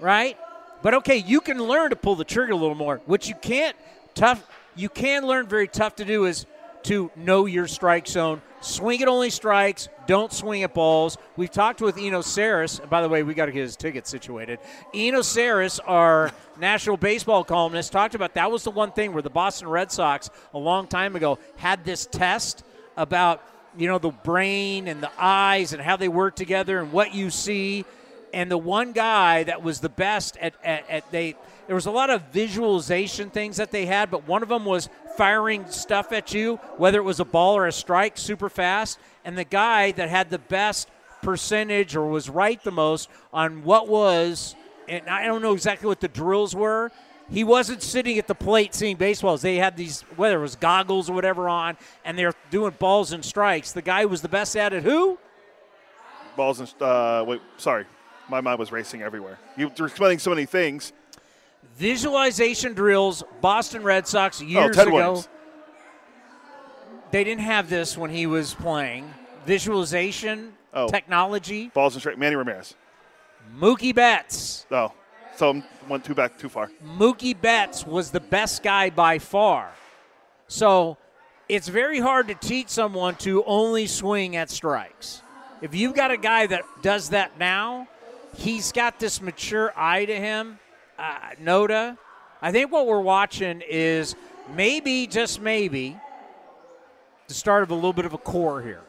[0.00, 0.38] right?
[0.82, 3.00] But okay, you can learn to pull the trigger a little more.
[3.06, 3.76] What you can't
[4.14, 4.46] tough
[4.76, 6.46] you can learn very tough to do is
[6.84, 8.42] to know your strike zone.
[8.60, 9.88] Swing at only strikes.
[10.06, 11.18] Don't swing at balls.
[11.36, 12.86] We've talked with Eno Sarris.
[12.88, 14.58] By the way, we got to get his ticket situated.
[14.94, 19.30] Eno Sarris, our national baseball columnist, talked about that was the one thing where the
[19.30, 22.64] Boston Red Sox a long time ago had this test
[22.96, 23.42] about
[23.76, 27.30] you know the brain and the eyes and how they work together and what you
[27.30, 27.84] see.
[28.32, 31.36] And the one guy that was the best at, at, at they
[31.66, 34.88] there was a lot of visualization things that they had, but one of them was
[35.16, 38.98] firing stuff at you, whether it was a ball or a strike, super fast.
[39.24, 40.88] And the guy that had the best
[41.22, 44.54] percentage or was right the most on what was,
[44.88, 46.90] and I don't know exactly what the drills were.
[47.30, 49.40] He wasn't sitting at the plate seeing baseballs.
[49.40, 53.24] They had these, whether it was goggles or whatever on, and they're doing balls and
[53.24, 53.72] strikes.
[53.72, 55.18] The guy who was the best at it, who?
[56.36, 57.86] balls and uh, wait, sorry,
[58.28, 59.38] my mind was racing everywhere.
[59.56, 60.92] You were explaining so many things.
[61.76, 64.96] Visualization drills, Boston Red Sox Oh, years Ted ago.
[64.96, 65.28] Williams.
[67.10, 69.12] They didn't have this when he was playing.
[69.46, 70.88] Visualization Oh.
[70.88, 71.68] technology.
[71.74, 72.18] Balls and straight.
[72.18, 72.74] Manny Ramirez.
[73.56, 74.66] Mookie Betts.
[74.70, 74.92] Oh,
[75.36, 76.70] so I'm one too back too far.
[76.84, 79.70] Mookie Betts was the best guy by far.
[80.48, 80.96] So
[81.48, 85.22] it's very hard to teach someone to only swing at strikes.
[85.60, 87.88] If you've got a guy that does that now,
[88.36, 90.58] he's got this mature eye to him.
[90.98, 91.98] Uh, Noda,
[92.40, 94.14] I think what we're watching is
[94.54, 95.96] maybe, just maybe,
[97.28, 98.82] the start of a little bit of a core here.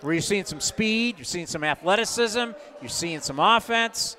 [0.00, 4.16] Where you're seeing some speed, you're seeing some athleticism, you're seeing some offense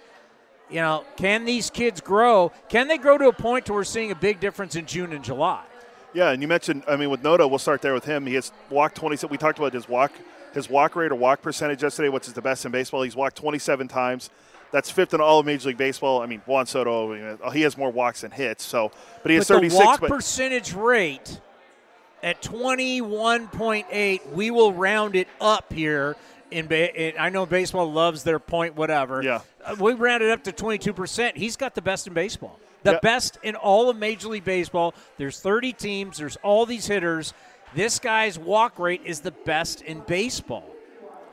[0.69, 2.52] you know, can these kids grow?
[2.69, 5.14] Can they grow to a point to where we're seeing a big difference in June
[5.14, 5.64] and July?
[6.14, 8.26] Yeah, and you mentioned, I mean, with Noda, we'll start there with him.
[8.26, 9.30] He has walked 27.
[9.32, 10.14] We talked about his walk,
[10.53, 13.02] his walk rate or walk percentage yesterday, which is the best in baseball.
[13.03, 14.30] He's walked 27 times.
[14.72, 16.22] That's fifth in all of Major League Baseball.
[16.22, 18.64] I mean, Juan Soto, mean, he has more walks than hits.
[18.66, 18.92] So,
[19.24, 19.80] but he has but 36.
[19.80, 21.40] the walk but percentage rate
[22.22, 26.16] at 21.8, we will round it up here.
[26.52, 29.22] In, ba- I know baseball loves their point whatever.
[29.24, 29.42] Yeah.
[29.64, 31.36] Uh, we rounded up to 22%.
[31.36, 32.60] He's got the best in baseball.
[32.84, 33.00] The Yeah.
[33.02, 34.94] best in all of Major League Baseball.
[35.18, 37.34] There's 30 teams, there's all these hitters.
[37.74, 40.70] This guy's walk rate is the best in baseball.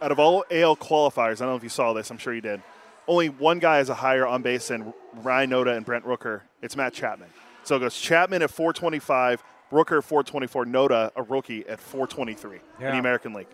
[0.01, 2.11] out of all AL qualifiers, I don't know if you saw this.
[2.11, 2.61] I'm sure you did.
[3.09, 6.43] Only one guy has a higher on base than Ryan Noda and Brent Rooker.
[6.62, 7.29] It's Matt Chapman.
[7.65, 9.43] So it goes Chapman at 425,
[9.73, 13.49] Rooker 424, Noda a rookie at 423 in the American League.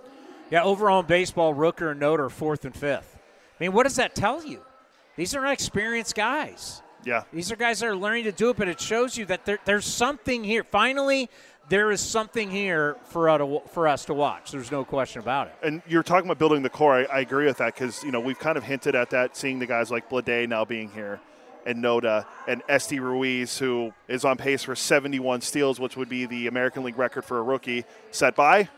[0.50, 3.18] Yeah, overall in baseball, Rooker and Noda are fourth and fifth.
[3.58, 4.62] I mean, what does that tell you?
[5.16, 6.82] These are not experienced guys.
[7.04, 7.24] Yeah.
[7.32, 9.58] These are guys that are learning to do it, but it shows you that there,
[9.64, 10.64] there's something here.
[10.64, 11.28] Finally,
[11.68, 14.50] there is something here for, us to, for us to watch.
[14.50, 15.54] There's no question about it.
[15.62, 16.94] And you're talking about building the core.
[16.94, 19.58] I, I agree with that because you know we've kind of hinted at that, seeing
[19.58, 21.20] the guys like Bleday now being here,
[21.66, 26.26] and Noda and Esty Ruiz, who is on pace for 71 steals, which would be
[26.26, 28.68] the American League record for a rookie, set by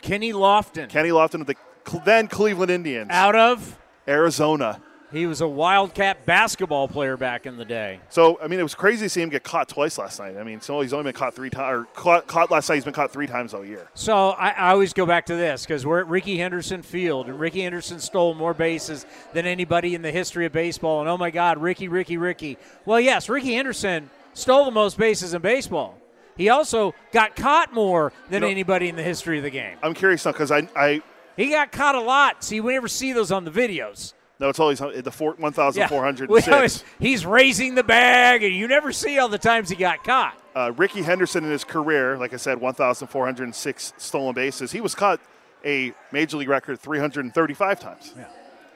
[0.00, 1.56] Kenny Lofton Kenny Lofton of the
[2.04, 4.80] then Cleveland Indians, out of Arizona.
[5.12, 7.98] He was a Wildcat basketball player back in the day.
[8.10, 10.36] So I mean, it was crazy to see him get caught twice last night.
[10.38, 12.76] I mean, so he's only been caught three times, or caught, caught last night.
[12.76, 13.88] He's been caught three times all year.
[13.94, 17.40] So I, I always go back to this because we're at Rickey Henderson Field, and
[17.40, 21.00] Rickey Henderson stole more bases than anybody in the history of baseball.
[21.00, 22.56] And oh my God, Ricky, Ricky, Ricky.
[22.84, 25.98] Well, yes, Rickey Henderson stole the most bases in baseball.
[26.36, 29.76] He also got caught more than You know- anybody in the history of the game.
[29.82, 31.02] I'm curious now because I, I
[31.36, 32.44] He got caught a lot.
[32.44, 34.14] See, we never see those on the videos.
[34.40, 35.42] No, it's always the four, Yeah.
[35.90, 36.46] 1,406.
[36.46, 40.02] We always- he's raising the bag, and you never see all the times he got
[40.02, 40.34] caught.
[40.56, 44.72] uh, Rickey Henderson in his career, like I said, 1,406 stolen bases.
[44.72, 45.20] He was caught
[45.64, 48.14] a major league record 335 times.
[48.16, 48.24] Yeah.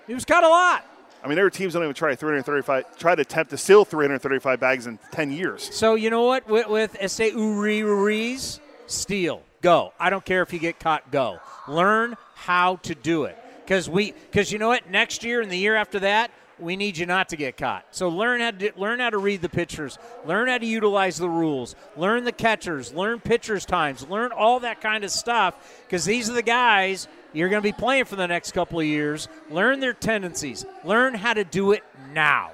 [0.06, 0.84] He was caught a lot.
[1.22, 3.86] I mean, there were teams that don't even try 335, try to attempt to steal
[3.86, 5.74] 335 bags in 10 years.
[5.74, 6.46] So you know what?
[6.46, 9.94] With, with Esteury Ruiz, steal, go.
[9.98, 11.38] I don't care if you get caught, go.
[11.66, 14.90] Learn how to do it, because we, because you know what?
[14.90, 17.84] Next year and the year after that, we need you not to get caught.
[17.90, 21.28] So learn how to learn how to read the pitchers, learn how to utilize the
[21.28, 26.30] rules, learn the catchers, learn pitchers times, learn all that kind of stuff, because these
[26.30, 29.26] are the guys you're going to be playing for the next couple of years.
[29.50, 31.82] Learn their tendencies, learn how to do it
[32.12, 32.52] now.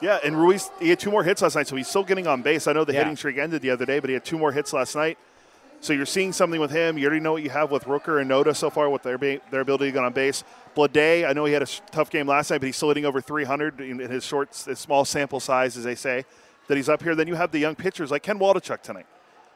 [0.00, 2.40] Yeah, and Ruiz, he had two more hits last night, so he's still getting on
[2.42, 2.66] base.
[2.66, 3.00] I know the Yeah.
[3.00, 5.18] hitting streak ended the other day, but he had two more hits last night.
[5.80, 6.98] So you're seeing something with him.
[6.98, 9.40] You already know what you have with Rooker and Noda so far with their be-
[9.50, 10.42] their ability to get on base.
[10.74, 13.20] Bleday, I know he had a tough game last night, but he's still hitting over
[13.20, 16.24] 300 in his short, his small sample size, as they say,
[16.68, 17.14] that he's up here.
[17.14, 19.06] Then you have the young pitchers like Ken Waldichuk tonight.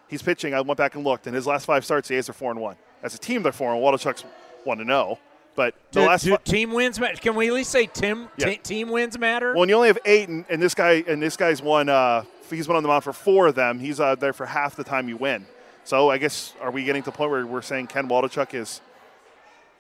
[0.09, 0.55] He's pitching.
[0.55, 2.61] I went back and looked, and his last five starts, the A's are four and
[2.61, 2.77] one.
[3.03, 4.25] As a team, they're four and Waldichuk's
[4.65, 5.19] one to know.
[5.57, 7.17] But the Do- last do fi- team wins matter?
[7.17, 8.47] Can we at least say Tim Yeah.
[8.51, 9.53] te- team wins matter?
[9.53, 11.89] Well, and you only have eight, and, and this guy and this guy's won.
[11.89, 13.79] Uh, he's been on the mound for four of them.
[13.81, 15.47] He's uh, there for half the time you win.
[15.91, 18.81] So I guess are we getting to the point where we're saying Ken Waldichuk is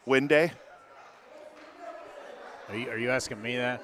[0.06, 0.50] win day?
[2.68, 3.80] Are you, are you asking me that?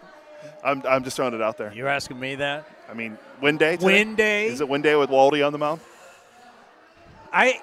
[0.64, 1.72] I'm, I'm just throwing it out there.
[1.72, 2.68] You're asking me that?
[2.90, 3.76] I mean, win day.
[3.76, 3.86] today?
[3.86, 4.46] Win day?
[4.48, 5.80] Is it win day with Waldy on the mound?
[7.32, 7.60] I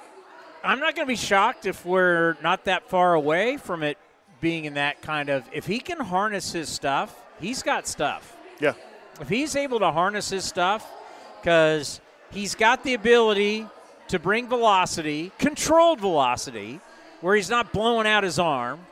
[0.64, 3.97] I'm not going to be shocked if we're not that far away from it
[4.39, 8.38] being in that kind of if he can harness his stuff, he's got stuff.
[8.61, 8.76] Yeah.
[9.19, 10.89] If he's able to harness his stuff
[11.43, 11.99] cuz
[12.36, 13.66] he's got the ability
[14.10, 16.80] to bring velocity, controlled velocity,
[17.22, 18.86] where he's not blowing out his arm.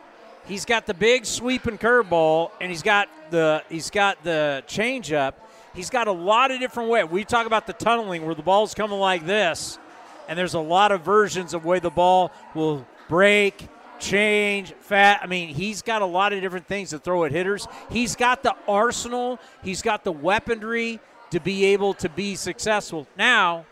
[0.47, 5.33] He's got the big sweeping curveball, and he's got the he's got the changeup.
[5.75, 7.05] He's got a lot of different ways.
[7.09, 9.77] We talk about the tunneling where the ball's coming like this,
[10.27, 13.67] and there's a lot of versions of way the ball will break,
[13.99, 15.19] change, fat.
[15.21, 17.67] I mean, he's got a lot of different things to throw at hitters.
[17.89, 20.99] He's got the arsenal, he's got the weaponry
[21.33, 23.07] to be able to be successful.
[23.17, 23.65] Now,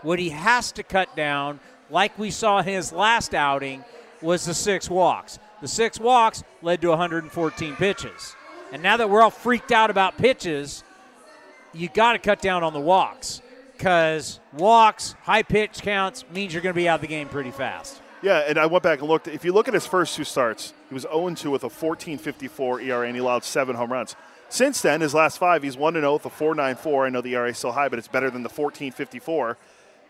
[0.00, 1.60] what he has to cut down,
[1.90, 3.84] like we saw his last outing,
[4.22, 5.38] was the six walks.
[5.60, 8.34] The six walks led to 114 pitches.
[8.72, 10.82] And now that we're all freaked out about pitches,
[11.74, 13.42] you got to cut down on the walks
[13.76, 17.50] because walks, high pitch counts means you're going to be out of the game pretty
[17.50, 18.00] fast.
[18.22, 19.28] Yeah, and I went back and looked.
[19.28, 22.82] If you look at his first two starts, he was 0 2 with a 14.54
[22.82, 24.16] ERA and he allowed seven home runs.
[24.54, 27.06] Since then, his last five, he's 1 0 with a 4.94.
[27.06, 29.56] I know the ERA is still high, but it's better than the 14.54.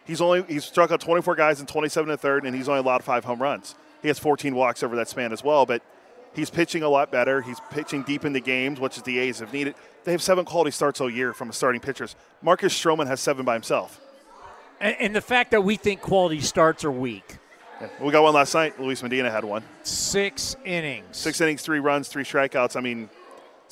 [0.05, 3.03] He's only he's struck out 24 guys in 27 and third, and he's only allowed
[3.03, 3.75] five home runs.
[4.03, 5.81] He has 14 walks over that span as well, but
[6.35, 7.41] he's pitching a lot better.
[7.41, 9.77] He's pitching deep into games, which is the A's have needed.
[10.05, 12.15] They have seven quality starts all year from the starting pitchers.
[12.43, 13.99] Marcus Stroman has seven by himself.
[14.79, 17.39] And, and the fact that we think quality starts are weak.
[17.81, 17.89] Yeah.
[17.99, 18.79] We got one last night.
[18.79, 19.65] Luis Medina had one.
[19.85, 21.17] Six innings.
[21.17, 22.77] Six innings, three runs, three strikeouts.
[22.77, 23.09] I mean,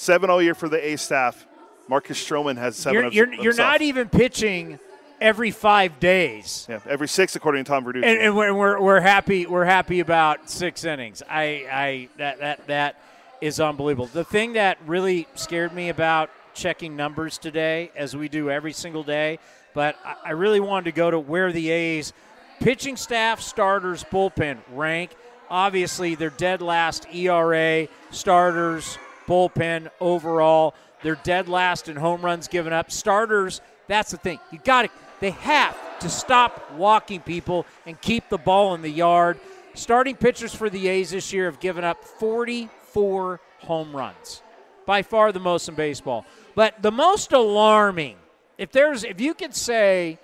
[0.03, 1.47] seven all year for the A staff.
[1.89, 4.79] Marcus Stroman has 7 You're, of, you're, you're not even pitching
[5.21, 6.67] every five days.
[6.69, 8.05] Yeah, every six according to Tom Verducci.
[8.05, 11.23] And, and we're, we're, we're happy we're happy about six innings.
[11.29, 13.01] I, I that that that
[13.41, 14.07] is unbelievable.
[14.07, 19.03] The thing that really scared me about checking numbers today, as we do every single
[19.03, 19.39] day,
[19.75, 22.13] but I, I really wanted to go to where the A's
[22.61, 25.13] pitching staff, starters, bullpen rank.
[25.51, 28.97] Obviously, they're dead last ERA, starters,
[29.27, 30.75] bullpen overall.
[31.03, 32.91] They're dead last in home runs given up.
[32.91, 34.39] Starters, that's the thing.
[34.51, 34.91] You got to
[35.23, 39.39] they have to stop walking people and keep the ball in the yard.
[39.75, 44.43] Starting pitchers for the A's this year have given up 44 home runs.
[44.85, 46.27] By far the most in baseball.
[46.57, 48.17] But the most alarming,
[48.59, 50.19] if there's if you could say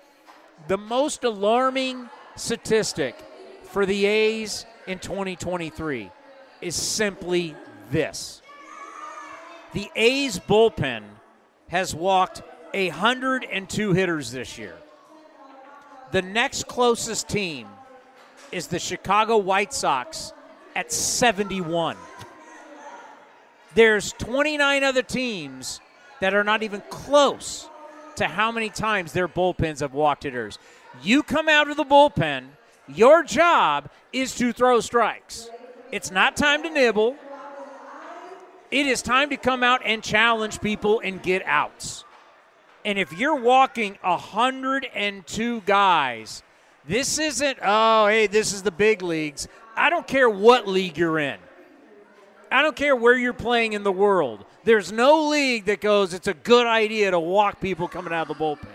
[0.67, 3.15] the most alarming statistic
[3.63, 6.11] for the A's in 2023
[6.59, 7.55] is simply
[7.89, 8.38] this.
[9.73, 11.03] The A's bullpen
[11.67, 12.41] has walked
[12.73, 14.75] 102 hitters this year.
[16.11, 17.67] The next closest team
[18.51, 20.33] is the Chicago White Sox
[20.75, 21.97] at 71.
[23.75, 25.79] There's 29 other teams
[26.19, 27.69] that are not even close
[28.15, 30.57] to how many times their bullpens have walked hitters.
[31.03, 32.47] You come out of the bullpen,
[32.87, 35.49] your job is to throw strikes.
[35.91, 37.15] It's not time to nibble.
[38.71, 42.03] It is time to come out and challenge people and get outs.
[42.85, 46.43] And if you're walking 102 guys,
[46.87, 49.47] this isn't, oh, hey, this is the big leagues.
[49.75, 51.39] I don't care what league you're in.
[52.51, 54.45] I don't care where you're playing in the world.
[54.63, 58.37] There's no league that goes, it's a good idea to walk people coming out of
[58.37, 58.67] the bullpen.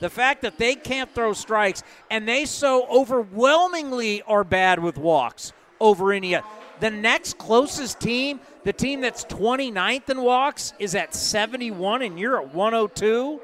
[0.00, 5.52] The fact that they can't throw strikes and they so overwhelmingly are bad with walks
[5.80, 6.36] over any
[6.80, 12.40] the next closest team, the team that's 29th in walks, is at 71 and you're
[12.40, 13.40] at 102.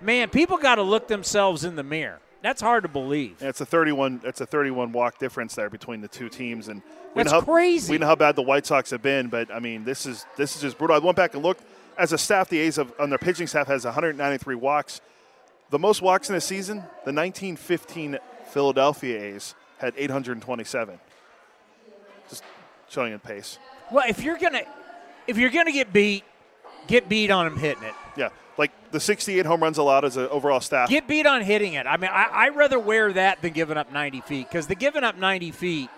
[0.00, 2.18] Man, people got to look themselves in the mirror.
[2.42, 3.36] That's hard to believe.
[3.40, 4.22] Yeah, it's a 31.
[4.24, 6.82] It's a 31 walk difference there between the two teams, and
[7.14, 7.92] we That's know how, crazy.
[7.92, 10.56] We know how bad the White Sox have been, but I mean, this is this
[10.56, 10.96] is just brutal.
[10.96, 11.62] I went back and looked.
[11.96, 15.00] As a staff, the A's have, on their pitching staff has 193 walks.
[15.70, 20.98] The most walks in a season, the 1915 Philadelphia A's had 827.
[22.92, 23.58] Showing the pace.
[23.90, 24.64] Well, if you're gonna
[25.26, 26.24] if you're gonna get beat,
[26.86, 27.94] get beat on him hitting it.
[28.18, 28.28] Yeah,
[28.58, 30.90] like the 68 home runs allowed as an overall staff.
[30.90, 31.86] Get beat on hitting it.
[31.86, 35.04] I mean, I, I'd rather wear that than giving up 90 feet because the giving
[35.04, 35.88] up 90 feet,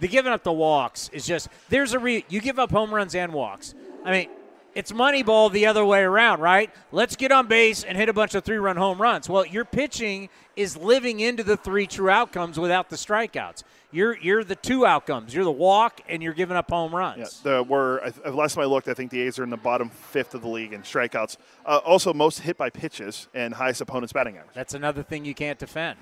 [0.00, 3.14] the giving up the walks is just there's a re you give up home runs
[3.14, 3.74] and walks.
[4.04, 4.28] I mean,
[4.74, 6.70] it's Moneyball the other way around, right?
[6.92, 9.28] Let's get on base and hit a bunch of three run home runs.
[9.30, 10.28] Well, your pitching
[10.58, 13.62] is living into the three true outcomes without the strikeouts.
[13.90, 15.34] You're you're the two outcomes.
[15.34, 17.40] You're the walk and you're giving up home runs.
[17.44, 19.56] Yeah, the, we're, I- last time I looked, I think the A's are in the
[19.56, 21.38] bottom fifth of the league in strikeouts.
[21.64, 24.54] Uh, also, most hit by pitches and highest opponent's batting average.
[24.54, 25.98] That's another thing you can't defend.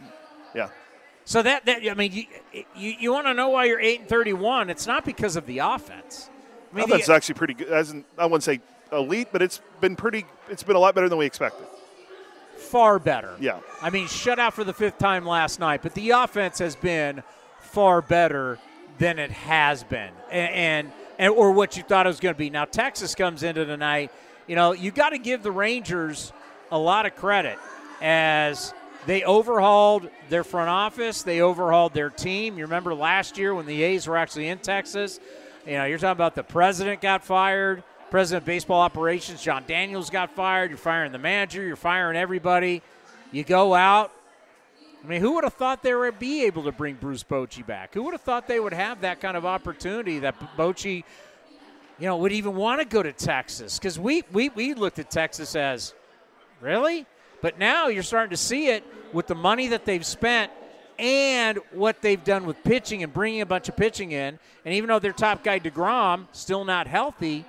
[0.54, 0.70] Yeah.
[1.24, 2.24] So that, that I mean, you
[2.74, 4.70] you, you want to know why you're eight and thirty-one?
[4.70, 6.30] It's not because of the offense.
[6.72, 7.68] I mean, Offense the- is actually pretty good.
[7.68, 8.60] As in, I wouldn't say
[8.90, 10.24] elite, but it's been pretty.
[10.48, 11.66] It's been a lot better than we expected.
[12.66, 13.36] Far better.
[13.40, 13.60] Yeah.
[13.80, 17.22] I mean, shut out for the fifth time last night, but the offense has been
[17.60, 18.58] far better
[18.98, 22.38] than it has been, and, and, and or what you thought it was going to
[22.38, 22.50] be.
[22.50, 24.10] Now Texas comes into tonight.
[24.46, 26.32] You know, you got to give the Rangers
[26.70, 27.58] a lot of credit
[28.00, 28.72] as
[29.06, 31.22] they overhauled their front office.
[31.22, 32.58] They overhauled their team.
[32.58, 35.20] You remember last year when the A's were actually in Texas.
[35.66, 37.82] You know, you're talking about the president got fired,
[38.16, 40.70] president of baseball operations, Jon Daniels got fired.
[40.70, 41.62] You're firing the manager.
[41.62, 42.80] You're firing everybody.
[43.30, 44.10] You go out.
[45.04, 47.92] I mean, who would have thought they would be able to bring Bruce Bochy back?
[47.92, 51.04] Who would have thought they would have that kind of opportunity that Bochy,
[51.98, 53.78] you know, would even want to go to Texas?
[53.78, 55.92] Because we, we, we looked at Texas as,
[56.62, 57.04] really?
[57.42, 58.82] But now you're starting to see it
[59.12, 60.50] with the money that they've spent
[60.98, 64.38] and what they've done with pitching and bringing a bunch of pitching in.
[64.64, 67.44] And even though their top guy, DeGrom, still not healthy,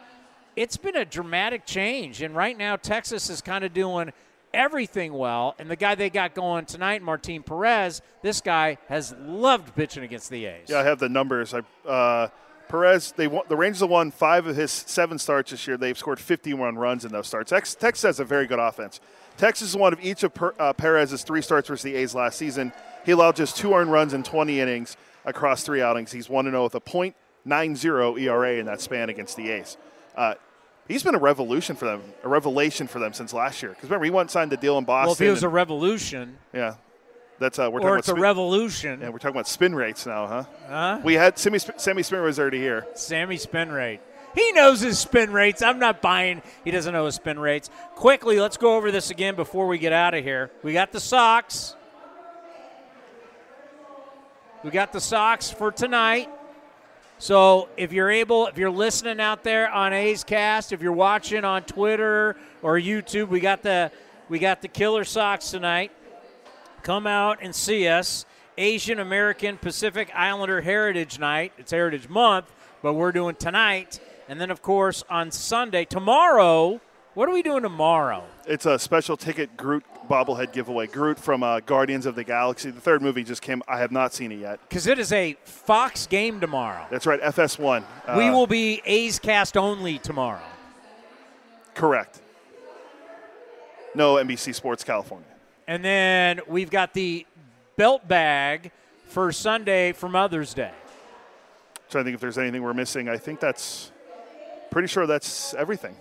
[0.58, 2.22] it's been a dramatic change.
[2.22, 4.12] And right now, Texas is kind of doing–
[4.54, 5.56] everything well.
[5.60, 10.30] And the guy they got going tonight, Martin Perez, this guy has loved pitching against
[10.30, 10.70] the A's.
[10.70, 11.54] Yeah, I have the numbers.
[11.54, 12.30] I, uh,
[12.68, 15.78] Perez, they won, the Rangers have won five of his seven starts this year.
[15.78, 17.52] They've scored 51 runs in those starts.
[17.52, 19.00] Texas has a very good offense.
[19.38, 22.38] Texas is one of each of per, uh, Perez's three starts versus the A's last
[22.38, 22.74] season.
[23.06, 26.12] He allowed just two earned runs in 20 innings across three outings.
[26.12, 29.78] He's 1 0 with a .90 ERA in that span against the A's.
[30.16, 30.34] Uh,
[30.88, 33.72] he's been a revolution for them, a revelation for them since last year.
[33.72, 35.08] Because remember, he went signed the deal in Boston.
[35.08, 36.76] Well, if it was a revolution, yeah,
[37.40, 39.02] that's uh, we're or talking it's about a revolution.
[39.02, 40.44] Yeah, we're talking about spin rates now, huh?
[40.68, 41.02] Huh?
[41.04, 42.88] We had Sammy, Sammy Spin was already here.
[42.96, 44.02] Sammy spin rate.
[44.36, 45.62] He knows his spin rates.
[45.62, 46.44] I'm not buying.
[46.64, 47.70] He doesn't know his spin rates.
[47.96, 50.52] Quickly, let's go over this again before we get out of here.
[50.62, 51.76] We got the Sox.
[54.64, 56.30] We got the Sox for tonight.
[57.20, 61.44] So if you're able, if you're listening out there on A's Cast, if you're watching
[61.44, 63.92] on Twitter or YouTube, we got the
[64.30, 65.92] we got the Killer Socks tonight.
[66.84, 68.26] Come out and see us.
[68.60, 71.54] Asian American Pacific Islander Heritage Night.
[71.58, 72.54] It's Heritage Month,
[72.84, 74.00] but we're doing tonight.
[74.30, 76.82] And then of course on Sunday, tomorrow,
[77.16, 78.26] what are we doing tomorrow?
[78.46, 80.88] It's a special ticket Groot bobblehead giveaway.
[80.88, 82.72] Groot from uh, Guardians of the Galaxy.
[82.72, 83.62] The third movie just came.
[83.68, 84.60] I have not seen it yet.
[84.68, 86.86] Because it is a Fox game tomorrow.
[86.90, 87.84] That's right, FS1.
[88.06, 90.42] Uh, we will be A's cast only tomorrow.
[91.74, 92.22] Correct.
[93.94, 95.28] No NBC Sports California.
[95.68, 97.26] And then we've got the
[97.76, 98.72] belt bag
[99.06, 100.72] for Sunday for Mother's Day.
[101.90, 103.08] Trying to think if there's anything we're missing.
[103.10, 103.92] I think that's
[104.72, 105.96] pretty sure that's everything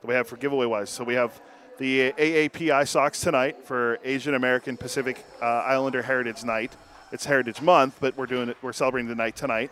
[0.00, 0.90] that we have for giveaway wise.
[0.90, 1.40] So we have
[1.80, 6.76] the AAPI Sox tonight for Asian American Pacific uh, Islander Heritage Night.
[7.10, 8.58] It's Heritage Month, but we're doing it.
[8.60, 9.70] We're celebrating the night tonight.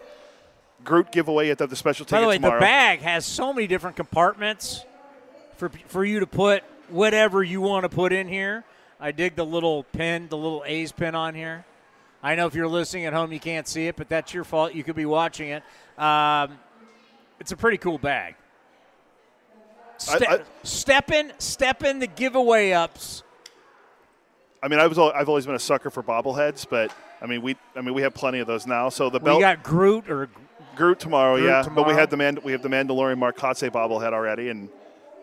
[0.82, 2.60] Groot giveaway at the, the special ticket By the way, tomorrow.
[2.60, 4.86] the bag has so many different compartments
[5.58, 8.64] for for you to put whatever you want to put in here.
[8.98, 11.66] I dig the little pin, the little A's pin on here.
[12.22, 14.72] I know if you're listening at home, you can't see it, but that's your fault.
[14.74, 15.62] You could be watching it.
[16.02, 16.58] Um,
[17.38, 18.34] it's a pretty cool bag.
[19.98, 23.22] Ste- I- step in, step in the giveaway ups.
[24.62, 26.92] I mean, I was I've always been a sucker for bobbleheads, but
[27.22, 28.88] I mean we I mean we have plenty of those now.
[28.88, 30.28] So the We belt got Groot or
[30.74, 31.68] Groot tomorrow, Groot yeah.
[31.68, 34.68] But we had the man we have the Mandalorian Mark Kotsay bobblehead already, and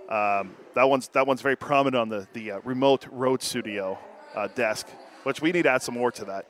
[0.09, 3.97] um, that one's that one's very prominent on the the uh, remote road studio
[4.35, 4.87] uh, desk,
[5.23, 6.45] which we need to add some more to that.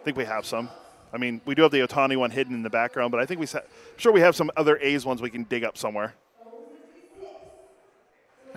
[0.00, 0.70] I think we have some.
[1.12, 3.40] I mean, we do have the Ohtani one hidden in the background, but I think
[3.40, 6.14] we sa- I'm sure we have some other A's ones we can dig up somewhere.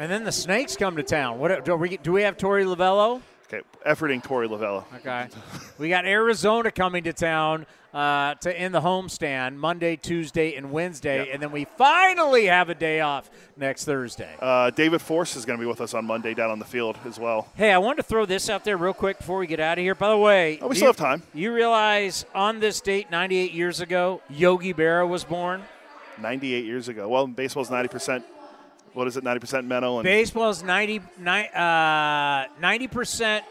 [0.01, 1.37] And then the snakes come to town.
[1.37, 3.21] What do we, do we have Tori Lavello?
[3.45, 4.83] Okay, efforting Tori Lavello.
[4.95, 5.27] Okay.
[5.77, 11.27] we got Arizona coming to town uh, to end the homestand Monday, Tuesday, and Wednesday,
[11.27, 11.33] Yeah.
[11.33, 14.33] and then we finally have a day off next Thursday.
[14.39, 16.97] Uh, David Forst is going to be with us on Monday down on the field
[17.05, 17.49] as well.
[17.53, 19.83] Hey, I wanted to throw this out there real quick before we get out of
[19.83, 19.93] here.
[19.93, 21.21] By the way, Oh, we still you- have time.
[21.35, 25.61] You realize on this date, 98 years ago, Yogi Berra was born.
[26.19, 27.07] 98 years ago.
[27.07, 28.25] Well, baseball's 90 percent.
[28.93, 29.23] What is it?
[29.23, 33.41] 90 percent mental and Baseball's 90, ni- uh, 90%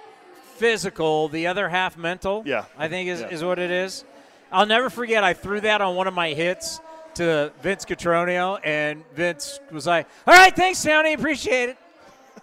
[0.57, 2.43] physical, the other half mental.
[2.45, 2.65] Yeah.
[2.77, 3.29] I think is, Yeah.
[3.29, 4.05] is what it is.
[4.53, 6.81] I'll never forget, I threw that on one of my hits
[7.15, 11.79] to Vince Cotroneo, and Vince was like, All right, thanks, Tony, appreciate it.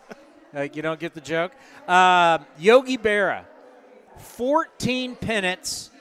[0.53, 1.51] like, you don't get the joke.
[1.87, 3.43] Uh, Yogi Berra,
[4.17, 5.91] 14 pennants,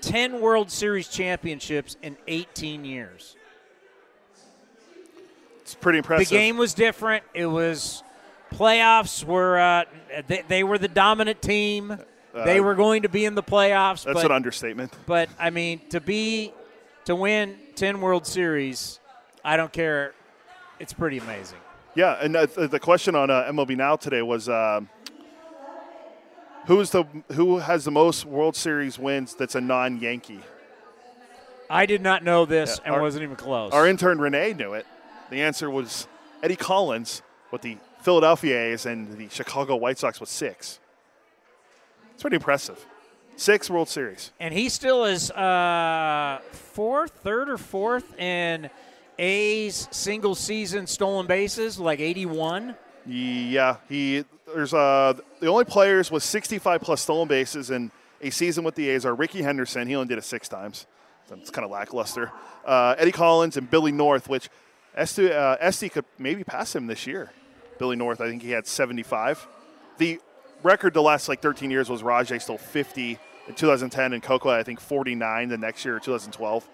[0.00, 3.36] 10 World Series championships in 18 years.
[5.68, 6.28] It's pretty impressive.
[6.28, 7.24] The game was different.
[7.34, 8.02] It was
[8.54, 9.84] playoffs were uh,
[10.26, 11.98] they, they were the dominant team.
[12.34, 14.04] they Uh, were going to be in the playoffs.
[14.04, 14.94] That's but, an understatement.
[15.04, 16.54] But I mean, to be
[17.04, 18.98] to win ten World Series,
[19.44, 20.14] I don't care.
[20.80, 21.58] It's pretty amazing.
[21.94, 24.88] Yeah, and uh, the question on uh, MLB Now today was um
[26.66, 30.40] who's the who has the most World Series wins that's a non-Yankee.
[31.68, 33.72] I did not know this Yeah, and our- wasn't even close.
[33.72, 34.86] Our intern Renee knew it.
[35.30, 36.06] The answer was
[36.42, 40.78] Eddie Collins with the Philadelphia A's and the Chicago White Sox with six.
[42.14, 42.84] It's pretty impressive.
[43.36, 44.32] Six World Series.
[44.40, 48.68] and he still is uh, fourth, third, or fourth in
[49.16, 52.74] A's single season stolen bases, like eighty-one.
[53.06, 58.64] Yeah, he there's uh the only players with 65 plus stolen bases in a season
[58.64, 59.86] with the A's are Rickey Henderson.
[59.86, 60.86] He only did it six times.
[61.28, 62.32] So it's kind of lackluster.
[62.66, 64.48] Uh, Eddie Collins and Billy North, which
[64.98, 67.30] Esty, uh, Esty could maybe pass him this year.
[67.78, 69.46] Billy North, I think he had 75.
[69.98, 70.20] The
[70.64, 74.64] record the last like 13 years was Rajai stole 50 in 2010 and Coco I
[74.64, 76.68] think 49 the next year 2012.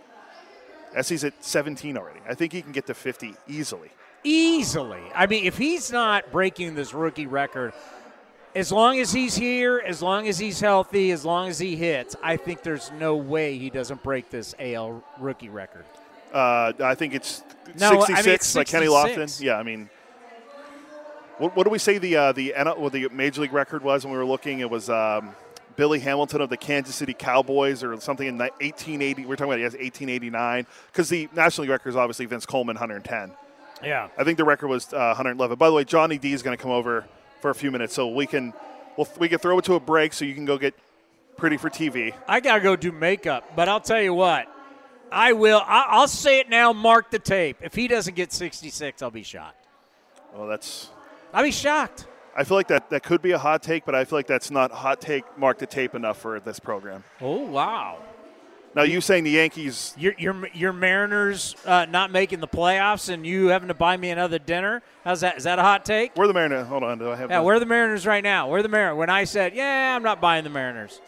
[0.95, 2.21] Esty's at 17 already.
[2.27, 3.91] I think he can get to 50 easily.
[4.23, 5.03] Easily.
[5.15, 7.75] I mean, if he's not breaking this rookie record,
[8.55, 12.17] as long as he's here, as long as he's healthy, as long as he hits,
[12.23, 15.85] I think there's no way he doesn't break this AL rookie record.
[16.35, 17.43] Uh, I think it's
[17.78, 19.32] No, I mean, 66 it's like Kenny 66.
[19.36, 19.43] Lofton.
[19.43, 19.89] Yeah, I mean,
[21.39, 22.52] what, what do we say the uh, the
[22.93, 24.61] the major league record was when we were looking?
[24.61, 25.35] It was um,
[25.77, 29.27] Billy Hamilton of the Kansas City Cowboys or something in 1880.
[29.27, 33.32] We're talking about yes, 1889 because the national league record is obviously Vince Coleman 110.
[33.82, 34.09] Yeah.
[34.16, 35.59] I think the record was uh, 111.
[35.59, 37.05] By the way, Johnny D is going to come over
[37.40, 38.52] for a few minutes, so we can
[38.97, 40.74] we'll, we can throw it to a break so you can go get
[41.36, 42.15] pretty for TV.
[42.28, 44.47] I got to go do makeup, but I'll tell you what.
[45.15, 45.62] I will.
[45.65, 46.73] I, I'll say it now.
[46.73, 47.59] Mark the tape.
[47.62, 49.66] If he doesn't get 66, I'll be shocked.
[50.35, 50.91] Well, that's
[51.32, 52.07] I'll be shocked.
[52.36, 54.51] I feel like that that could be a hot take, but I feel like that's
[54.51, 57.05] not hot take mark the tape enough for this program.
[57.20, 57.99] Oh wow!
[58.74, 59.95] Now you saying the Yankees?
[59.97, 64.11] Your your your Mariners uh, not making the playoffs and you having to buy me
[64.11, 64.82] another dinner.
[65.05, 65.36] How's that?
[65.36, 66.16] Is that a hot take?
[66.16, 66.66] Where are the Mariners?
[66.66, 67.31] Hold on, do I have?
[67.31, 68.49] Yeah, are the Mariners right now?
[68.49, 68.99] Where are the Mariners?
[68.99, 71.01] When I said, yeah, I'm not buying the Mariners.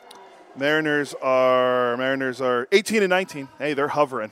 [0.57, 3.49] Mariners are Mariners are 18 and 19.
[3.59, 4.31] Hey, they're hovering.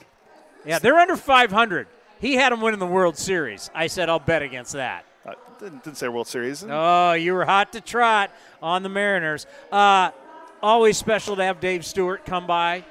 [0.64, 1.86] Yeah, they're under 500.
[2.20, 3.70] He had them winning the World Series.
[3.74, 5.05] I said, I'll bet against that.
[5.26, 6.64] Uh, didn't, didn't say World Series.
[6.68, 8.30] Oh, you were hot to trot
[8.62, 9.46] on the Mariners.
[9.70, 10.10] Uh,
[10.62, 12.84] always special to have Dave Stewart come by.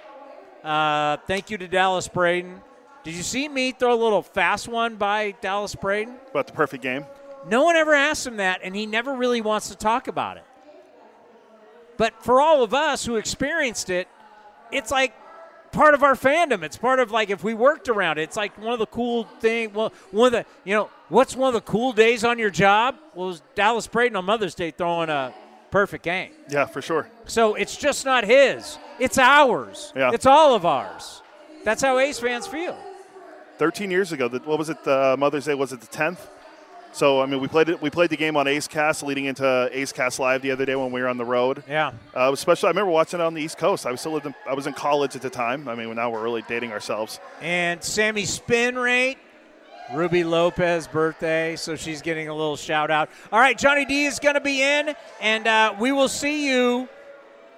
[0.63, 2.61] Uh, thank you to Dallas Braden.
[3.03, 6.15] Did you see me throw a little fast one by Dallas Braden?
[6.29, 7.05] About the perfect game.
[7.47, 10.43] No one ever asked him that, and he never really wants to talk about it.
[11.97, 14.07] But for all of us who experienced it,
[14.71, 15.13] it's like
[15.71, 16.63] part of our fandom.
[16.63, 19.25] It's part of like if we worked around it, it's like one of the cool
[19.39, 19.73] thing.
[19.73, 22.95] Well, one of the you know what's one of the cool days on your job?
[23.13, 25.33] Well, it was Dallas Braden on Mother's Day throwing a
[25.71, 26.31] perfect game.
[26.49, 27.09] Yeah, for sure.
[27.25, 29.91] So it's just not his; it's ours.
[29.95, 30.11] Yeah.
[30.13, 31.21] It's all of ours.
[31.63, 32.77] That's how A's fans feel.
[33.57, 34.27] 13 years ago.
[34.29, 34.85] What was it?
[34.87, 36.17] Uh, Mother's Day was it the 10th?
[36.93, 37.81] So I mean, we played it.
[37.81, 40.75] We played the game on A's Cast, leading into A's Cast Live the other day
[40.75, 41.63] when we were on the road.
[41.67, 41.93] Yeah.
[42.13, 42.67] Uh, special.
[42.67, 43.87] I remember watching it on the East Coast.
[43.87, 45.67] I was still in, I was in college at the time.
[45.67, 47.19] I mean, now we're really dating ourselves.
[47.41, 49.17] And Sammy spin rate,
[49.91, 53.09] Ruby Lopez birthday, so she's getting a little shout out.
[53.31, 56.87] All right, Johnny D is going to be in, and uh, we will see you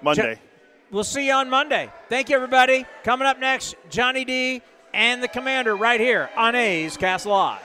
[0.02, 0.40] Monday.
[0.92, 1.90] We'll see you on Monday.
[2.08, 2.86] Thank you, everybody.
[3.04, 4.62] Coming up next, Johnny D
[4.94, 7.65] and the Commander right here on A's Cast Live.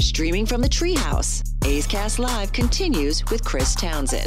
[0.00, 4.26] Streaming from the Treehouse, A's Cast Live continues with Chris Townsend.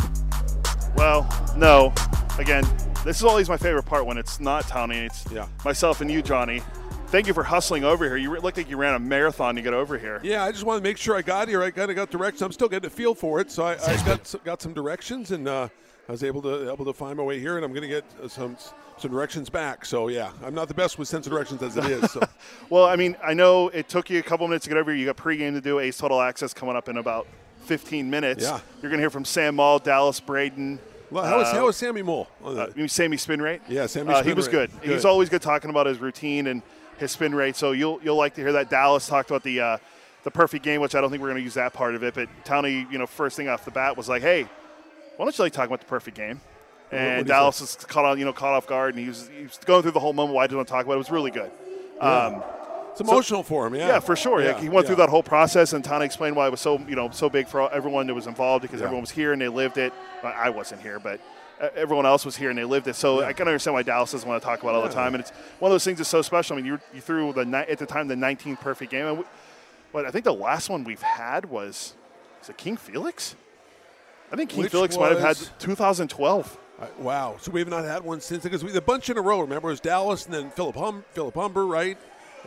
[0.96, 1.94] Well, no.
[2.40, 2.64] Again,
[3.04, 5.00] this is always my favorite part when it's not Tony.
[5.00, 5.26] It's
[5.66, 6.62] myself and you, Johnny.
[7.08, 8.16] Thank you for hustling over here.
[8.16, 10.22] You re- looked like you ran a marathon to get over here.
[10.24, 11.62] Yeah, I just wanted to make sure I got here.
[11.62, 12.42] I kind of got directions.
[12.42, 15.46] I'm still getting a feel for it, so I, I got got some directions, and
[15.46, 15.68] uh,
[16.08, 18.04] I was able to able to find my way here, and I'm going to get
[18.24, 18.58] uh, some
[18.98, 19.86] some directions back.
[19.86, 22.12] So yeah, I'm not the best with sense of directions as it is.
[22.12, 22.22] So
[22.70, 25.00] Well, I mean, I know it took you a couple minutes to get over here.
[25.00, 25.80] You got pregame to do.
[25.80, 27.28] A's Total Access coming up in about
[27.66, 28.44] 15 minutes.
[28.44, 28.60] Yeah.
[28.82, 30.80] You're going to hear from Sam Moll, Dallas Braden.
[31.10, 32.28] Well, how was- uh, how was Sammy Moll?
[32.44, 33.62] Uh, Sammy spin rate?
[33.68, 34.72] Yeah, Sammy Uh, he was good.
[34.82, 34.92] Good.
[34.92, 36.62] He's always good talking about his routine and
[36.98, 37.56] his spin rate.
[37.56, 38.70] So you'll you'll like to hear that.
[38.70, 39.78] Dallas talked about the uh,
[40.24, 42.14] the perfect game, which I don't think we're going to use that part of it.
[42.14, 44.48] But Tony, you know, first thing off the bat was like, "Hey,
[45.22, 46.42] why don't you like talking about the perfect game?"
[46.92, 49.58] And Dallas was caught on, you know, caught off guard, and he was, he was
[49.60, 50.36] going through the whole moment.
[50.36, 50.96] Why did he want to talk about it?
[50.96, 51.52] It was really good.
[52.02, 52.44] Um,
[52.92, 53.88] It's emotional for him, yeah.
[53.88, 54.42] Yeah, for sure.
[54.42, 56.78] Yeah, Like, he went through that whole process, and Tana explained why it was so,
[56.90, 58.88] you know, so big for everyone that was involved because Yeah.
[58.88, 59.94] everyone was here and they lived it.
[60.22, 61.22] I wasn't here, but
[61.62, 62.96] uh, everyone else was here and they lived it.
[62.98, 65.14] So I can understand why Dallas doesn't want to talk about it all the time.
[65.16, 66.56] And it's one of those things that's so special.
[66.56, 69.24] I mean, you, you threw the at the time the 19th perfect game, and we,
[69.94, 71.94] but I think the last one we've had was
[72.42, 73.36] is it King Felix?
[74.32, 76.58] I think King Felix might have had 2012.
[76.80, 77.36] Uh, wow.
[77.40, 79.40] So we have not had one since because we the bunch in a row.
[79.42, 81.98] Remember, it was Dallas and then Philip hum, Philip Humber, right?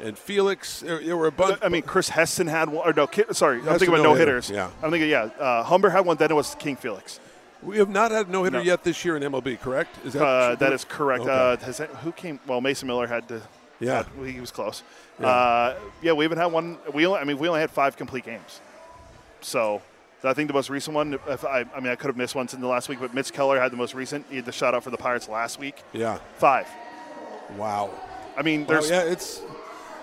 [0.03, 0.81] and Felix.
[0.81, 1.59] There, there were a bunch.
[1.63, 2.89] I mean, Chris Heston had one.
[2.89, 4.51] Or no, sorry, I'm thinking about no hitters.
[4.51, 4.71] yeah.
[4.83, 6.17] I'm thinking, yeah, uh, Humber had one.
[6.17, 7.21] Then it was King Felix.
[7.63, 8.63] we have not had no hitter No.
[8.63, 9.97] yet this year in MLB, correct?
[10.05, 11.23] Is that Uh, that is correct.
[11.23, 11.31] Okay.
[11.33, 12.41] Uh, has that, who came?
[12.47, 13.41] Well, Mason Miller had to.
[13.81, 14.03] Yeah.
[14.05, 14.83] had- he was close.
[15.21, 15.27] Yeah.
[15.29, 16.79] Uh, yeah, we haven't had one.
[16.93, 18.61] We only, I mean, we only had five complete games.
[19.41, 19.81] So,
[20.29, 21.19] I think the most recent one.
[21.29, 23.33] If I, I mean, I could have missed one in the last week, but Mitch
[23.33, 24.27] Keller had the most recent.
[24.31, 25.83] He had the shutout for the Pirates last week.
[25.93, 26.19] yeah.
[26.39, 26.67] Five.
[27.57, 27.91] Wow.
[28.37, 28.91] I mean, Well, there's.
[28.91, 29.43] yeah, it's.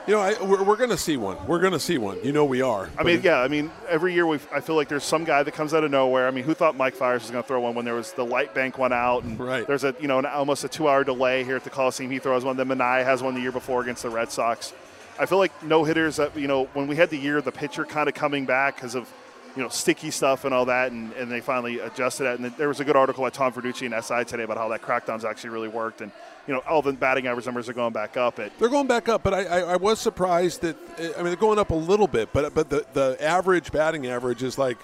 [0.07, 1.37] You know, I, we're, we're going to see one.
[1.45, 2.17] We're going to see one.
[2.23, 2.89] You know, we are.
[2.97, 3.39] I mean, yeah.
[3.39, 5.91] I mean, every year we I feel like there's some guy that comes out of
[5.91, 6.27] nowhere.
[6.27, 8.25] I mean, who thought Mike Fiers was going to throw one when there was the
[8.25, 9.65] light bank one out, and Right.
[9.67, 12.09] there's a you know an, almost a two-hour delay here at the Coliseum.
[12.09, 12.57] He throws one.
[12.57, 14.73] Then Manaea has one the year before against the Red Sox.
[15.19, 17.85] I feel like no hitters that you know when we had the year the pitcher
[17.85, 19.07] kind of coming back because of
[19.55, 22.39] you know sticky stuff and all that, and, and they finally adjusted it.
[22.39, 24.81] And there was a good article by Tom Verducci in SI today about how that
[24.81, 26.11] crackdown's actually really worked, and
[26.47, 28.39] you know all the batting average numbers are going back up.
[28.39, 31.35] At They're going back up, but I, I, I was surprised that I mean they're
[31.35, 34.77] going up a little bit, but but the, the average batting average is like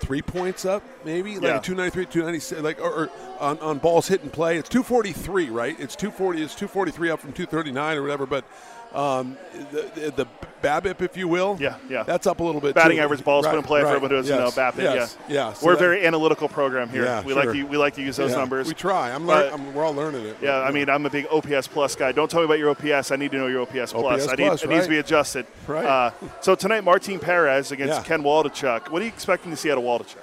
[0.00, 1.58] three points up, maybe like Yeah.
[1.58, 3.10] a 293, 296, like or, or
[3.40, 5.78] on, on balls hit and play, it's 243, right?
[5.78, 8.44] It's 240, it's 243 up from 239 or whatever, but.
[8.94, 9.36] Um,
[9.72, 10.26] the, the, the
[10.62, 12.04] BABIP, if you will, Yeah, yeah.
[12.04, 12.74] that's up a little bit.
[12.74, 13.02] batting too.
[13.02, 14.82] average balls Right, put in play right, for everyone who doesn't yes, know BABIP.
[14.82, 15.52] Yes, yeah, yeah.
[15.52, 17.04] so we're a very analytical program here.
[17.04, 18.68] Yeah, we like to we like to use those yeah, numbers.
[18.68, 19.10] We try.
[19.10, 19.66] I'm, But- learning.
[19.68, 20.36] I'm we're all learning it.
[20.40, 22.12] Yeah, I mean, I'm a big OPS plus guy.
[22.12, 23.10] Don't tell me about your OPS.
[23.10, 24.22] I need to know your OPS plus.
[24.22, 25.46] OPS I need, plus, it needs to be adjusted.
[25.66, 25.84] Right.
[25.84, 26.10] Uh,
[26.40, 28.02] so tonight, Martin Perez against Yeah.
[28.04, 28.90] Ken Waldichuk.
[28.90, 30.16] What are you expecting to see out of Waldichuk?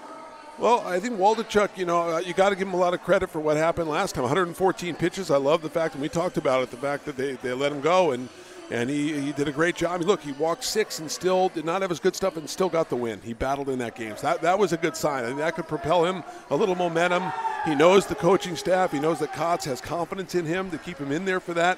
[0.57, 3.02] Well, I think Waldichuk, you know, uh, you got to give him a lot of
[3.02, 4.23] credit for what happened last time.
[4.23, 5.31] 114 pitches.
[5.31, 7.72] I love the fact, and we talked about it, the fact that they, they let
[7.72, 8.30] him go, and
[8.72, 10.02] and he, he did a great job.
[10.02, 12.89] Look, he walked six and still did not have his good stuff and still got
[12.89, 13.19] the win.
[13.22, 14.15] He battled in that game.
[14.15, 15.26] So that, that was a good sign.
[15.26, 17.31] I think that could propel him a little momentum.
[17.65, 18.91] He knows the coaching staff.
[18.91, 21.77] He knows that Kotz has confidence in him to keep him in there for that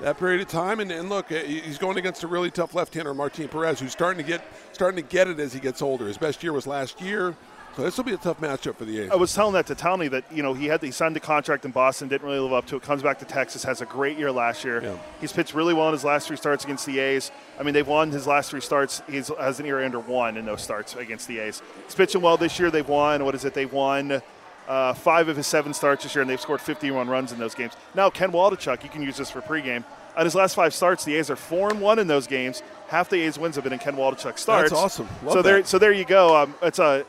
[0.00, 0.80] that period of time.
[0.80, 4.28] And, and look, he's going against a really tough left-hander, Martin Perez, who's starting to
[4.28, 6.06] get starting to get it as he gets older.
[6.06, 7.34] His best year was last year.
[7.76, 9.10] So this will be a tough matchup for the A's.
[9.10, 11.64] I was telling that to Tony that you know he had he signed the contract
[11.64, 12.82] in Boston, didn't really live up to it.
[12.82, 14.82] Comes back to Texas, has a great year last year.
[14.82, 14.96] Yeah.
[15.20, 17.32] He's pitched really well in his last three starts against the A's.
[17.58, 19.02] I mean, they've won his last three starts.
[19.08, 21.62] He has an ERA under one in those starts against the A's.
[21.84, 22.70] He's pitching well this year.
[22.70, 23.24] They've won.
[23.24, 23.54] What is it?
[23.54, 24.22] They've won.
[24.68, 27.54] Uh, five of his seven starts this year, and they've scored 51 runs in those
[27.54, 27.74] games.
[27.94, 29.84] Now, Ken Waldichuk, you can use this for pregame.
[30.16, 32.62] On his last five starts, the A's are four and one in those games.
[32.88, 34.70] Half the A's wins have been in Ken Waldichuk starts.
[34.70, 35.08] That's awesome.
[35.22, 36.34] Love so there, so there you go.
[36.36, 37.04] Um, it's a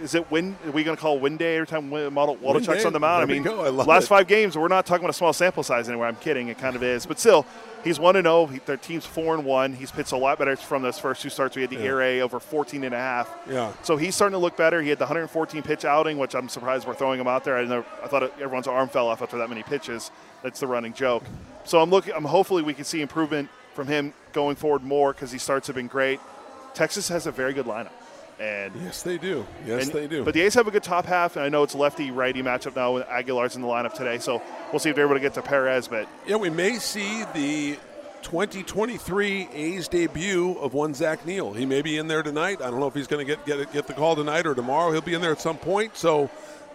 [0.00, 0.56] is it win?
[0.66, 2.84] Are we going to call win day every time model Waldichuk's day.
[2.84, 3.22] on the mound?
[3.22, 3.48] I There mean.
[3.48, 4.08] I love last it.
[4.08, 6.08] five games, we're not talking about a small sample size anywhere.
[6.08, 6.48] I'm kidding.
[6.48, 7.46] It kind of is, but still,
[7.84, 8.46] he's one and oh.
[8.48, 8.60] zero.
[8.66, 9.72] Their team's four and one.
[9.72, 11.56] He's pitched a lot better from those first two starts.
[11.56, 11.84] We had the Yeah.
[11.84, 13.30] ERA over 14 and a half.
[13.48, 13.72] Yeah.
[13.82, 14.80] So he's starting to look better.
[14.82, 17.56] He had the 114 pitch outing, which I'm surprised we're throwing him out there.
[17.56, 20.10] I know I thought everyone's arm fell off after that many pitches.
[20.42, 21.24] That's the running joke.
[21.64, 22.14] So I'm looking.
[22.14, 25.76] I'm hopefully we can see improvement from him going forward more because these starts have
[25.76, 26.20] been great.
[26.74, 27.90] Texas has a very good lineup,
[28.40, 29.46] and Yes, they do.
[29.66, 30.24] Yes, and- they do.
[30.24, 32.74] But the A's have a good top half, and I know it's lefty righty matchup
[32.74, 34.18] now with Aguilar's in the lineup today.
[34.18, 34.42] So
[34.72, 35.88] we'll see if they're able to get to Perez.
[35.88, 37.78] But yeah, we may see the
[38.22, 41.52] 2023 A's debut of one Zach Neal.
[41.52, 42.60] He may be in there tonight.
[42.62, 44.90] I don't know if he's going to get get get the call tonight or tomorrow.
[44.92, 45.96] He'll be in there at some point.
[45.96, 46.30] So.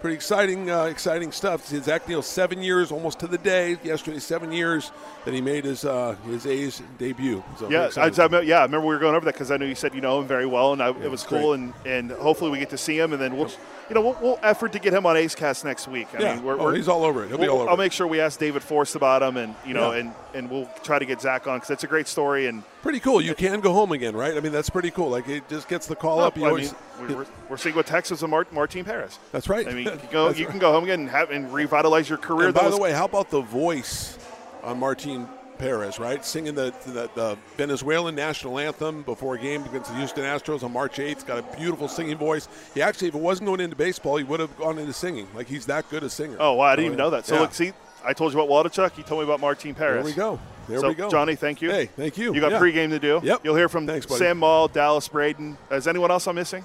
[0.05, 1.65] Pretty exciting, uh, exciting stuff.
[1.65, 3.75] Zach Neal, seven years, almost to the day.
[3.83, 4.91] Yesterday, seven years
[5.23, 7.43] that he made his uh, his A's debut.
[7.57, 8.01] So yeah, I.
[8.15, 10.01] I, yeah, I remember we were going over that because I knew you said you
[10.01, 11.53] know him very well, and I, it was cool.
[11.53, 13.49] And, and hopefully we get to see him, and then we'll,
[13.89, 16.07] you know, we'll, we'll effort to get him on A's Cast next week.
[16.13, 16.35] I Yeah.
[16.35, 17.29] mean, we're, Oh, we're- he's all over it.
[17.29, 17.79] He'll be we'll- all over I'll it.
[17.79, 20.01] make sure we ask David Forst about him, and you know, Yeah.
[20.01, 22.45] and and we'll try to get Zach on because it's a great story.
[22.45, 23.19] And pretty cool.
[23.19, 24.37] You can go home again, right?
[24.37, 25.09] I mean, that's pretty cool.
[25.09, 26.37] Like it just gets the call up.
[26.37, 29.17] You I always, mean, we're, we're, seeing what Texas and Mart, Martin Perez.
[29.31, 29.67] That's right.
[29.67, 30.51] I mean, you can go, you right.
[30.51, 32.47] can go home again and have and revitalize your career.
[32.47, 34.19] And by the way, how about the voice
[34.61, 36.23] on Martin Perez, right?
[36.23, 40.71] Singing the, the, the Venezuelan national anthem before a game against the Houston Astros on
[40.71, 41.25] March 8th.
[41.25, 42.47] Got a beautiful singing voice.
[42.75, 45.27] He actually, if it wasn't going into baseball, he would have gone into singing.
[45.33, 46.37] Like he's that good a singer.
[46.39, 47.25] Oh, wow, I didn't So, even know that.
[47.25, 47.41] So yeah.
[47.41, 47.71] look, see,
[48.03, 48.95] I told you about Waldichuk.
[48.95, 50.03] You told me about Martin Perez.
[50.03, 50.39] There we go.
[50.67, 51.09] There so, we go.
[51.09, 51.69] Johnny, thank you.
[51.69, 52.33] Hey, thank you.
[52.33, 52.59] You got Yeah.
[52.59, 53.19] pregame to do.
[53.23, 53.41] Yep.
[53.43, 54.19] You'll hear from Thanks, buddy.
[54.19, 55.57] Sam Moll, Dallas Braden.
[55.71, 56.63] Is anyone else I'm missing?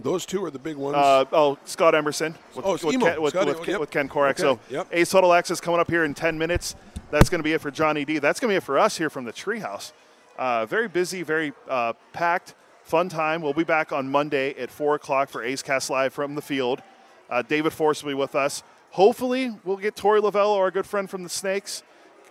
[0.00, 0.96] Those two are the big ones.
[0.96, 2.36] Uh, oh, Scott Emerson.
[2.54, 2.82] With, Oh, with.
[2.82, 3.80] Ken, with, Scott with, yep.
[3.80, 4.30] with Ken Korach.
[4.30, 4.86] Okay, So yep.
[4.92, 6.76] A's Total Access coming up here in 10 minutes.
[7.10, 8.18] That's going to be it for Johnny D.
[8.18, 9.92] That's going to be it for us here from the Treehouse.
[10.38, 12.54] Uh, very busy, very uh, packed,
[12.84, 13.42] fun time.
[13.42, 16.80] We'll be back on Monday at 4 o'clock for A's Cast Live from the field.
[17.28, 18.62] Uh, David Forst will be with us.
[18.90, 21.82] Hopefully, we'll get Torey Lovullo, our good friend from the Snakes,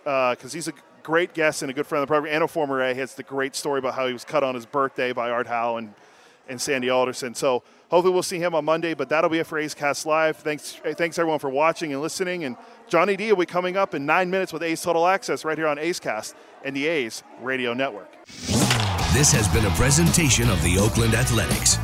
[0.08, 0.72] Uh, because he's a
[1.02, 2.34] great guest and a good friend of the program.
[2.34, 4.64] And a former A has the great story about how he was cut on his
[4.64, 5.92] birthday by Art Howe and
[6.48, 7.34] and Sandy Alderson.
[7.34, 8.94] So hopefully we'll see him on Monday.
[8.94, 10.38] But that'll be it for A's Cast Live.
[10.38, 12.44] Thanks, thanks everyone for watching and listening.
[12.44, 12.56] And
[12.88, 15.66] Johnny D will be coming up in nine minutes with A's Total Access right here
[15.66, 18.10] on A's Cast and the A's Radio Network.
[19.12, 21.76] This has been a presentation of the Oakland Athletics.